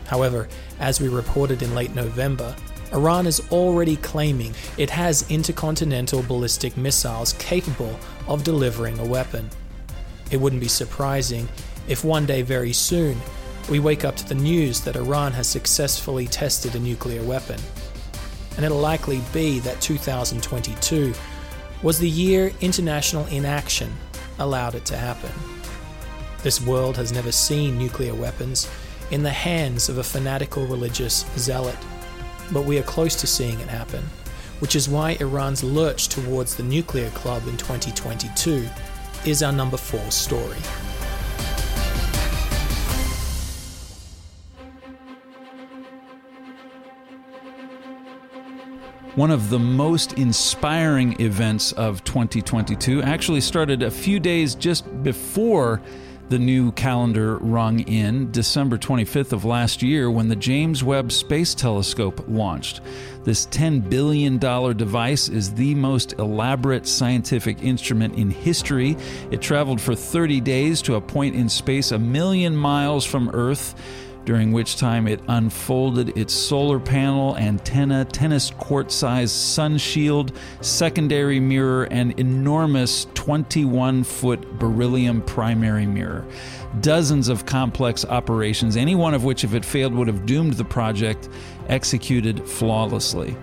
However, 0.05 0.47
as 0.79 0.99
we 0.99 1.07
reported 1.07 1.61
in 1.61 1.75
late 1.75 1.95
November, 1.95 2.55
Iran 2.93 3.27
is 3.27 3.41
already 3.51 3.97
claiming 3.97 4.53
it 4.77 4.89
has 4.89 5.29
intercontinental 5.29 6.23
ballistic 6.23 6.77
missiles 6.77 7.33
capable 7.33 7.99
of 8.27 8.43
delivering 8.43 8.99
a 8.99 9.05
weapon. 9.05 9.49
It 10.31 10.37
wouldn't 10.37 10.61
be 10.61 10.67
surprising 10.67 11.47
if 11.87 12.03
one 12.03 12.25
day 12.25 12.41
very 12.41 12.73
soon 12.73 13.17
we 13.69 13.79
wake 13.79 14.05
up 14.05 14.15
to 14.17 14.27
the 14.27 14.35
news 14.35 14.81
that 14.81 14.95
Iran 14.95 15.33
has 15.33 15.47
successfully 15.47 16.27
tested 16.27 16.75
a 16.75 16.79
nuclear 16.79 17.23
weapon 17.23 17.59
and 18.55 18.65
it'll 18.65 18.79
likely 18.79 19.21
be 19.33 19.59
that 19.59 19.81
2022 19.81 21.13
was 21.83 21.99
the 21.99 22.09
year 22.09 22.51
international 22.61 23.25
inaction 23.27 23.93
allowed 24.39 24.75
it 24.75 24.85
to 24.85 24.97
happen. 24.97 25.31
This 26.45 26.61
world 26.61 26.95
has 26.97 27.11
never 27.11 27.31
seen 27.31 27.75
nuclear 27.75 28.13
weapons 28.13 28.69
in 29.09 29.23
the 29.23 29.31
hands 29.31 29.89
of 29.89 29.97
a 29.97 30.03
fanatical 30.03 30.67
religious 30.67 31.25
zealot, 31.39 31.75
but 32.51 32.65
we 32.65 32.77
are 32.77 32.83
close 32.83 33.15
to 33.15 33.25
seeing 33.25 33.59
it 33.61 33.67
happen, 33.67 34.03
which 34.59 34.75
is 34.75 34.87
why 34.87 35.17
Iran's 35.19 35.63
lurch 35.63 36.07
towards 36.07 36.53
the 36.53 36.61
nuclear 36.61 37.09
club 37.09 37.47
in 37.47 37.57
2022 37.57 38.63
is 39.25 39.41
our 39.41 39.51
number 39.51 39.75
four 39.75 40.11
story. 40.11 40.59
One 49.15 49.31
of 49.31 49.49
the 49.49 49.57
most 49.57 50.13
inspiring 50.13 51.19
events 51.19 51.71
of 51.71 52.03
2022 52.03 53.01
actually 53.01 53.41
started 53.41 53.81
a 53.81 53.89
few 53.89 54.19
days 54.19 54.53
just 54.53 55.01
before 55.01 55.81
the 56.29 56.39
new 56.39 56.71
calendar 56.71 57.37
rung 57.37 57.79
in 57.81 58.31
December 58.31 58.77
25th 58.77 59.31
of 59.31 59.45
last 59.45 59.83
year 59.83 60.09
when 60.09 60.27
the 60.27 60.35
James 60.35 60.83
Webb 60.83 61.11
Space 61.11 61.53
Telescope 61.53 62.25
launched. 62.27 62.81
This 63.23 63.45
$10 63.47 63.89
billion 63.89 64.37
device 64.39 65.29
is 65.29 65.53
the 65.53 65.75
most 65.75 66.13
elaborate 66.13 66.87
scientific 66.87 67.61
instrument 67.61 68.15
in 68.15 68.31
history. 68.31 68.97
It 69.29 69.41
traveled 69.41 69.81
for 69.81 69.95
30 69.95 70.41
days 70.41 70.81
to 70.83 70.95
a 70.95 71.01
point 71.01 71.35
in 71.35 71.49
space 71.49 71.91
a 71.91 71.99
million 71.99 72.55
miles 72.55 73.05
from 73.05 73.29
Earth 73.33 73.75
during 74.25 74.51
which 74.51 74.77
time 74.77 75.07
it 75.07 75.21
unfolded 75.27 76.17
its 76.17 76.33
solar 76.33 76.79
panel, 76.79 77.37
antenna, 77.37 78.05
tennis 78.05 78.51
court 78.51 78.91
sized 78.91 79.35
sun 79.35 79.77
shield, 79.77 80.37
secondary 80.61 81.39
mirror, 81.39 81.85
and 81.85 82.19
enormous 82.19 83.07
21 83.13 84.03
foot 84.03 84.59
beryllium 84.59 85.21
primary 85.21 85.85
mirror. 85.85 86.25
Dozens 86.81 87.29
of 87.29 87.45
complex 87.45 88.03
operations, 88.05 88.75
any 88.75 88.95
one 88.95 89.13
of 89.13 89.23
which, 89.23 89.43
if 89.43 89.53
it 89.53 89.63
failed, 89.63 89.93
would 89.93 90.07
have 90.07 90.25
doomed 90.25 90.53
the 90.53 90.65
project, 90.65 91.29
executed 91.69 92.47
flawlessly. 92.47 93.35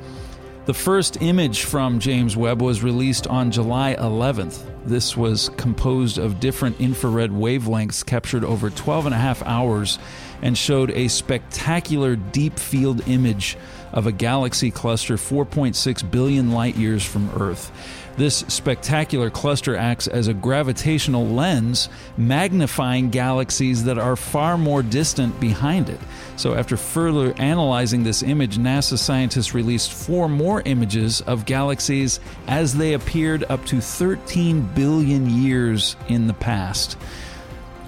The 0.64 0.74
first 0.74 1.20
image 1.20 1.64
from 1.64 1.98
James 1.98 2.36
Webb 2.36 2.62
was 2.62 2.84
released 2.84 3.26
on 3.26 3.50
July 3.50 3.96
11th. 3.98 4.62
This 4.84 5.16
was 5.16 5.48
composed 5.56 6.18
of 6.18 6.38
different 6.38 6.80
infrared 6.80 7.30
wavelengths 7.30 8.06
captured 8.06 8.44
over 8.44 8.70
12 8.70 9.06
and 9.06 9.14
a 9.14 9.18
half 9.18 9.42
hours 9.42 9.98
and 10.42 10.58
showed 10.58 10.90
a 10.90 11.08
spectacular 11.08 12.16
deep 12.16 12.58
field 12.58 13.06
image 13.08 13.56
of 13.92 14.06
a 14.06 14.12
galaxy 14.12 14.70
cluster 14.70 15.14
4.6 15.14 16.10
billion 16.10 16.52
light 16.52 16.76
years 16.76 17.04
from 17.04 17.30
Earth. 17.36 17.70
This 18.16 18.44
spectacular 18.48 19.30
cluster 19.30 19.74
acts 19.74 20.06
as 20.06 20.28
a 20.28 20.34
gravitational 20.34 21.26
lens, 21.26 21.88
magnifying 22.18 23.08
galaxies 23.08 23.84
that 23.84 23.96
are 23.96 24.16
far 24.16 24.58
more 24.58 24.82
distant 24.82 25.38
behind 25.40 25.88
it. 25.88 26.00
So, 26.36 26.54
after 26.54 26.76
further 26.76 27.32
analyzing 27.38 28.02
this 28.02 28.22
image, 28.22 28.58
NASA 28.58 28.98
scientists 28.98 29.54
released 29.54 29.92
four 29.92 30.28
more 30.28 30.60
images 30.66 31.22
of 31.22 31.46
galaxies 31.46 32.20
as 32.48 32.74
they 32.74 32.92
appeared 32.92 33.44
up 33.48 33.64
to 33.66 33.80
13 33.80 34.60
billion 34.74 35.30
years 35.30 35.96
in 36.08 36.26
the 36.26 36.34
past. 36.34 36.98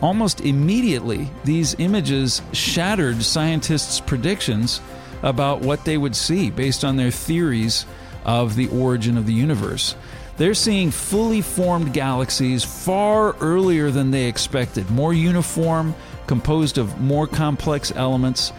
Almost 0.05 0.42
immediately, 0.42 1.30
these 1.44 1.74
images 1.78 2.42
shattered 2.52 3.22
scientists' 3.22 4.00
predictions 4.00 4.82
about 5.22 5.62
what 5.62 5.86
they 5.86 5.96
would 5.96 6.14
see 6.14 6.50
based 6.50 6.84
on 6.84 6.96
their 6.96 7.11
theories 7.11 7.86
of 8.26 8.55
the 8.55 8.68
origin 8.68 9.16
of 9.16 9.24
the 9.24 9.32
universe. 9.32 9.96
They're 10.36 10.52
seeing 10.52 10.90
fully 10.90 11.40
formed 11.40 11.94
galaxies 11.94 12.62
far 12.62 13.34
earlier 13.36 13.90
than 13.90 14.11
they 14.11 14.26
expected, 14.26 14.90
more 14.90 15.14
uniform, 15.14 15.94
composed 16.26 16.76
of 16.76 17.00
more 17.00 17.26
complex 17.26 17.90
elements. 17.96 18.52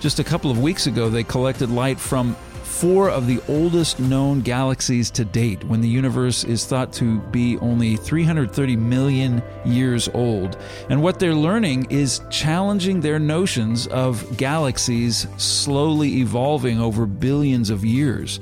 Just 0.00 0.18
a 0.18 0.24
couple 0.24 0.50
of 0.50 0.62
weeks 0.62 0.86
ago, 0.86 1.10
they 1.10 1.24
collected 1.24 1.68
light 1.68 2.00
from 2.00 2.34
four 2.76 3.08
of 3.08 3.26
the 3.26 3.40
oldest 3.48 3.98
known 3.98 4.42
galaxies 4.42 5.10
to 5.10 5.24
date, 5.24 5.64
when 5.64 5.80
the 5.80 5.88
universe 5.88 6.44
is 6.44 6.66
thought 6.66 6.92
to 6.92 7.20
be 7.30 7.56
only 7.58 7.96
330 7.96 8.76
million 8.76 9.42
years 9.64 10.10
old. 10.12 10.58
And 10.90 11.02
what 11.02 11.18
they're 11.18 11.34
learning 11.34 11.86
is 11.88 12.20
challenging 12.28 13.00
their 13.00 13.18
notions 13.18 13.86
of 13.86 14.36
galaxies 14.36 15.26
slowly 15.38 16.18
evolving 16.18 16.78
over 16.78 17.06
billions 17.06 17.70
of 17.70 17.82
years. 17.82 18.40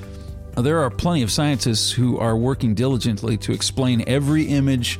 There 0.56 0.82
are 0.82 0.90
plenty 0.90 1.22
of 1.22 1.30
scientists 1.30 1.92
who 1.92 2.18
are 2.18 2.36
working 2.36 2.74
diligently 2.74 3.36
to 3.38 3.52
explain 3.52 4.02
every 4.08 4.46
image 4.46 4.98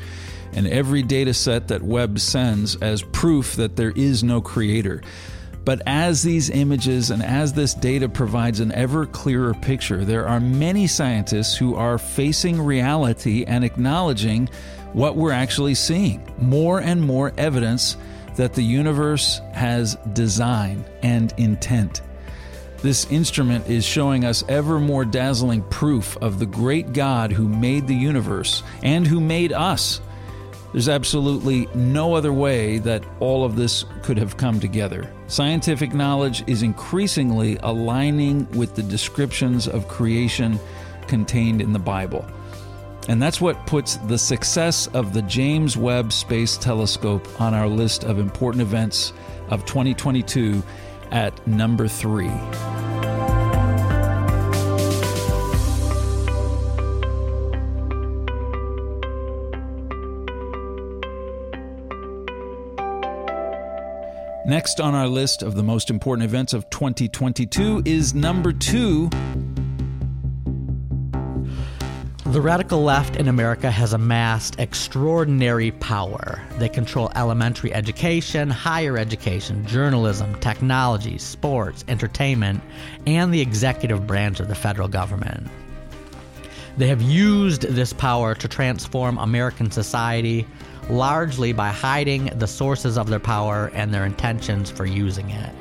and 0.53 0.69
every 0.69 1.03
data 1.03 1.35
set 1.35 1.67
that 1.69 1.83
Webb 1.83 2.21
sends 2.21 2.77
as 2.77 3.03
proof 3.03 3.57
that 3.57 3.75
there 3.75 3.93
is 3.97 4.23
no 4.23 4.41
creator. 4.41 5.03
But 5.65 5.81
as 5.87 6.23
these 6.23 6.51
images 6.51 7.11
and 7.11 7.23
as 7.23 7.53
this 7.53 7.73
data 7.73 8.09
provides 8.09 8.61
an 8.61 8.73
ever 8.73 9.07
clearer 9.07 9.55
picture, 9.55 10.05
there 10.05 10.29
are 10.29 10.41
many 10.41 10.87
scientists 10.87 11.57
who 11.57 11.75
are 11.75 11.97
facing 11.97 12.61
reality 12.61 13.45
and 13.47 13.65
acknowledging 13.65 14.51
what 14.93 15.17
we're 15.17 15.33
actually 15.33 15.75
seeing. 15.75 16.23
More 16.39 16.81
and 16.81 17.03
more 17.03 17.33
evidence 17.39 17.97
that 18.37 18.53
the 18.53 18.63
universe 18.63 19.41
has 19.53 19.97
design 20.13 20.85
and 21.03 21.33
intent. 21.39 22.03
This 22.83 23.11
instrument 23.11 23.67
is 23.67 23.83
showing 23.83 24.27
us 24.27 24.45
ever 24.47 24.79
more 24.79 25.07
dazzling 25.07 25.63
proof 25.63 26.19
of 26.19 26.39
the 26.39 26.47
great 26.47 26.93
God 26.93 27.33
who 27.33 27.49
made 27.49 27.87
the 27.87 27.95
universe 27.95 28.63
and 28.83 29.07
who 29.07 29.21
made 29.21 29.55
us. 29.55 30.03
There's 30.75 30.89
absolutely 30.89 31.69
no 31.73 32.15
other 32.15 32.33
way 32.33 32.79
that 32.79 33.05
all 33.21 33.45
of 33.45 33.55
this 33.55 33.85
could 34.03 34.19
have 34.19 34.37
come 34.37 34.59
together. 34.59 35.09
Scientific 35.29 35.95
knowledge 35.95 36.43
is 36.49 36.65
increasingly 36.65 37.59
aligning 37.63 38.51
with 38.51 38.75
the 38.75 38.83
descriptions 38.83 39.69
of 39.69 39.87
creation 39.87 40.59
contained 41.07 41.63
in 41.63 41.73
the 41.73 41.79
Bible. 41.79 42.27
And 43.07 43.23
that's 43.23 43.41
what 43.41 43.69
puts 43.69 43.99
the 44.09 44.19
success 44.19 44.89
of 44.89 45.15
the 45.15 45.23
James 45.23 45.77
Webb 45.77 46.13
Space 46.13 46.57
Telescope 46.57 47.41
on 47.41 47.55
our 47.55 47.69
list 47.69 48.03
of 48.03 48.19
important 48.19 48.61
events 48.61 49.13
of 49.51 49.65
2022 49.67 50.61
at 51.13 51.47
number 51.47 51.87
three. 51.87 52.33
Next 64.47 64.79
on 64.79 64.95
our 64.95 65.09
list 65.09 65.43
of 65.43 65.55
the 65.55 65.63
most 65.63 65.89
important 65.89 66.27
events 66.27 66.53
of 66.53 66.69
2022 66.69 67.83
is 67.87 68.13
number 68.13 68.53
two. 68.53 69.09
The 72.27 72.43
radical 72.43 72.83
left 72.83 73.17
in 73.17 73.29
America 73.29 73.71
has 73.71 73.95
amassed 73.95 74.61
extraordinary 74.61 75.71
power. 75.71 76.43
They 76.59 76.69
control 76.69 77.11
elementary 77.17 77.73
education, 77.73 78.51
higher 78.51 78.99
education, 78.99 79.65
journalism, 79.65 80.35
technology, 80.41 81.17
sports, 81.17 81.83
entertainment, 81.89 82.63
and 83.07 83.33
the 83.33 83.41
executive 83.41 84.07
branch 84.07 84.41
of 84.41 84.49
the 84.49 84.55
federal 84.55 84.89
government. 84.89 85.49
They 86.77 86.89
have 86.89 87.01
used 87.01 87.63
this 87.63 87.95
power 87.95 88.35
to 88.35 88.49
transform 88.49 89.17
American 89.17 89.71
society 89.71 90.47
largely 90.91 91.53
by 91.53 91.69
hiding 91.69 92.27
the 92.39 92.47
sources 92.47 92.99
of 92.99 93.09
their 93.09 93.21
power 93.21 93.71
and 93.75 93.93
their 93.93 94.05
intentions 94.05 94.71
for 94.71 94.85
using 94.85 95.31
it. 95.31 95.55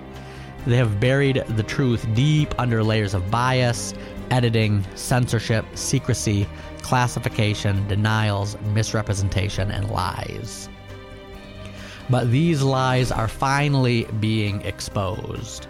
They 0.66 0.78
have 0.78 1.00
buried 1.00 1.44
the 1.50 1.64
truth 1.64 2.08
deep 2.14 2.54
under 2.58 2.84
layers 2.84 3.14
of 3.14 3.30
bias, 3.30 3.94
editing, 4.32 4.86
censorship, 4.96 5.66
secrecy, 5.76 6.48
classification, 6.82 7.88
denials, 7.88 8.58
misrepresentation, 8.74 9.72
and 9.72 9.90
lies. 9.90 10.70
But 12.10 12.32
these 12.32 12.62
lies 12.62 13.12
are 13.12 13.28
finally 13.28 14.06
being 14.20 14.62
exposed. 14.62 15.66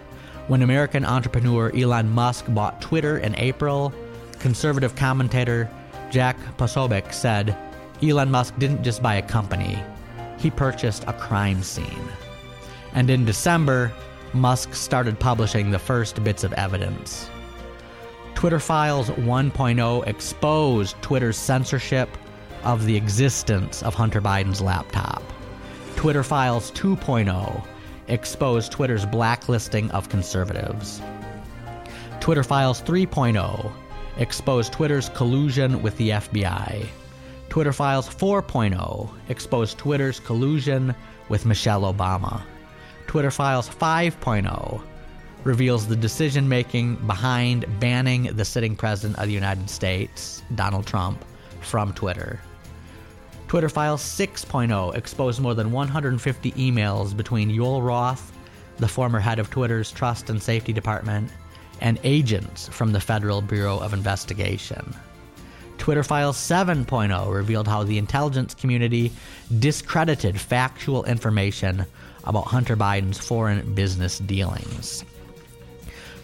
When 0.48 0.62
American 0.62 1.04
entrepreneur 1.04 1.72
Elon 1.74 2.10
Musk 2.10 2.44
bought 2.48 2.80
Twitter 2.80 3.18
in 3.18 3.34
April, 3.36 3.92
conservative 4.38 4.94
commentator 4.94 5.70
Jack 6.10 6.36
Posobiec 6.58 7.12
said, 7.12 7.56
Elon 8.08 8.30
Musk 8.30 8.54
didn't 8.58 8.82
just 8.82 9.02
buy 9.02 9.14
a 9.16 9.22
company, 9.22 9.82
he 10.38 10.50
purchased 10.50 11.04
a 11.06 11.12
crime 11.12 11.62
scene. 11.62 12.08
And 12.92 13.10
in 13.10 13.24
December, 13.24 13.92
Musk 14.32 14.74
started 14.74 15.18
publishing 15.18 15.70
the 15.70 15.78
first 15.78 16.22
bits 16.22 16.44
of 16.44 16.52
evidence. 16.54 17.30
Twitter 18.34 18.60
Files 18.60 19.08
1.0 19.10 20.06
exposed 20.06 21.00
Twitter's 21.02 21.36
censorship 21.36 22.08
of 22.64 22.84
the 22.84 22.96
existence 22.96 23.82
of 23.82 23.94
Hunter 23.94 24.20
Biden's 24.20 24.60
laptop. 24.60 25.22
Twitter 25.96 26.22
Files 26.22 26.70
2.0 26.72 27.64
exposed 28.08 28.72
Twitter's 28.72 29.06
blacklisting 29.06 29.90
of 29.92 30.08
conservatives. 30.08 31.00
Twitter 32.20 32.42
Files 32.42 32.82
3.0 32.82 33.72
exposed 34.18 34.72
Twitter's 34.72 35.08
collusion 35.10 35.82
with 35.82 35.96
the 35.96 36.10
FBI. 36.10 36.86
Twitter 37.54 37.72
Files 37.72 38.08
4.0 38.08 39.08
exposed 39.28 39.78
Twitter's 39.78 40.18
collusion 40.18 40.92
with 41.28 41.46
Michelle 41.46 41.82
Obama. 41.82 42.42
Twitter 43.06 43.30
Files 43.30 43.68
5.0 43.68 44.82
reveals 45.44 45.86
the 45.86 45.94
decision 45.94 46.48
making 46.48 46.96
behind 47.06 47.64
banning 47.78 48.24
the 48.24 48.44
sitting 48.44 48.74
president 48.74 49.20
of 49.20 49.28
the 49.28 49.32
United 49.32 49.70
States, 49.70 50.42
Donald 50.56 50.84
Trump, 50.84 51.24
from 51.60 51.92
Twitter. 51.92 52.40
Twitter 53.46 53.68
Files 53.68 54.02
6.0 54.02 54.96
exposed 54.96 55.40
more 55.40 55.54
than 55.54 55.70
150 55.70 56.50
emails 56.50 57.16
between 57.16 57.52
Yoel 57.52 57.86
Roth, 57.86 58.32
the 58.78 58.88
former 58.88 59.20
head 59.20 59.38
of 59.38 59.48
Twitter's 59.48 59.92
Trust 59.92 60.28
and 60.28 60.42
Safety 60.42 60.72
Department, 60.72 61.30
and 61.80 62.00
agents 62.02 62.66
from 62.66 62.90
the 62.90 62.98
Federal 62.98 63.40
Bureau 63.40 63.78
of 63.78 63.94
Investigation. 63.94 64.92
Twitter 65.78 66.02
Files 66.02 66.36
7.0 66.36 67.34
revealed 67.34 67.68
how 67.68 67.82
the 67.82 67.98
intelligence 67.98 68.54
community 68.54 69.12
discredited 69.58 70.40
factual 70.40 71.04
information 71.04 71.84
about 72.24 72.46
Hunter 72.46 72.76
Biden's 72.76 73.18
foreign 73.18 73.74
business 73.74 74.18
dealings. 74.18 75.04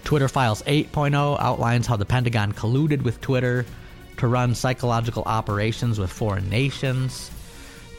Twitter 0.05 0.29
Files 0.29 0.63
8.0 0.63 1.39
outlines 1.41 1.87
how 1.87 1.97
the 1.97 2.07
Pentagon 2.07 2.53
colluded 2.53 3.03
with 3.03 3.21
Twitter 3.21 3.67
to 4.17 4.27
run 4.27 4.55
psychological 4.55 5.23
operations 5.25 5.99
with 5.99 6.11
foreign 6.11 6.49
nations. 6.49 7.31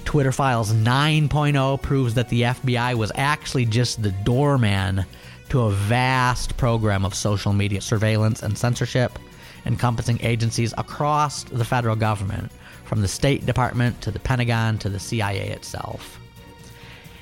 Twitter 0.04 0.32
Files 0.32 0.74
9.0 0.74 1.82
proves 1.82 2.16
that 2.16 2.30
the 2.30 2.42
FBI 2.42 2.96
was 2.96 3.12
actually 3.16 3.66
just 3.66 4.02
the 4.02 4.12
doorman 4.12 5.06
to 5.50 5.62
a 5.62 5.72
vast 5.72 6.58
program 6.58 7.06
of 7.06 7.14
social 7.14 7.54
media 7.54 7.82
surveillance 7.82 8.42
and 8.42 8.58
censorship 8.58 9.20
encompassing 9.66 10.20
agencies 10.22 10.74
across 10.78 11.44
the 11.44 11.66
federal 11.66 11.96
government, 11.96 12.52
from 12.86 13.02
the 13.02 13.08
State 13.08 13.46
Department 13.46 14.02
to 14.02 14.12
the 14.12 14.20
Pentagon 14.20 14.78
to 14.80 14.90
the 14.90 15.00
CIA 15.00 15.50
itself. 15.50 16.20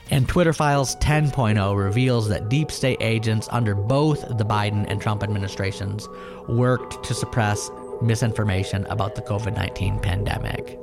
And 0.09 0.27
Twitter 0.27 0.53
Files 0.53 0.95
10.0 0.95 1.77
reveals 1.77 2.27
that 2.29 2.49
deep 2.49 2.71
state 2.71 2.97
agents 2.99 3.47
under 3.51 3.75
both 3.75 4.21
the 4.21 4.43
Biden 4.43 4.85
and 4.89 4.99
Trump 4.99 5.21
administrations 5.21 6.09
worked 6.47 7.03
to 7.03 7.13
suppress 7.13 7.69
misinformation 8.01 8.85
about 8.87 9.13
the 9.13 9.21
COVID 9.21 9.55
19 9.55 9.99
pandemic. 9.99 10.79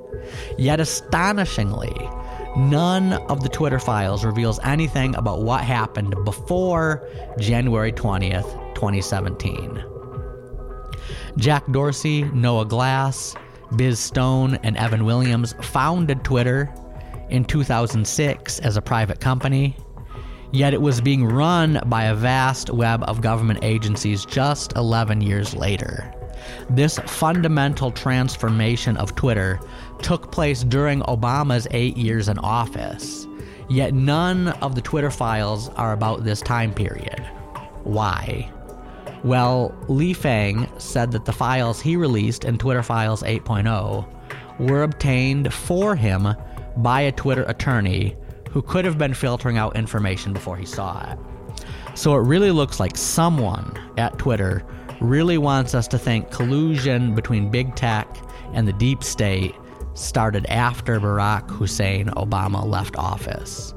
Yet 0.57 0.79
astonishingly, 0.79 1.97
none 2.57 3.15
of 3.29 3.43
the 3.43 3.49
Twitter 3.49 3.81
files 3.81 4.25
reveals 4.25 4.61
anything 4.63 5.17
about 5.17 5.43
what 5.43 5.65
happened 5.65 6.15
before 6.25 7.09
January 7.39 7.91
20th, 7.91 8.75
2017. 8.75 9.96
Jack 11.37 11.71
Dorsey, 11.71 12.23
Noah 12.25 12.65
Glass, 12.65 13.35
Biz 13.77 13.99
Stone, 13.99 14.55
and 14.63 14.77
Evan 14.77 15.05
Williams 15.05 15.55
founded 15.61 16.25
Twitter 16.25 16.73
in 17.29 17.45
2006 17.45 18.59
as 18.61 18.77
a 18.77 18.83
private 18.83 19.21
company, 19.21 19.77
yet 20.53 20.73
it 20.73 20.81
was 20.81 21.01
being 21.01 21.25
run 21.25 21.81
by 21.87 22.05
a 22.05 22.15
vast 22.15 22.71
web 22.71 23.03
of 23.05 23.21
government 23.21 23.59
agencies 23.63 24.25
just 24.25 24.75
11 24.77 25.21
years 25.21 25.55
later. 25.55 26.13
This 26.71 26.99
fundamental 27.01 27.91
transformation 27.91 28.97
of 28.97 29.15
Twitter 29.15 29.61
took 30.01 30.31
place 30.31 30.63
during 30.63 31.01
Obama's 31.03 31.67
eight 31.73 31.97
years 31.97 32.29
in 32.29 32.39
office, 32.39 33.27
yet 33.69 33.93
none 33.93 34.49
of 34.49 34.75
the 34.75 34.81
Twitter 34.81 35.11
files 35.11 35.69
are 35.71 35.93
about 35.93 36.25
this 36.25 36.41
time 36.41 36.73
period. 36.73 37.21
Why? 37.83 38.51
Well, 39.25 39.75
Lee 39.89 40.13
Fang 40.13 40.69
said 40.79 41.13
that 41.13 41.25
the 41.25 41.33
files 41.33 41.81
he 41.81 41.97
released 41.97 42.45
in 42.45 42.59
Twitter 42.59 42.83
Files 42.83 43.23
8.0 43.23 44.07
were 44.59 44.83
obtained 44.83 45.53
for 45.53 45.97
him 45.97 46.29
by 46.77 47.01
a 47.01 47.13
Twitter 47.13 47.45
attorney 47.45 48.17
who 48.51 48.63
could 48.63 48.85
have 48.85 48.99
been 48.99 49.15
filtering 49.15 49.59
out 49.59 49.77
information 49.77 50.33
before 50.33 50.57
he 50.57 50.65
saw 50.65 51.11
it. 51.11 51.19
So 51.95 52.15
it 52.15 52.21
really 52.21 52.51
looks 52.51 52.79
like 52.79 52.97
someone 52.97 53.79
at 53.97 54.19
Twitter 54.19 54.65
really 55.01 55.39
wants 55.39 55.75
us 55.75 55.89
to 55.89 55.99
think 55.99 56.31
collusion 56.31 57.15
between 57.15 57.51
big 57.51 57.75
tech 57.75 58.17
and 58.53 58.67
the 58.67 58.73
deep 58.75 59.03
state 59.03 59.55
started 59.95 60.47
after 60.47 61.01
Barack 61.01 61.51
Hussein 61.51 62.07
Obama 62.09 62.65
left 62.65 62.97
office. 62.97 63.75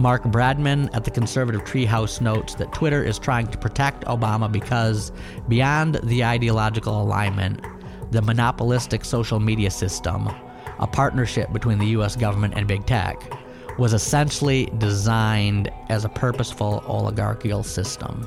Mark 0.00 0.22
Bradman 0.24 0.88
at 0.94 1.04
the 1.04 1.10
Conservative 1.10 1.62
Treehouse 1.64 2.22
notes 2.22 2.54
that 2.54 2.72
Twitter 2.72 3.04
is 3.04 3.18
trying 3.18 3.46
to 3.48 3.58
protect 3.58 4.02
Obama 4.06 4.50
because, 4.50 5.12
beyond 5.46 5.96
the 6.02 6.24
ideological 6.24 7.02
alignment, 7.02 7.62
the 8.10 8.22
monopolistic 8.22 9.04
social 9.04 9.40
media 9.40 9.70
system, 9.70 10.30
a 10.78 10.86
partnership 10.86 11.52
between 11.52 11.78
the 11.78 11.88
US 11.88 12.16
government 12.16 12.54
and 12.56 12.66
big 12.66 12.86
tech, 12.86 13.30
was 13.78 13.92
essentially 13.92 14.72
designed 14.78 15.70
as 15.90 16.06
a 16.06 16.08
purposeful 16.08 16.82
oligarchical 16.86 17.62
system. 17.62 18.22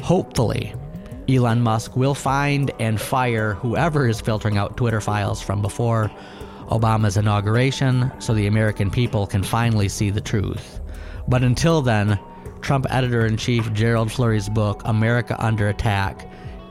Hopefully, 0.00 0.74
Elon 1.28 1.60
Musk 1.60 1.96
will 1.96 2.14
find 2.14 2.70
and 2.78 3.00
fire 3.00 3.54
whoever 3.54 4.06
is 4.06 4.20
filtering 4.20 4.58
out 4.58 4.76
Twitter 4.76 5.00
files 5.00 5.42
from 5.42 5.60
before 5.60 6.08
Obama's 6.72 7.18
inauguration 7.18 8.10
so 8.18 8.32
the 8.32 8.46
American 8.46 8.90
people 8.90 9.26
can 9.26 9.42
finally 9.42 9.88
see 9.88 10.08
the 10.08 10.20
truth. 10.20 10.80
But 11.28 11.42
until 11.42 11.82
then, 11.82 12.18
Trump 12.62 12.86
editor 12.88 13.26
in 13.26 13.36
chief 13.36 13.70
Gerald 13.72 14.10
Flurry's 14.10 14.48
book, 14.48 14.80
America 14.86 15.36
Under 15.38 15.68
Attack, 15.68 16.28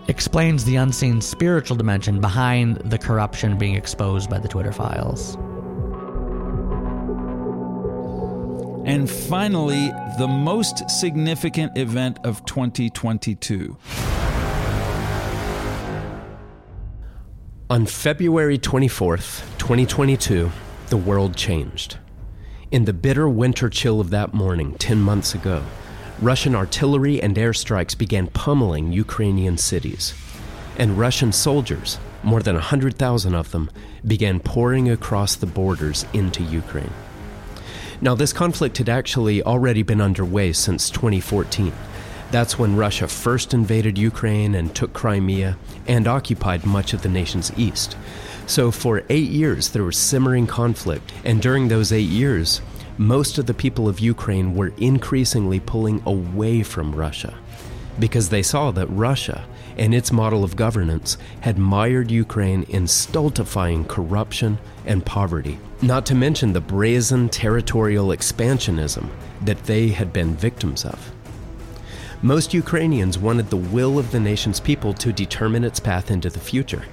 explains 0.08 0.66
the 0.66 0.78
unseen 0.78 1.22
spiritual 1.22 1.78
dimension 1.78 2.20
behind 2.20 2.78
the 2.78 2.98
corruption 2.98 3.58
being 3.58 3.76
exposed 3.76 4.30
by 4.30 4.40
the 4.40 4.48
Twitter 4.48 4.72
files. 4.72 5.36
And 8.84 9.08
finally, 9.08 9.92
the 10.18 10.28
most 10.28 10.90
significant 10.90 11.78
event 11.78 12.18
of 12.24 12.44
2022. 12.46 13.78
On 17.72 17.86
February 17.86 18.58
24th, 18.60 19.48
2022, 19.58 20.52
the 20.90 20.98
world 20.98 21.38
changed. 21.38 22.00
In 22.70 22.84
the 22.84 22.92
bitter 22.92 23.30
winter 23.30 23.70
chill 23.70 24.02
of 24.02 24.10
that 24.10 24.34
morning, 24.34 24.76
10 24.76 25.00
months 25.00 25.34
ago, 25.34 25.64
Russian 26.20 26.54
artillery 26.54 27.22
and 27.22 27.38
airstrikes 27.38 27.98
began 27.98 28.28
pummeling 28.28 28.92
Ukrainian 28.92 29.58
cities. 29.58 30.14
And 30.78 31.00
Russian 31.00 31.32
soldiers, 31.32 31.98
more 32.24 32.42
than 32.42 32.56
100,000 32.56 33.34
of 33.34 33.52
them, 33.52 33.72
began 34.06 34.42
pouring 34.42 34.90
across 34.90 35.36
the 35.36 35.46
borders 35.46 36.06
into 36.12 36.44
Ukraine. 36.44 36.92
Now, 38.02 38.16
this 38.16 38.34
conflict 38.34 38.80
had 38.80 38.90
actually 38.90 39.42
already 39.44 39.82
been 39.82 40.02
underway 40.02 40.52
since 40.52 40.90
2014 40.90 41.72
that's 42.32 42.58
when 42.58 42.76
Russia 42.76 43.08
first 43.08 43.54
invaded 43.54 43.98
Ukraine 43.98 44.56
and 44.56 44.74
took 44.74 44.94
Crimea 44.94 45.58
and 45.88 46.08
occupied 46.08 46.66
much 46.66 46.94
of 46.94 47.02
the 47.02 47.10
nation's 47.10 47.52
east. 47.58 47.98
So, 48.48 48.72
for 48.72 49.04
eight 49.10 49.30
years, 49.30 49.70
there 49.70 49.84
was 49.84 49.98
simmering 49.98 50.48
conflict, 50.48 51.12
and 51.24 51.42
during 51.42 51.68
those 51.68 51.92
eight 51.92 52.10
years, 52.10 52.62
most 52.98 53.38
of 53.38 53.46
the 53.46 53.54
people 53.54 53.88
of 53.88 54.00
Ukraine 54.00 54.56
were 54.56 54.74
increasingly 54.78 55.60
pulling 55.60 56.02
away 56.06 56.64
from 56.64 56.94
Russia 56.94 57.38
because 58.00 58.30
they 58.30 58.42
saw 58.42 58.72
that 58.72 58.88
Russia 58.88 59.46
and 59.78 59.94
its 59.94 60.12
model 60.12 60.44
of 60.44 60.56
governance 60.56 61.18
had 61.42 61.58
mired 61.58 62.12
Ukraine 62.12 62.64
in 62.64 62.88
stultifying 62.88 63.86
corruption 63.86 64.58
and 64.86 65.06
poverty, 65.06 65.60
not 65.82 66.06
to 66.08 66.16
mention 66.16 66.54
the 66.54 66.62
brazen 66.62 67.30
territorial 67.30 68.08
expansionism 68.08 69.08
that 69.42 69.64
they 69.64 69.90
had 69.90 70.12
been 70.12 70.36
victims 70.36 70.86
of. 70.86 71.12
Most 72.24 72.54
Ukrainians 72.54 73.18
wanted 73.18 73.50
the 73.50 73.58
will 73.58 73.98
of 73.98 74.12
the 74.12 74.20
nation's 74.20 74.60
people 74.60 74.94
to 74.94 75.12
determine 75.12 75.64
its 75.64 75.80
path 75.80 76.12
into 76.12 76.30
the 76.30 76.40
future, 76.40 76.84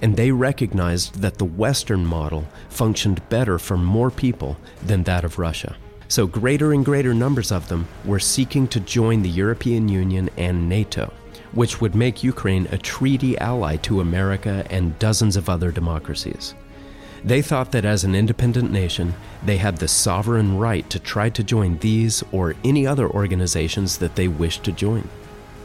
and 0.00 0.16
they 0.16 0.32
recognized 0.32 1.20
that 1.20 1.38
the 1.38 1.44
Western 1.44 2.04
model 2.04 2.48
functioned 2.68 3.28
better 3.28 3.60
for 3.60 3.76
more 3.76 4.10
people 4.10 4.56
than 4.84 5.04
that 5.04 5.24
of 5.24 5.38
Russia. 5.38 5.76
So, 6.08 6.26
greater 6.26 6.72
and 6.72 6.84
greater 6.84 7.14
numbers 7.14 7.52
of 7.52 7.68
them 7.68 7.86
were 8.04 8.18
seeking 8.18 8.66
to 8.68 8.80
join 8.80 9.22
the 9.22 9.28
European 9.30 9.88
Union 9.88 10.28
and 10.36 10.68
NATO, 10.68 11.12
which 11.52 11.80
would 11.80 11.94
make 11.94 12.24
Ukraine 12.24 12.66
a 12.72 12.76
treaty 12.76 13.38
ally 13.38 13.76
to 13.76 14.00
America 14.00 14.66
and 14.68 14.98
dozens 14.98 15.36
of 15.36 15.48
other 15.48 15.70
democracies. 15.70 16.56
They 17.24 17.40
thought 17.40 17.72
that 17.72 17.84
as 17.84 18.04
an 18.04 18.14
independent 18.14 18.72
nation, 18.72 19.14
they 19.44 19.56
had 19.56 19.76
the 19.76 19.88
sovereign 19.88 20.58
right 20.58 20.88
to 20.90 20.98
try 20.98 21.30
to 21.30 21.44
join 21.44 21.78
these 21.78 22.24
or 22.32 22.54
any 22.64 22.86
other 22.86 23.08
organizations 23.08 23.98
that 23.98 24.16
they 24.16 24.28
wished 24.28 24.64
to 24.64 24.72
join. 24.72 25.08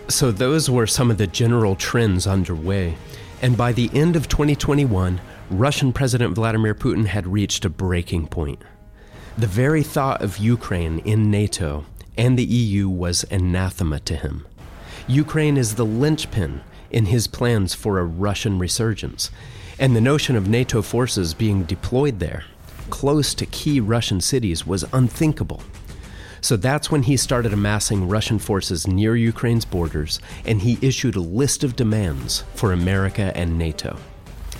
So, 0.07 0.31
those 0.31 0.69
were 0.69 0.87
some 0.87 1.11
of 1.11 1.17
the 1.17 1.27
general 1.27 1.75
trends 1.75 2.27
underway. 2.27 2.95
And 3.41 3.57
by 3.57 3.73
the 3.73 3.89
end 3.93 4.15
of 4.15 4.29
2021, 4.29 5.19
Russian 5.49 5.93
President 5.93 6.33
Vladimir 6.33 6.73
Putin 6.73 7.07
had 7.07 7.27
reached 7.27 7.65
a 7.65 7.69
breaking 7.69 8.27
point. 8.27 8.61
The 9.37 9.47
very 9.47 9.83
thought 9.83 10.21
of 10.21 10.37
Ukraine 10.37 10.99
in 10.99 11.29
NATO 11.29 11.85
and 12.17 12.37
the 12.37 12.43
EU 12.43 12.89
was 12.89 13.25
anathema 13.29 13.99
to 14.01 14.15
him. 14.15 14.47
Ukraine 15.07 15.57
is 15.57 15.75
the 15.75 15.85
linchpin 15.85 16.61
in 16.89 17.05
his 17.05 17.27
plans 17.27 17.73
for 17.73 17.99
a 17.99 18.05
Russian 18.05 18.59
resurgence, 18.59 19.29
and 19.79 19.95
the 19.95 20.01
notion 20.01 20.35
of 20.35 20.47
NATO 20.47 20.81
forces 20.81 21.33
being 21.33 21.63
deployed 21.63 22.19
there, 22.19 22.45
close 22.89 23.33
to 23.35 23.45
key 23.45 23.79
Russian 23.79 24.21
cities, 24.21 24.65
was 24.65 24.85
unthinkable. 24.93 25.61
So 26.41 26.55
that's 26.55 26.91
when 26.91 27.03
he 27.03 27.17
started 27.17 27.53
amassing 27.53 28.07
Russian 28.07 28.39
forces 28.39 28.87
near 28.87 29.15
Ukraine's 29.15 29.65
borders, 29.65 30.19
and 30.45 30.61
he 30.61 30.77
issued 30.81 31.15
a 31.15 31.19
list 31.19 31.63
of 31.63 31.75
demands 31.75 32.43
for 32.55 32.71
America 32.71 33.31
and 33.35 33.57
NATO. 33.57 33.97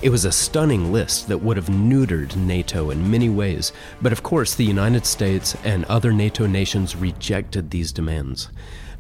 It 0.01 0.09
was 0.09 0.25
a 0.25 0.31
stunning 0.31 0.91
list 0.93 1.27
that 1.27 1.39
would 1.39 1.57
have 1.57 1.67
neutered 1.67 2.35
NATO 2.35 2.91
in 2.91 3.09
many 3.09 3.29
ways, 3.29 3.73
but 4.01 4.11
of 4.11 4.21
course, 4.21 4.53
the 4.53 4.63
United 4.63 5.05
States 5.05 5.55
and 5.63 5.85
other 5.85 6.13
NATO 6.13 6.45
nations 6.45 6.95
rejected 6.95 7.71
these 7.71 7.91
demands. 7.91 8.49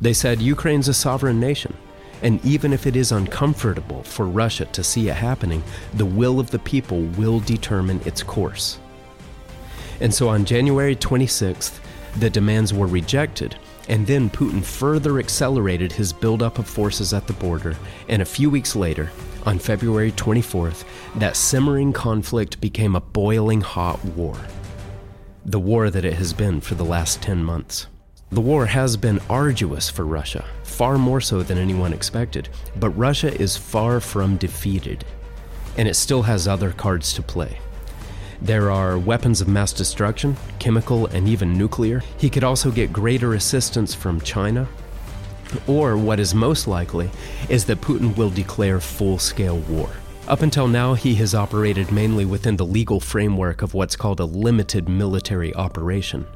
They 0.01 0.13
said 0.13 0.41
Ukraine's 0.41 0.87
a 0.87 0.93
sovereign 0.93 1.39
nation, 1.39 1.75
And 2.21 2.43
even 2.45 2.73
if 2.73 2.87
it 2.87 2.95
is 2.95 3.11
uncomfortable 3.11 4.03
for 4.03 4.25
Russia 4.25 4.65
to 4.65 4.83
see 4.83 5.09
it 5.09 5.15
happening, 5.15 5.63
the 5.93 6.05
will 6.05 6.39
of 6.39 6.51
the 6.51 6.59
people 6.59 7.01
will 7.01 7.39
determine 7.39 8.01
its 8.05 8.23
course. 8.23 8.79
And 9.99 10.13
so 10.13 10.29
on 10.29 10.45
January 10.45 10.95
26th, 10.95 11.79
the 12.19 12.29
demands 12.29 12.73
were 12.73 12.87
rejected, 12.87 13.55
and 13.87 14.05
then 14.05 14.29
Putin 14.29 14.63
further 14.63 15.19
accelerated 15.19 15.91
his 15.91 16.13
buildup 16.13 16.59
of 16.59 16.67
forces 16.67 17.13
at 17.13 17.27
the 17.27 17.33
border, 17.33 17.75
and 18.07 18.21
a 18.21 18.25
few 18.25 18.49
weeks 18.49 18.75
later, 18.75 19.11
on 19.45 19.59
February 19.59 20.11
24th, 20.11 20.83
that 21.15 21.35
simmering 21.35 21.93
conflict 21.93 22.59
became 22.59 22.95
a 22.95 23.01
boiling 23.01 23.61
hot 23.61 24.03
war. 24.03 24.35
The 25.45 25.59
war 25.59 25.89
that 25.89 26.03
it 26.03 26.15
has 26.15 26.33
been 26.33 26.59
for 26.59 26.75
the 26.75 26.83
last 26.83 27.21
10 27.21 27.43
months. 27.43 27.87
The 28.29 28.41
war 28.41 28.65
has 28.65 28.97
been 28.97 29.21
arduous 29.29 29.89
for 29.89 30.05
Russia, 30.05 30.43
far 30.63 30.97
more 30.97 31.21
so 31.21 31.43
than 31.43 31.57
anyone 31.57 31.93
expected, 31.93 32.49
but 32.77 32.89
Russia 32.89 33.33
is 33.41 33.55
far 33.55 34.01
from 34.01 34.35
defeated, 34.35 35.05
and 35.77 35.87
it 35.87 35.93
still 35.93 36.23
has 36.23 36.45
other 36.45 36.71
cards 36.71 37.13
to 37.13 37.21
play. 37.21 37.59
There 38.41 38.69
are 38.69 38.99
weapons 38.99 39.39
of 39.39 39.47
mass 39.47 39.71
destruction, 39.71 40.35
chemical, 40.59 41.07
and 41.07 41.25
even 41.29 41.57
nuclear. 41.57 42.03
He 42.17 42.29
could 42.29 42.43
also 42.43 42.69
get 42.69 42.91
greater 42.91 43.33
assistance 43.33 43.95
from 43.95 44.19
China. 44.19 44.67
Or, 45.65 45.95
what 45.97 46.19
is 46.19 46.35
most 46.35 46.67
likely, 46.67 47.09
is 47.47 47.63
that 47.65 47.79
Putin 47.79 48.15
will 48.17 48.29
declare 48.29 48.81
full 48.81 49.17
scale 49.19 49.59
war. 49.59 49.89
Up 50.27 50.41
until 50.41 50.67
now, 50.67 50.95
he 50.95 51.15
has 51.15 51.33
operated 51.33 51.93
mainly 51.93 52.25
within 52.25 52.57
the 52.57 52.65
legal 52.65 52.99
framework 52.99 53.61
of 53.61 53.73
what's 53.73 53.95
called 53.95 54.19
a 54.19 54.25
limited 54.25 54.89
military 54.89 55.55
operation. 55.55 56.27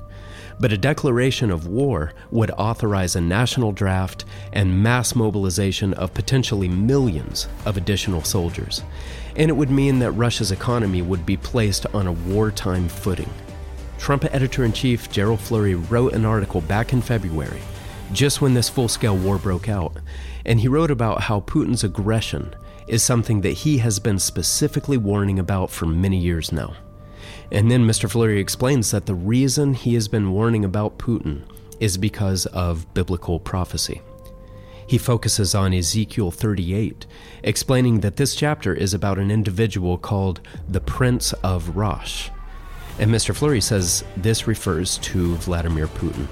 But 0.62 0.72
a 0.72 0.78
declaration 0.78 1.52
of 1.52 1.68
war 1.68 2.14
would 2.30 2.52
authorize 2.52 3.18
a 3.18 3.22
national 3.22 3.74
draft 3.74 4.24
and 4.54 4.82
mass 4.82 5.16
mobilization 5.16 5.94
of 5.96 6.14
potentially 6.14 6.70
millions 6.70 7.50
of 7.66 7.76
additional 7.76 8.24
soldiers 8.24 8.84
and 9.36 9.50
it 9.50 9.54
would 9.54 9.70
mean 9.70 10.00
that 10.00 10.12
Russia's 10.12 10.52
economy 10.52 11.02
would 11.02 11.26
be 11.26 11.38
placed 11.38 11.86
on 11.88 12.08
a 12.08 12.12
wartime 12.12 12.90
footing. 12.90 13.30
Trump 13.98 14.26
editor 14.26 14.66
in 14.66 14.74
chief 14.74 15.10
Gerald 15.12 15.40
Flurry 15.40 15.76
wrote 15.76 16.14
an 16.14 16.26
article 16.26 16.62
back 16.62 16.92
in 16.92 17.02
February, 17.02 17.62
just 18.12 18.42
when 18.42 18.54
this 18.54 18.70
full 18.70 18.88
scale 18.88 19.16
war 19.16 19.38
broke 19.38 19.70
out, 19.70 19.96
and 20.46 20.60
he 20.60 20.68
wrote 20.68 20.92
about 20.92 21.22
how 21.22 21.40
Putin's 21.42 21.84
aggression 21.84 22.54
is 22.88 23.04
something 23.04 23.42
that 23.42 23.52
he 23.52 23.78
has 23.78 24.00
been 24.00 24.20
specifically 24.20 24.98
warning 24.98 25.40
about 25.40 25.70
for 25.70 25.86
many 25.86 26.18
years 26.18 26.52
now. 26.52 26.74
And 27.52 27.70
then 27.70 27.86
Mr. 27.86 28.10
Flurry 28.10 28.40
explains 28.40 28.92
that 28.92 29.06
the 29.06 29.14
reason 29.14 29.74
he 29.74 29.94
has 29.96 30.08
been 30.08 30.32
warning 30.32 30.64
about 30.64 30.98
Putin 30.98 31.42
is 31.82 31.98
because 31.98 32.46
of 32.48 32.92
biblical 32.94 33.40
prophecy. 33.40 34.02
He 34.88 34.98
focuses 34.98 35.54
on 35.54 35.74
Ezekiel 35.74 36.32
38, 36.32 37.06
explaining 37.44 38.02
that 38.02 38.16
this 38.16 38.36
chapter 38.36 38.74
is 38.74 38.94
about 38.94 39.20
an 39.20 39.32
individual 39.32 39.98
called 39.98 40.42
the 40.68 40.80
Prince 40.80 41.34
of 41.44 41.76
Rosh. 41.76 42.30
And 43.00 43.12
Mr. 43.12 43.36
Flurry 43.36 43.62
says 43.62 44.04
this 44.16 44.48
refers 44.48 44.98
to 45.00 45.36
Vladimir 45.38 45.88
Putin. 45.88 46.28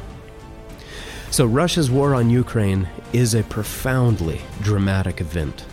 So, 1.31 1.45
Russia's 1.45 1.91
war 1.91 2.15
on 2.15 2.29
Ukraine 2.29 2.87
is 3.13 3.33
a 3.33 3.43
profoundly 3.43 4.41
dramatic 4.61 5.21
event. 5.21 5.65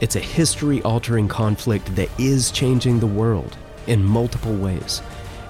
It's 0.00 0.16
a 0.16 0.20
history 0.20 0.82
altering 0.82 1.28
conflict 1.28 1.94
that 1.96 2.08
is 2.18 2.50
changing 2.50 3.00
the 3.00 3.06
world 3.06 3.56
in 3.86 4.02
multiple 4.02 4.54
ways, 4.54 5.02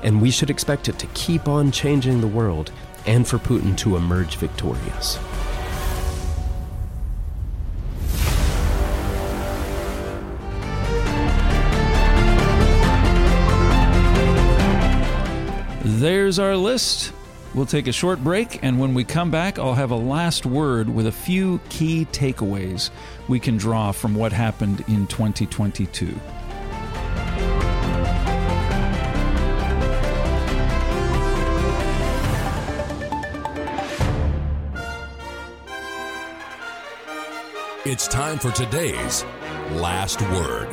and 0.03 0.21
we 0.21 0.31
should 0.31 0.51
expect 0.51 0.89
it 0.89 0.99
to 0.99 1.07
keep 1.09 1.49
on 1.49 1.71
changing 1.71 2.21
the 2.21 2.27
world 2.27 2.73
and 3.07 3.27
for 3.27 3.39
Putin 3.39 3.77
to 3.79 3.97
emerge 3.97 4.37
victorious. 4.37 5.19
There's 15.99 16.39
our 16.39 16.57
list. 16.57 17.13
We'll 17.55 17.65
take 17.65 17.87
a 17.87 17.93
short 17.93 18.23
break, 18.23 18.63
and 18.63 18.79
when 18.79 18.93
we 18.93 19.03
come 19.03 19.31
back, 19.31 19.59
I'll 19.59 19.73
have 19.73 19.91
a 19.91 19.97
last 19.97 20.45
word 20.45 20.91
with 20.91 21.07
a 21.07 21.13
few 21.13 21.59
key 21.71 22.07
takeaways 22.13 22.91
we 23.29 23.41
can 23.41 23.57
draw 23.57 23.93
from 23.93 24.15
what 24.15 24.31
happened 24.31 24.85
in 24.89 25.07
2022. 25.07 26.21
It's 37.89 38.09
time 38.09 38.41
for 38.41 38.51
today's 38.51 39.25
last 39.71 40.21
word 40.21 40.69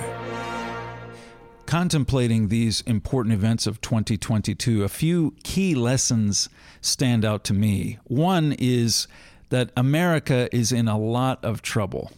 contemplating 1.68 2.48
these 2.48 2.82
important 2.88 3.36
events 3.36 3.68
of 3.68 3.80
2022, 3.82 4.84
a 4.84 4.90
few 4.90 5.36
key 5.44 5.76
lessons 5.76 6.50
stand 6.82 7.24
out 7.24 7.44
to 7.44 7.54
me. 7.54 8.00
One 8.06 8.56
is 8.58 9.08
that 9.50 9.70
America 9.78 10.50
is 10.52 10.72
in 10.72 10.88
a 10.88 10.98
lot 10.98 11.46
of 11.46 11.62
trouble. 11.62 12.12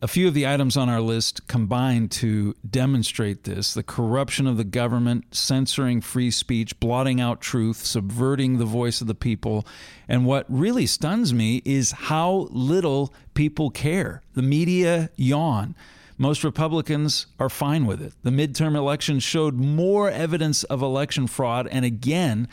A 0.00 0.06
few 0.06 0.28
of 0.28 0.34
the 0.34 0.46
items 0.46 0.76
on 0.76 0.88
our 0.88 1.00
list 1.00 1.48
combine 1.48 2.08
to 2.10 2.54
demonstrate 2.68 3.42
this 3.42 3.74
the 3.74 3.82
corruption 3.82 4.46
of 4.46 4.56
the 4.56 4.62
government, 4.62 5.34
censoring 5.34 6.00
free 6.00 6.30
speech, 6.30 6.78
blotting 6.78 7.20
out 7.20 7.40
truth, 7.40 7.78
subverting 7.78 8.58
the 8.58 8.64
voice 8.64 9.00
of 9.00 9.08
the 9.08 9.14
people. 9.16 9.66
And 10.06 10.24
what 10.24 10.46
really 10.48 10.86
stuns 10.86 11.34
me 11.34 11.62
is 11.64 11.90
how 11.90 12.46
little 12.52 13.12
people 13.34 13.70
care. 13.70 14.22
The 14.34 14.42
media 14.42 15.10
yawn. 15.16 15.74
Most 16.16 16.44
Republicans 16.44 17.26
are 17.40 17.48
fine 17.48 17.84
with 17.84 18.00
it. 18.00 18.12
The 18.22 18.30
midterm 18.30 18.76
elections 18.76 19.24
showed 19.24 19.54
more 19.54 20.08
evidence 20.08 20.62
of 20.64 20.80
election 20.80 21.26
fraud. 21.26 21.66
And 21.72 21.84
again, 21.84 22.46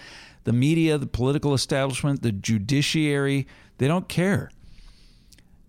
the 0.45 0.53
media, 0.53 0.97
the 0.97 1.05
political 1.05 1.53
establishment, 1.53 2.23
the 2.23 2.31
judiciary, 2.31 3.45
they 3.77 3.87
don't 3.87 4.07
care. 4.07 4.49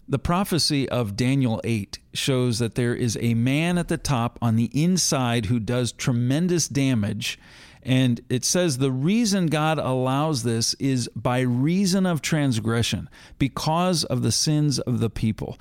The 0.08 0.18
prophecy 0.20 0.88
of 0.88 1.16
Daniel 1.16 1.60
8 1.64 1.98
shows 2.14 2.60
that 2.60 2.76
there 2.76 2.94
is 2.94 3.18
a 3.20 3.34
man 3.34 3.76
at 3.76 3.88
the 3.88 3.98
top 3.98 4.38
on 4.40 4.54
the 4.54 4.70
inside 4.72 5.46
who 5.46 5.58
does 5.58 5.90
tremendous 5.90 6.68
damage. 6.68 7.40
And 7.82 8.20
it 8.28 8.44
says 8.44 8.78
the 8.78 8.92
reason 8.92 9.46
God 9.46 9.78
allows 9.78 10.44
this 10.44 10.74
is 10.74 11.08
by 11.16 11.40
reason 11.40 12.06
of 12.06 12.22
transgression, 12.22 13.08
because 13.38 14.04
of 14.04 14.22
the 14.22 14.30
sins 14.30 14.78
of 14.78 15.00
the 15.00 15.10
people. 15.10 15.58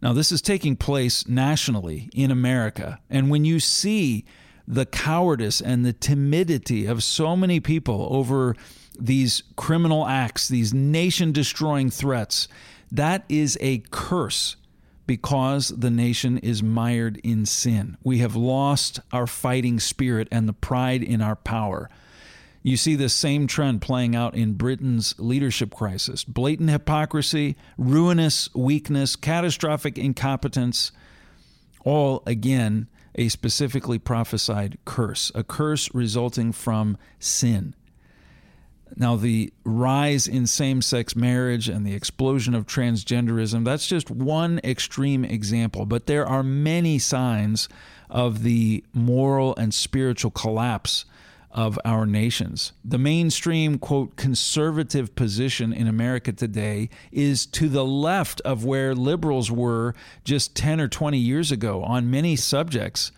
Now, 0.00 0.14
this 0.14 0.32
is 0.32 0.40
taking 0.40 0.76
place 0.76 1.28
nationally 1.28 2.08
in 2.14 2.30
America. 2.30 3.00
And 3.10 3.30
when 3.30 3.44
you 3.44 3.60
see 3.60 4.24
the 4.66 4.86
cowardice 4.86 5.60
and 5.60 5.84
the 5.84 5.92
timidity 5.92 6.86
of 6.86 7.02
so 7.02 7.36
many 7.36 7.60
people 7.60 8.08
over 8.10 8.56
these 8.98 9.42
criminal 9.56 10.06
acts, 10.06 10.48
these 10.48 10.72
nation 10.72 11.32
destroying 11.32 11.90
threats, 11.90 12.48
that 12.90 13.24
is 13.28 13.58
a 13.60 13.78
curse 13.90 14.56
because 15.06 15.68
the 15.68 15.90
nation 15.90 16.38
is 16.38 16.62
mired 16.62 17.18
in 17.18 17.46
sin. 17.46 17.96
We 18.02 18.18
have 18.18 18.36
lost 18.36 19.00
our 19.12 19.26
fighting 19.26 19.78
spirit 19.80 20.28
and 20.30 20.48
the 20.48 20.52
pride 20.52 21.02
in 21.02 21.20
our 21.20 21.36
power. 21.36 21.90
You 22.62 22.78
see 22.78 22.94
this 22.94 23.12
same 23.12 23.46
trend 23.46 23.82
playing 23.82 24.16
out 24.16 24.34
in 24.34 24.54
Britain's 24.54 25.14
leadership 25.18 25.74
crisis 25.74 26.24
blatant 26.24 26.70
hypocrisy, 26.70 27.56
ruinous 27.76 28.48
weakness, 28.54 29.16
catastrophic 29.16 29.98
incompetence, 29.98 30.90
all 31.84 32.22
again 32.26 32.88
a 33.16 33.28
specifically 33.28 33.98
prophesied 33.98 34.78
curse, 34.84 35.30
a 35.34 35.44
curse 35.44 35.94
resulting 35.94 36.52
from 36.52 36.96
sin. 37.18 37.74
Now, 38.96 39.16
the 39.16 39.52
rise 39.64 40.28
in 40.28 40.46
same 40.46 40.80
sex 40.80 41.16
marriage 41.16 41.68
and 41.68 41.84
the 41.84 41.94
explosion 41.94 42.54
of 42.54 42.66
transgenderism, 42.66 43.64
that's 43.64 43.88
just 43.88 44.10
one 44.10 44.60
extreme 44.62 45.24
example, 45.24 45.84
but 45.84 46.06
there 46.06 46.26
are 46.26 46.42
many 46.42 46.98
signs 46.98 47.68
of 48.08 48.44
the 48.44 48.84
moral 48.92 49.56
and 49.56 49.74
spiritual 49.74 50.30
collapse 50.30 51.04
of 51.50 51.78
our 51.84 52.04
nations. 52.04 52.72
The 52.84 52.98
mainstream, 52.98 53.78
quote, 53.78 54.16
conservative 54.16 55.14
position 55.14 55.72
in 55.72 55.86
America 55.86 56.32
today 56.32 56.90
is 57.12 57.46
to 57.46 57.68
the 57.68 57.84
left 57.84 58.40
of 58.42 58.64
where 58.64 58.94
liberals 58.94 59.50
were 59.50 59.94
just 60.24 60.56
10 60.56 60.80
or 60.80 60.88
20 60.88 61.16
years 61.16 61.52
ago 61.52 61.82
on 61.84 62.10
many 62.10 62.34
subjects. 62.34 63.12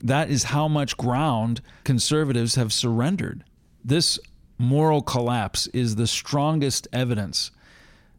That 0.00 0.30
is 0.30 0.44
how 0.44 0.66
much 0.66 0.96
ground 0.96 1.62
conservatives 1.84 2.56
have 2.56 2.72
surrendered. 2.72 3.44
This 3.84 4.18
moral 4.58 5.02
collapse 5.02 5.66
is 5.68 5.96
the 5.96 6.06
strongest 6.06 6.88
evidence 6.92 7.50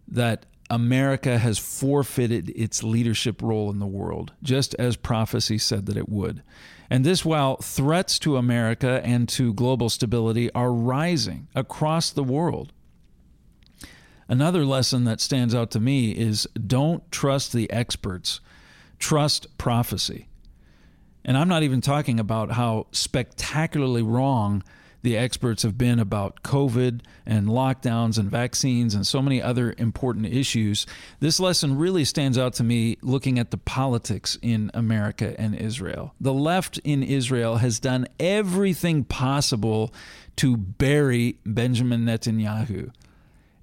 that 0.07 0.45
America 0.69 1.37
has 1.37 1.57
forfeited 1.57 2.49
its 2.49 2.83
leadership 2.83 3.41
role 3.41 3.69
in 3.69 3.79
the 3.79 3.87
world, 3.87 4.33
just 4.43 4.75
as 4.75 4.97
prophecy 4.97 5.57
said 5.57 5.85
that 5.85 5.97
it 5.97 6.09
would. 6.09 6.43
And 6.89 7.05
this 7.05 7.25
while 7.25 7.57
threats 7.57 8.19
to 8.19 8.37
America 8.37 9.01
and 9.03 9.27
to 9.29 9.53
global 9.53 9.89
stability 9.89 10.51
are 10.53 10.71
rising 10.71 11.47
across 11.55 12.11
the 12.11 12.23
world. 12.23 12.73
Another 14.29 14.65
lesson 14.65 15.05
that 15.05 15.21
stands 15.21 15.55
out 15.55 15.71
to 15.71 15.79
me 15.79 16.11
is 16.11 16.47
don't 16.65 17.09
trust 17.11 17.53
the 17.53 17.71
experts, 17.71 18.41
trust 18.99 19.57
prophecy. 19.57 20.27
And 21.23 21.37
I'm 21.37 21.47
not 21.47 21.63
even 21.63 21.81
talking 21.81 22.19
about 22.19 22.51
how 22.51 22.87
spectacularly 22.91 24.01
wrong 24.01 24.63
the 25.01 25.17
experts 25.17 25.63
have 25.63 25.77
been 25.77 25.99
about 25.99 26.43
COVID 26.43 27.01
and 27.25 27.47
lockdowns 27.47 28.17
and 28.17 28.29
vaccines 28.29 28.95
and 28.95 29.05
so 29.05 29.21
many 29.21 29.41
other 29.41 29.73
important 29.77 30.25
issues. 30.25 30.85
This 31.19 31.39
lesson 31.39 31.77
really 31.77 32.05
stands 32.05 32.37
out 32.37 32.53
to 32.55 32.63
me 32.63 32.97
looking 33.01 33.39
at 33.39 33.51
the 33.51 33.57
politics 33.57 34.37
in 34.41 34.71
America 34.73 35.39
and 35.39 35.55
Israel. 35.55 36.13
The 36.19 36.33
left 36.33 36.79
in 36.79 37.03
Israel 37.03 37.57
has 37.57 37.79
done 37.79 38.07
everything 38.19 39.03
possible 39.03 39.93
to 40.37 40.57
bury 40.57 41.37
Benjamin 41.45 42.05
Netanyahu 42.05 42.91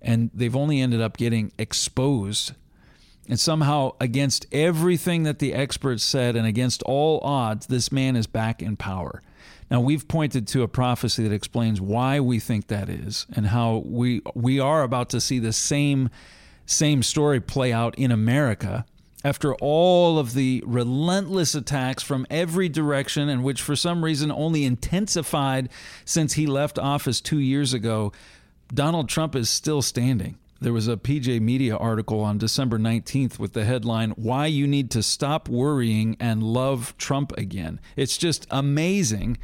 and 0.04 0.30
they've 0.34 0.54
only 0.54 0.80
ended 0.80 1.00
up 1.00 1.16
getting 1.16 1.50
exposed. 1.58 2.52
And 3.26 3.40
somehow, 3.40 3.92
against 4.00 4.46
everything 4.52 5.22
that 5.22 5.38
the 5.38 5.54
experts 5.54 6.04
said 6.04 6.36
and 6.36 6.46
against 6.46 6.82
all 6.82 7.20
odds, 7.20 7.66
this 7.66 7.90
man 7.90 8.14
is 8.14 8.26
back 8.26 8.60
in 8.60 8.76
power. 8.76 9.22
Now, 9.70 9.80
we've 9.80 10.06
pointed 10.06 10.46
to 10.48 10.62
a 10.62 10.68
prophecy 10.68 11.22
that 11.22 11.32
explains 11.32 11.80
why 11.80 12.20
we 12.20 12.38
think 12.38 12.68
that 12.68 12.88
is 12.88 13.26
and 13.34 13.46
how 13.46 13.82
we, 13.86 14.20
we 14.34 14.60
are 14.60 14.82
about 14.82 15.10
to 15.10 15.20
see 15.20 15.38
the 15.38 15.52
same, 15.52 16.10
same 16.66 17.02
story 17.02 17.40
play 17.40 17.72
out 17.72 17.94
in 17.98 18.10
America 18.10 18.84
after 19.24 19.54
all 19.56 20.18
of 20.18 20.34
the 20.34 20.62
relentless 20.66 21.54
attacks 21.54 22.02
from 22.02 22.26
every 22.28 22.68
direction, 22.68 23.30
and 23.30 23.42
which 23.42 23.62
for 23.62 23.74
some 23.74 24.04
reason 24.04 24.30
only 24.30 24.64
intensified 24.64 25.70
since 26.04 26.34
he 26.34 26.46
left 26.46 26.78
office 26.78 27.22
two 27.22 27.38
years 27.38 27.72
ago, 27.72 28.12
Donald 28.72 29.08
Trump 29.08 29.34
is 29.34 29.48
still 29.48 29.80
standing. 29.80 30.36
There 30.64 30.72
was 30.72 30.88
a 30.88 30.96
PJ 30.96 31.42
Media 31.42 31.76
article 31.76 32.20
on 32.20 32.38
December 32.38 32.78
19th 32.78 33.38
with 33.38 33.52
the 33.52 33.66
headline, 33.66 34.12
Why 34.12 34.46
You 34.46 34.66
Need 34.66 34.90
to 34.92 35.02
Stop 35.02 35.46
Worrying 35.46 36.16
and 36.18 36.42
Love 36.42 36.96
Trump 36.96 37.36
Again. 37.36 37.80
It's 37.96 38.16
just 38.16 38.46
amazing 38.50 39.36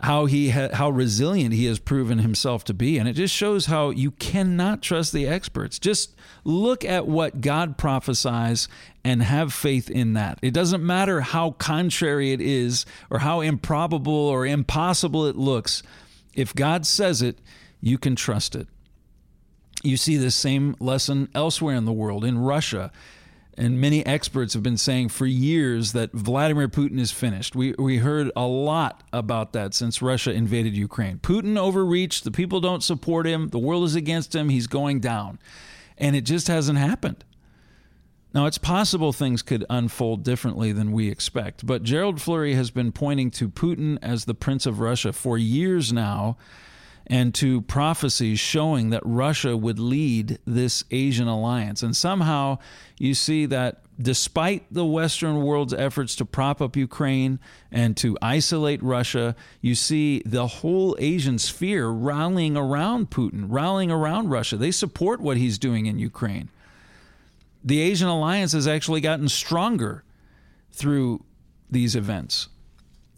how 0.00 0.26
he 0.26 0.50
ha- 0.50 0.70
how 0.72 0.90
resilient 0.90 1.54
he 1.54 1.66
has 1.66 1.78
proven 1.78 2.18
himself 2.18 2.64
to 2.64 2.74
be 2.74 2.98
and 2.98 3.08
it 3.08 3.12
just 3.12 3.32
shows 3.32 3.66
how 3.66 3.90
you 3.90 4.10
cannot 4.10 4.82
trust 4.82 5.12
the 5.12 5.26
experts 5.26 5.78
just 5.78 6.16
look 6.42 6.84
at 6.84 7.06
what 7.06 7.40
god 7.40 7.78
prophesies 7.78 8.66
and 9.04 9.22
have 9.22 9.52
faith 9.52 9.88
in 9.88 10.14
that 10.14 10.36
it 10.42 10.52
doesn't 10.52 10.84
matter 10.84 11.20
how 11.20 11.52
contrary 11.52 12.32
it 12.32 12.40
is 12.40 12.84
or 13.08 13.20
how 13.20 13.40
improbable 13.40 14.12
or 14.12 14.44
impossible 14.44 15.24
it 15.26 15.36
looks 15.36 15.80
if 16.34 16.52
god 16.56 16.84
says 16.84 17.22
it 17.22 17.38
you 17.84 17.98
can 17.98 18.16
trust 18.16 18.56
it. 18.56 18.66
You 19.84 19.96
see 19.96 20.16
this 20.16 20.34
same 20.34 20.74
lesson 20.80 21.28
elsewhere 21.34 21.76
in 21.76 21.84
the 21.84 21.92
world, 21.92 22.24
in 22.24 22.38
Russia. 22.38 22.90
And 23.56 23.80
many 23.80 24.04
experts 24.04 24.54
have 24.54 24.64
been 24.64 24.78
saying 24.78 25.10
for 25.10 25.26
years 25.26 25.92
that 25.92 26.10
Vladimir 26.12 26.68
Putin 26.68 26.98
is 26.98 27.12
finished. 27.12 27.54
We, 27.54 27.72
we 27.78 27.98
heard 27.98 28.32
a 28.34 28.46
lot 28.46 29.04
about 29.12 29.52
that 29.52 29.74
since 29.74 30.02
Russia 30.02 30.32
invaded 30.32 30.76
Ukraine. 30.76 31.18
Putin 31.18 31.56
overreached. 31.56 32.24
The 32.24 32.32
people 32.32 32.60
don't 32.60 32.82
support 32.82 33.26
him. 33.26 33.50
The 33.50 33.60
world 33.60 33.84
is 33.84 33.94
against 33.94 34.34
him. 34.34 34.48
He's 34.48 34.66
going 34.66 34.98
down. 34.98 35.38
And 35.98 36.16
it 36.16 36.22
just 36.22 36.48
hasn't 36.48 36.78
happened. 36.78 37.22
Now, 38.34 38.46
it's 38.46 38.58
possible 38.58 39.12
things 39.12 39.42
could 39.42 39.64
unfold 39.70 40.24
differently 40.24 40.72
than 40.72 40.90
we 40.90 41.08
expect, 41.08 41.64
but 41.64 41.84
Gerald 41.84 42.20
Flurry 42.20 42.54
has 42.54 42.72
been 42.72 42.90
pointing 42.90 43.30
to 43.32 43.48
Putin 43.48 43.96
as 44.02 44.24
the 44.24 44.34
Prince 44.34 44.66
of 44.66 44.80
Russia 44.80 45.12
for 45.12 45.38
years 45.38 45.92
now 45.92 46.36
and 47.06 47.34
to 47.34 47.60
prophecies 47.62 48.40
showing 48.40 48.90
that 48.90 49.02
Russia 49.04 49.56
would 49.56 49.78
lead 49.78 50.38
this 50.46 50.84
Asian 50.90 51.28
alliance. 51.28 51.82
And 51.82 51.96
somehow 51.96 52.58
you 52.98 53.14
see 53.14 53.46
that 53.46 53.82
despite 54.00 54.64
the 54.72 54.84
Western 54.84 55.42
world's 55.42 55.74
efforts 55.74 56.16
to 56.16 56.24
prop 56.24 56.60
up 56.60 56.76
Ukraine 56.76 57.38
and 57.70 57.96
to 57.98 58.16
isolate 58.22 58.82
Russia, 58.82 59.36
you 59.60 59.74
see 59.74 60.22
the 60.24 60.46
whole 60.46 60.96
Asian 60.98 61.38
sphere 61.38 61.88
rallying 61.88 62.56
around 62.56 63.10
Putin, 63.10 63.46
rallying 63.48 63.90
around 63.90 64.30
Russia. 64.30 64.56
They 64.56 64.70
support 64.70 65.20
what 65.20 65.36
he's 65.36 65.58
doing 65.58 65.86
in 65.86 65.98
Ukraine. 65.98 66.48
The 67.62 67.80
Asian 67.80 68.08
alliance 68.08 68.52
has 68.52 68.66
actually 68.66 69.00
gotten 69.00 69.28
stronger 69.28 70.04
through 70.72 71.24
these 71.70 71.94
events. 71.94 72.48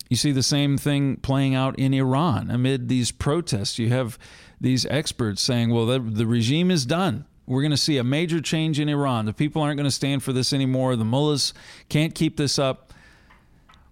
You 0.08 0.16
see 0.16 0.32
the 0.32 0.42
same 0.42 0.78
thing 0.78 1.16
playing 1.16 1.54
out 1.54 1.78
in 1.78 1.92
Iran 1.92 2.50
amid 2.50 2.88
these 2.88 3.10
protests. 3.10 3.78
You 3.78 3.88
have 3.90 4.18
these 4.60 4.86
experts 4.86 5.42
saying, 5.42 5.70
well, 5.70 5.86
the, 5.86 5.98
the 5.98 6.26
regime 6.26 6.70
is 6.70 6.86
done. 6.86 7.24
We're 7.46 7.62
going 7.62 7.72
to 7.72 7.76
see 7.76 7.98
a 7.98 8.04
major 8.04 8.40
change 8.40 8.80
in 8.80 8.88
Iran. 8.88 9.26
The 9.26 9.32
people 9.32 9.62
aren't 9.62 9.76
going 9.76 9.84
to 9.84 9.90
stand 9.90 10.22
for 10.22 10.32
this 10.32 10.52
anymore. 10.52 10.96
The 10.96 11.04
mullahs 11.04 11.54
can't 11.88 12.14
keep 12.14 12.36
this 12.36 12.58
up. 12.58 12.92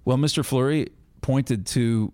Well, 0.04 0.16
Mr. 0.16 0.44
Flurry 0.44 0.88
pointed 1.20 1.66
to 1.66 2.12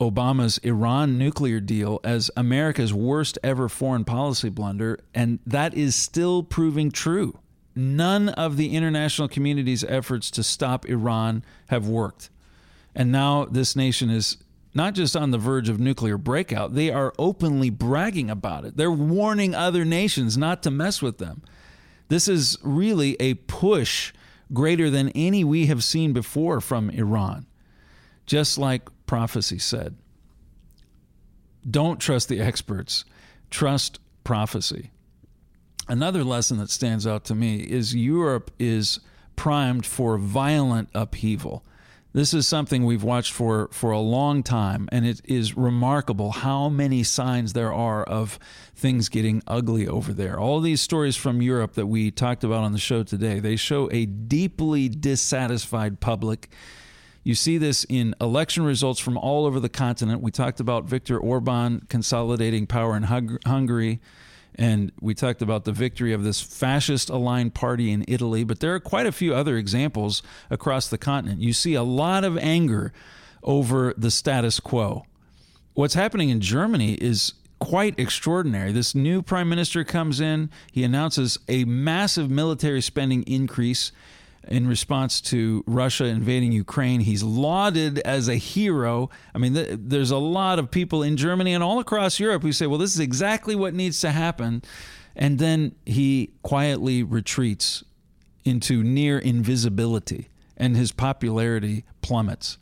Obama's 0.00 0.58
Iran 0.58 1.18
nuclear 1.18 1.60
deal 1.60 2.00
as 2.04 2.30
America's 2.36 2.92
worst 2.92 3.38
ever 3.42 3.68
foreign 3.68 4.04
policy 4.04 4.48
blunder, 4.48 4.98
and 5.14 5.38
that 5.46 5.74
is 5.74 5.96
still 5.96 6.42
proving 6.42 6.90
true. 6.90 7.38
None 7.74 8.28
of 8.28 8.56
the 8.56 8.74
international 8.76 9.28
community's 9.28 9.82
efforts 9.84 10.30
to 10.32 10.42
stop 10.42 10.86
Iran 10.86 11.44
have 11.68 11.88
worked. 11.88 12.30
And 12.94 13.10
now 13.10 13.44
this 13.44 13.74
nation 13.74 14.10
is 14.10 14.36
not 14.74 14.94
just 14.94 15.16
on 15.16 15.30
the 15.30 15.38
verge 15.38 15.68
of 15.68 15.78
nuclear 15.78 16.18
breakout, 16.18 16.74
they 16.74 16.90
are 16.90 17.12
openly 17.18 17.70
bragging 17.70 18.30
about 18.30 18.64
it. 18.64 18.76
They're 18.76 18.90
warning 18.90 19.54
other 19.54 19.84
nations 19.84 20.36
not 20.36 20.62
to 20.64 20.70
mess 20.70 21.00
with 21.00 21.18
them. 21.18 21.42
This 22.08 22.28
is 22.28 22.58
really 22.62 23.16
a 23.20 23.34
push 23.34 24.12
greater 24.52 24.90
than 24.90 25.08
any 25.10 25.44
we 25.44 25.66
have 25.66 25.82
seen 25.82 26.12
before 26.12 26.60
from 26.60 26.90
Iran, 26.90 27.46
just 28.26 28.58
like 28.58 28.88
prophecy 29.06 29.58
said. 29.58 29.96
Don't 31.68 32.00
trust 32.00 32.28
the 32.28 32.40
experts, 32.40 33.04
trust 33.50 33.98
prophecy. 34.22 34.90
Another 35.88 36.24
lesson 36.24 36.58
that 36.58 36.70
stands 36.70 37.06
out 37.06 37.24
to 37.26 37.34
me 37.34 37.56
is 37.58 37.94
Europe 37.94 38.50
is 38.58 39.00
primed 39.36 39.86
for 39.86 40.18
violent 40.18 40.88
upheaval. 40.94 41.64
This 42.14 42.32
is 42.32 42.46
something 42.46 42.84
we've 42.84 43.02
watched 43.02 43.32
for, 43.32 43.68
for 43.72 43.90
a 43.90 43.98
long 43.98 44.44
time, 44.44 44.88
and 44.92 45.04
it 45.04 45.20
is 45.24 45.56
remarkable 45.56 46.30
how 46.30 46.68
many 46.68 47.02
signs 47.02 47.54
there 47.54 47.72
are 47.72 48.04
of 48.04 48.38
things 48.76 49.08
getting 49.08 49.42
ugly 49.48 49.88
over 49.88 50.12
there. 50.12 50.38
All 50.38 50.60
these 50.60 50.80
stories 50.80 51.16
from 51.16 51.42
Europe 51.42 51.72
that 51.72 51.88
we 51.88 52.12
talked 52.12 52.44
about 52.44 52.62
on 52.62 52.70
the 52.70 52.78
show 52.78 53.02
today, 53.02 53.40
they 53.40 53.56
show 53.56 53.90
a 53.90 54.06
deeply 54.06 54.88
dissatisfied 54.88 55.98
public. 55.98 56.50
You 57.24 57.34
see 57.34 57.58
this 57.58 57.84
in 57.88 58.14
election 58.20 58.62
results 58.62 59.00
from 59.00 59.18
all 59.18 59.44
over 59.44 59.58
the 59.58 59.68
continent. 59.68 60.22
We 60.22 60.30
talked 60.30 60.60
about 60.60 60.84
Viktor 60.84 61.18
Orban 61.18 61.84
consolidating 61.88 62.68
power 62.68 62.96
in 62.96 63.02
Hungary. 63.02 64.00
And 64.56 64.92
we 65.00 65.14
talked 65.14 65.42
about 65.42 65.64
the 65.64 65.72
victory 65.72 66.12
of 66.12 66.22
this 66.22 66.40
fascist 66.40 67.10
aligned 67.10 67.54
party 67.54 67.90
in 67.90 68.04
Italy, 68.06 68.44
but 68.44 68.60
there 68.60 68.74
are 68.74 68.80
quite 68.80 69.06
a 69.06 69.12
few 69.12 69.34
other 69.34 69.56
examples 69.56 70.22
across 70.48 70.88
the 70.88 70.98
continent. 70.98 71.40
You 71.40 71.52
see 71.52 71.74
a 71.74 71.82
lot 71.82 72.24
of 72.24 72.38
anger 72.38 72.92
over 73.42 73.94
the 73.96 74.10
status 74.10 74.60
quo. 74.60 75.06
What's 75.74 75.94
happening 75.94 76.30
in 76.30 76.40
Germany 76.40 76.94
is 76.94 77.34
quite 77.58 77.98
extraordinary. 77.98 78.70
This 78.72 78.94
new 78.94 79.22
prime 79.22 79.48
minister 79.48 79.84
comes 79.84 80.20
in, 80.20 80.50
he 80.70 80.84
announces 80.84 81.38
a 81.48 81.64
massive 81.64 82.30
military 82.30 82.80
spending 82.80 83.22
increase 83.24 83.90
in 84.48 84.66
response 84.66 85.20
to 85.22 85.64
Russia 85.66 86.04
invading 86.04 86.52
Ukraine. 86.52 87.00
He's 87.00 87.22
lauded 87.22 87.98
as 88.00 88.28
a 88.28 88.36
hero. 88.36 89.10
I 89.34 89.38
mean, 89.38 89.54
th- 89.54 89.78
there's 89.80 90.10
a 90.10 90.18
lot 90.18 90.58
of 90.58 90.70
people 90.70 91.02
in 91.02 91.16
Germany 91.16 91.54
and 91.54 91.62
all 91.62 91.78
across 91.78 92.20
Europe 92.20 92.42
who 92.42 92.52
say, 92.52 92.66
well, 92.66 92.78
this 92.78 92.94
is 92.94 93.00
exactly 93.00 93.54
what 93.54 93.74
needs 93.74 94.00
to 94.00 94.10
happen. 94.10 94.62
And 95.16 95.38
then 95.38 95.74
he 95.86 96.32
quietly 96.42 97.02
retreats 97.02 97.84
into 98.44 98.82
near 98.82 99.18
invisibility, 99.18 100.28
and 100.56 100.76
his 100.76 100.92
popularity 100.92 101.84
plummets. 102.02 102.58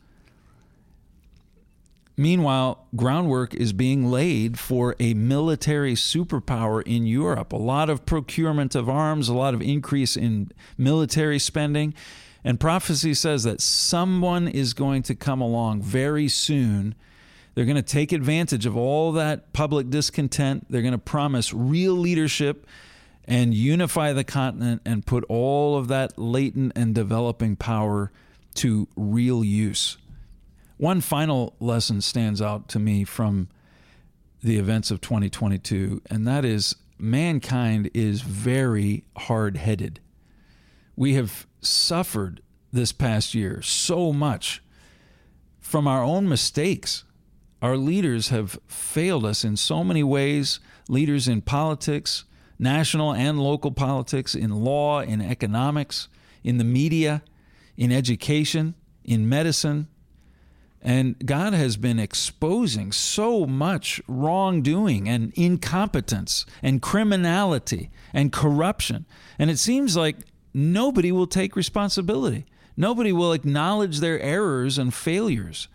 Meanwhile, 2.15 2.85
groundwork 2.95 3.55
is 3.55 3.73
being 3.73 4.11
laid 4.11 4.59
for 4.59 4.95
a 4.99 5.15
military 5.15 5.95
superpower 5.95 6.83
in 6.85 7.07
Europe. 7.07 7.51
A 7.51 7.57
lot 7.57 7.89
of 7.89 8.05
procurement 8.05 8.75
of 8.75 8.87
arms, 8.87 9.29
a 9.29 9.33
lot 9.33 9.55
of 9.55 9.61
increase 9.61 10.15
in 10.15 10.51
military 10.77 11.39
spending. 11.39 11.95
And 12.43 12.59
prophecy 12.59 13.15
says 13.15 13.43
that 13.43 13.61
someone 13.61 14.47
is 14.47 14.73
going 14.73 15.01
to 15.03 15.15
come 15.15 15.41
along 15.41 15.81
very 15.81 16.27
soon. 16.27 16.93
They're 17.55 17.65
going 17.65 17.77
to 17.77 17.81
take 17.81 18.11
advantage 18.11 18.65
of 18.65 18.77
all 18.77 19.11
that 19.13 19.51
public 19.53 19.89
discontent. 19.89 20.67
They're 20.69 20.81
going 20.81 20.91
to 20.91 20.97
promise 20.97 21.53
real 21.53 21.93
leadership 21.93 22.67
and 23.25 23.53
unify 23.53 24.13
the 24.13 24.23
continent 24.23 24.81
and 24.85 25.05
put 25.05 25.23
all 25.29 25.77
of 25.77 25.87
that 25.87 26.19
latent 26.19 26.73
and 26.75 26.93
developing 26.93 27.55
power 27.55 28.11
to 28.55 28.87
real 28.95 29.43
use. 29.43 29.97
One 30.77 31.01
final 31.01 31.55
lesson 31.59 32.01
stands 32.01 32.41
out 32.41 32.67
to 32.69 32.79
me 32.79 33.03
from 33.03 33.49
the 34.41 34.57
events 34.57 34.91
of 34.91 35.01
2022, 35.01 36.01
and 36.09 36.27
that 36.27 36.43
is 36.43 36.75
mankind 36.97 37.89
is 37.93 38.21
very 38.21 39.05
hard 39.17 39.57
headed. 39.57 39.99
We 40.95 41.13
have 41.13 41.47
suffered 41.61 42.41
this 42.71 42.91
past 42.91 43.33
year 43.33 43.61
so 43.61 44.11
much 44.11 44.61
from 45.59 45.87
our 45.87 46.03
own 46.03 46.27
mistakes. 46.27 47.03
Our 47.61 47.77
leaders 47.77 48.29
have 48.29 48.59
failed 48.67 49.25
us 49.25 49.43
in 49.43 49.57
so 49.57 49.83
many 49.83 50.03
ways 50.03 50.59
leaders 50.89 51.27
in 51.27 51.41
politics, 51.41 52.25
national 52.59 53.13
and 53.13 53.39
local 53.39 53.71
politics, 53.71 54.35
in 54.35 54.63
law, 54.63 54.99
in 55.01 55.21
economics, 55.21 56.09
in 56.43 56.57
the 56.57 56.63
media, 56.63 57.23
in 57.77 57.91
education, 57.91 58.75
in 59.03 59.29
medicine. 59.29 59.87
And 60.85 61.25
God 61.25 61.53
has 61.53 61.77
been 61.77 61.97
exposing 61.97 62.91
so 62.91 63.45
much 63.45 64.01
wrongdoing 64.05 65.07
and 65.07 65.31
incompetence 65.33 66.45
and 66.61 66.81
criminality 66.81 67.89
and 68.13 68.33
corruption. 68.33 69.05
And 69.39 69.49
it 69.49 69.59
seems 69.59 69.95
like 69.95 70.17
nobody 70.53 71.09
will 71.09 71.25
take 71.25 71.55
responsibility. 71.55 72.45
Nobody 72.75 73.13
will 73.13 73.31
acknowledge 73.31 74.01
their 74.01 74.19
errors 74.19 74.77
and 74.77 74.93
failures 74.93 75.69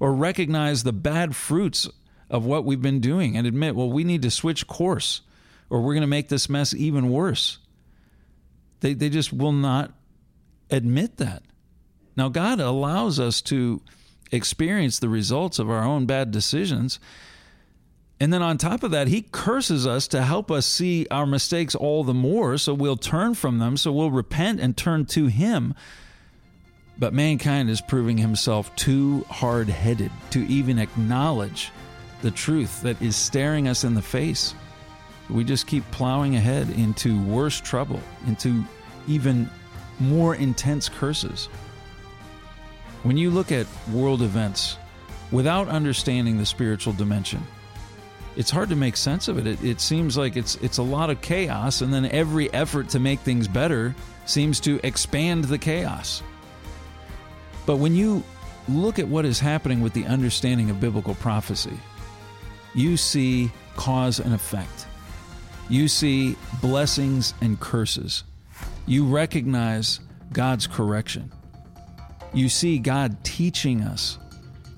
or 0.00 0.14
recognize 0.14 0.82
the 0.82 0.94
bad 0.94 1.36
fruits 1.36 1.86
of 2.30 2.46
what 2.46 2.64
we've 2.64 2.80
been 2.80 3.00
doing 3.00 3.36
and 3.36 3.46
admit, 3.46 3.76
well, 3.76 3.90
we 3.90 4.02
need 4.02 4.22
to 4.22 4.30
switch 4.30 4.66
course 4.66 5.20
or 5.68 5.82
we're 5.82 5.92
going 5.92 6.00
to 6.00 6.06
make 6.06 6.30
this 6.30 6.48
mess 6.48 6.72
even 6.72 7.10
worse. 7.10 7.58
They, 8.80 8.94
they 8.94 9.10
just 9.10 9.30
will 9.30 9.52
not 9.52 9.92
admit 10.70 11.18
that. 11.18 11.42
Now, 12.16 12.30
God 12.30 12.60
allows 12.60 13.20
us 13.20 13.42
to 13.42 13.82
experience 14.34 14.98
the 14.98 15.08
results 15.08 15.58
of 15.58 15.70
our 15.70 15.84
own 15.84 16.06
bad 16.06 16.30
decisions. 16.30 16.98
And 18.20 18.32
then 18.32 18.42
on 18.42 18.58
top 18.58 18.82
of 18.82 18.90
that, 18.92 19.08
he 19.08 19.22
curses 19.22 19.86
us 19.86 20.08
to 20.08 20.22
help 20.22 20.50
us 20.50 20.66
see 20.66 21.06
our 21.10 21.26
mistakes 21.26 21.74
all 21.74 22.04
the 22.04 22.14
more 22.14 22.58
so 22.58 22.72
we'll 22.72 22.96
turn 22.96 23.34
from 23.34 23.58
them, 23.58 23.76
so 23.76 23.92
we'll 23.92 24.10
repent 24.10 24.60
and 24.60 24.76
turn 24.76 25.06
to 25.06 25.26
him. 25.26 25.74
But 26.96 27.12
mankind 27.12 27.70
is 27.70 27.80
proving 27.80 28.18
himself 28.18 28.74
too 28.76 29.26
hard 29.28 29.68
headed 29.68 30.12
to 30.30 30.46
even 30.46 30.78
acknowledge 30.78 31.72
the 32.22 32.30
truth 32.30 32.82
that 32.82 33.00
is 33.02 33.16
staring 33.16 33.66
us 33.66 33.84
in 33.84 33.94
the 33.94 34.02
face. 34.02 34.54
We 35.28 35.42
just 35.42 35.66
keep 35.66 35.88
plowing 35.90 36.36
ahead 36.36 36.70
into 36.70 37.20
worse 37.24 37.60
trouble, 37.60 38.00
into 38.26 38.64
even 39.08 39.50
more 39.98 40.34
intense 40.36 40.88
curses. 40.88 41.48
When 43.04 43.18
you 43.18 43.30
look 43.30 43.52
at 43.52 43.66
world 43.92 44.22
events 44.22 44.78
without 45.30 45.68
understanding 45.68 46.38
the 46.38 46.46
spiritual 46.46 46.94
dimension, 46.94 47.46
it's 48.34 48.50
hard 48.50 48.70
to 48.70 48.76
make 48.76 48.96
sense 48.96 49.28
of 49.28 49.36
it. 49.36 49.46
it. 49.46 49.62
It 49.62 49.78
seems 49.78 50.16
like 50.16 50.38
it's 50.38 50.56
it's 50.56 50.78
a 50.78 50.82
lot 50.82 51.10
of 51.10 51.20
chaos, 51.20 51.82
and 51.82 51.92
then 51.92 52.06
every 52.06 52.50
effort 52.54 52.88
to 52.88 52.98
make 52.98 53.20
things 53.20 53.46
better 53.46 53.94
seems 54.24 54.58
to 54.60 54.80
expand 54.82 55.44
the 55.44 55.58
chaos. 55.58 56.22
But 57.66 57.76
when 57.76 57.94
you 57.94 58.24
look 58.70 58.98
at 58.98 59.06
what 59.06 59.26
is 59.26 59.38
happening 59.38 59.82
with 59.82 59.92
the 59.92 60.06
understanding 60.06 60.70
of 60.70 60.80
biblical 60.80 61.14
prophecy, 61.16 61.78
you 62.74 62.96
see 62.96 63.52
cause 63.76 64.18
and 64.18 64.32
effect. 64.32 64.86
You 65.68 65.88
see 65.88 66.36
blessings 66.62 67.34
and 67.42 67.60
curses. 67.60 68.24
You 68.86 69.04
recognize 69.04 70.00
God's 70.32 70.66
correction 70.66 71.30
you 72.34 72.48
see 72.48 72.78
God 72.78 73.22
teaching 73.24 73.82
us 73.82 74.18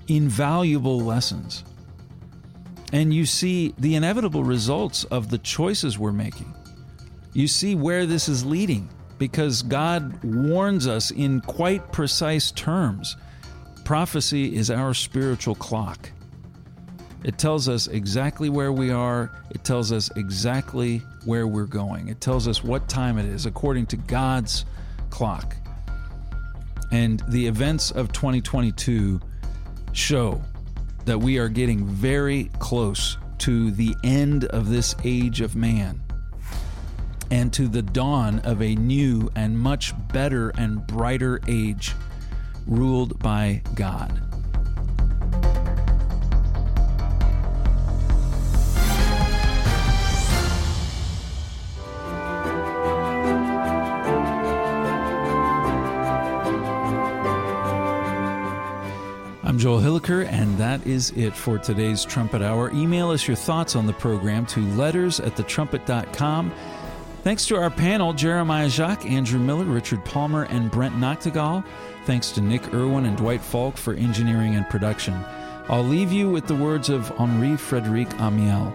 invaluable 0.07 0.99
lessons. 0.99 1.63
And 2.93 3.13
you 3.13 3.25
see 3.25 3.73
the 3.77 3.95
inevitable 3.95 4.43
results 4.43 5.03
of 5.05 5.29
the 5.29 5.39
choices 5.39 5.99
we're 5.99 6.13
making. 6.13 6.53
You 7.33 7.47
see 7.47 7.75
where 7.75 8.05
this 8.05 8.29
is 8.29 8.45
leading 8.45 8.89
because 9.17 9.61
God 9.61 10.23
warns 10.23 10.87
us 10.87 11.11
in 11.11 11.41
quite 11.41 11.91
precise 11.91 12.51
terms. 12.51 13.17
Prophecy 13.83 14.55
is 14.55 14.71
our 14.71 14.93
spiritual 14.93 15.55
clock. 15.55 16.11
It 17.23 17.37
tells 17.37 17.67
us 17.67 17.87
exactly 17.87 18.49
where 18.49 18.71
we 18.71 18.91
are, 18.91 19.31
it 19.49 19.63
tells 19.63 19.91
us 19.91 20.09
exactly 20.15 20.99
where 21.25 21.47
we're 21.47 21.65
going, 21.65 22.07
it 22.07 22.21
tells 22.21 22.47
us 22.47 22.63
what 22.63 22.87
time 22.87 23.17
it 23.17 23.25
is 23.25 23.45
according 23.45 23.87
to 23.87 23.97
God's 23.97 24.65
clock. 25.09 25.55
And 26.91 27.21
the 27.27 27.45
events 27.45 27.91
of 27.91 28.11
2022 28.11 29.19
show 29.91 30.41
that 31.05 31.19
we 31.19 31.37
are 31.37 31.49
getting 31.49 31.85
very 31.85 32.51
close 32.59 33.17
to 33.39 33.71
the 33.71 33.95
end 34.03 34.45
of 34.45 34.69
this 34.69 34.95
age 35.03 35.41
of 35.41 35.55
man 35.55 36.01
and 37.31 37.51
to 37.53 37.67
the 37.67 37.81
dawn 37.81 38.39
of 38.39 38.61
a 38.61 38.75
new 38.75 39.29
and 39.35 39.57
much 39.57 39.93
better 40.11 40.49
and 40.57 40.85
brighter 40.87 41.39
age 41.47 41.93
ruled 42.65 43.19
by 43.19 43.61
God. 43.75 44.26
I'm 59.57 59.61
Joel 59.61 59.79
Hilliker, 59.79 60.23
and 60.31 60.55
that 60.59 60.85
is 60.85 61.09
it 61.15 61.35
for 61.35 61.57
today's 61.57 62.05
Trumpet 62.05 62.43
Hour. 62.43 62.69
Email 62.73 63.09
us 63.09 63.27
your 63.27 63.35
thoughts 63.35 63.75
on 63.75 63.87
the 63.87 63.93
program 63.93 64.45
to 64.45 64.59
letters 64.75 65.19
at 65.19 65.35
thetrumpet.com. 65.35 66.53
Thanks 67.23 67.47
to 67.47 67.55
our 67.55 67.71
panel, 67.71 68.13
Jeremiah 68.13 68.69
Jacques, 68.69 69.07
Andrew 69.07 69.39
Miller, 69.39 69.65
Richard 69.65 70.05
Palmer, 70.05 70.43
and 70.43 70.69
Brent 70.69 70.93
Nagtegaal. 70.97 71.65
Thanks 72.05 72.29
to 72.33 72.41
Nick 72.41 72.71
Irwin 72.71 73.07
and 73.07 73.17
Dwight 73.17 73.41
Falk 73.41 73.77
for 73.77 73.95
engineering 73.95 74.53
and 74.53 74.69
production. 74.69 75.15
I'll 75.69 75.83
leave 75.83 76.11
you 76.11 76.29
with 76.29 76.45
the 76.45 76.53
words 76.53 76.89
of 76.89 77.11
Henri 77.19 77.57
Frederic 77.57 78.09
Amiel. 78.19 78.71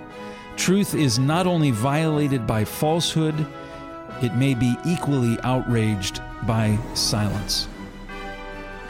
Truth 0.57 0.97
is 0.97 1.17
not 1.17 1.47
only 1.47 1.71
violated 1.71 2.45
by 2.45 2.65
falsehood, 2.65 3.47
it 4.21 4.35
may 4.35 4.55
be 4.55 4.75
equally 4.85 5.39
outraged 5.45 6.21
by 6.45 6.77
silence. 6.95 7.69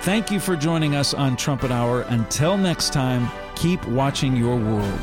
Thank 0.02 0.32
you 0.32 0.40
for 0.40 0.56
joining 0.56 0.96
us 0.96 1.14
on 1.14 1.36
Trumpet 1.36 1.70
Hour. 1.70 2.00
Until 2.08 2.58
next 2.58 2.92
time, 2.92 3.30
keep 3.54 3.86
watching 3.86 4.34
your 4.34 4.56
world. 4.56 4.98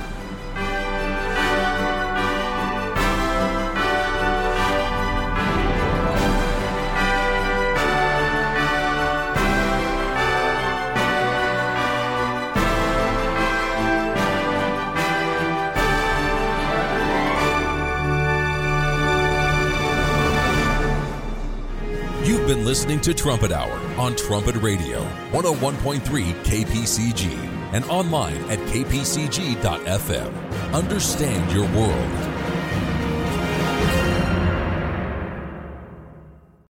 Listening 22.90 23.14
to 23.16 23.22
Trumpet 23.22 23.52
Hour 23.52 23.80
on 24.00 24.16
Trumpet 24.16 24.56
Radio, 24.56 25.04
101.3 25.32 26.00
KPCG, 26.44 27.30
and 27.72 27.86
online 27.86 28.38
at 28.50 28.58
kpcg.fm. 28.70 30.34
Understand 30.74 31.52
your 31.52 31.68
world. 31.78 32.39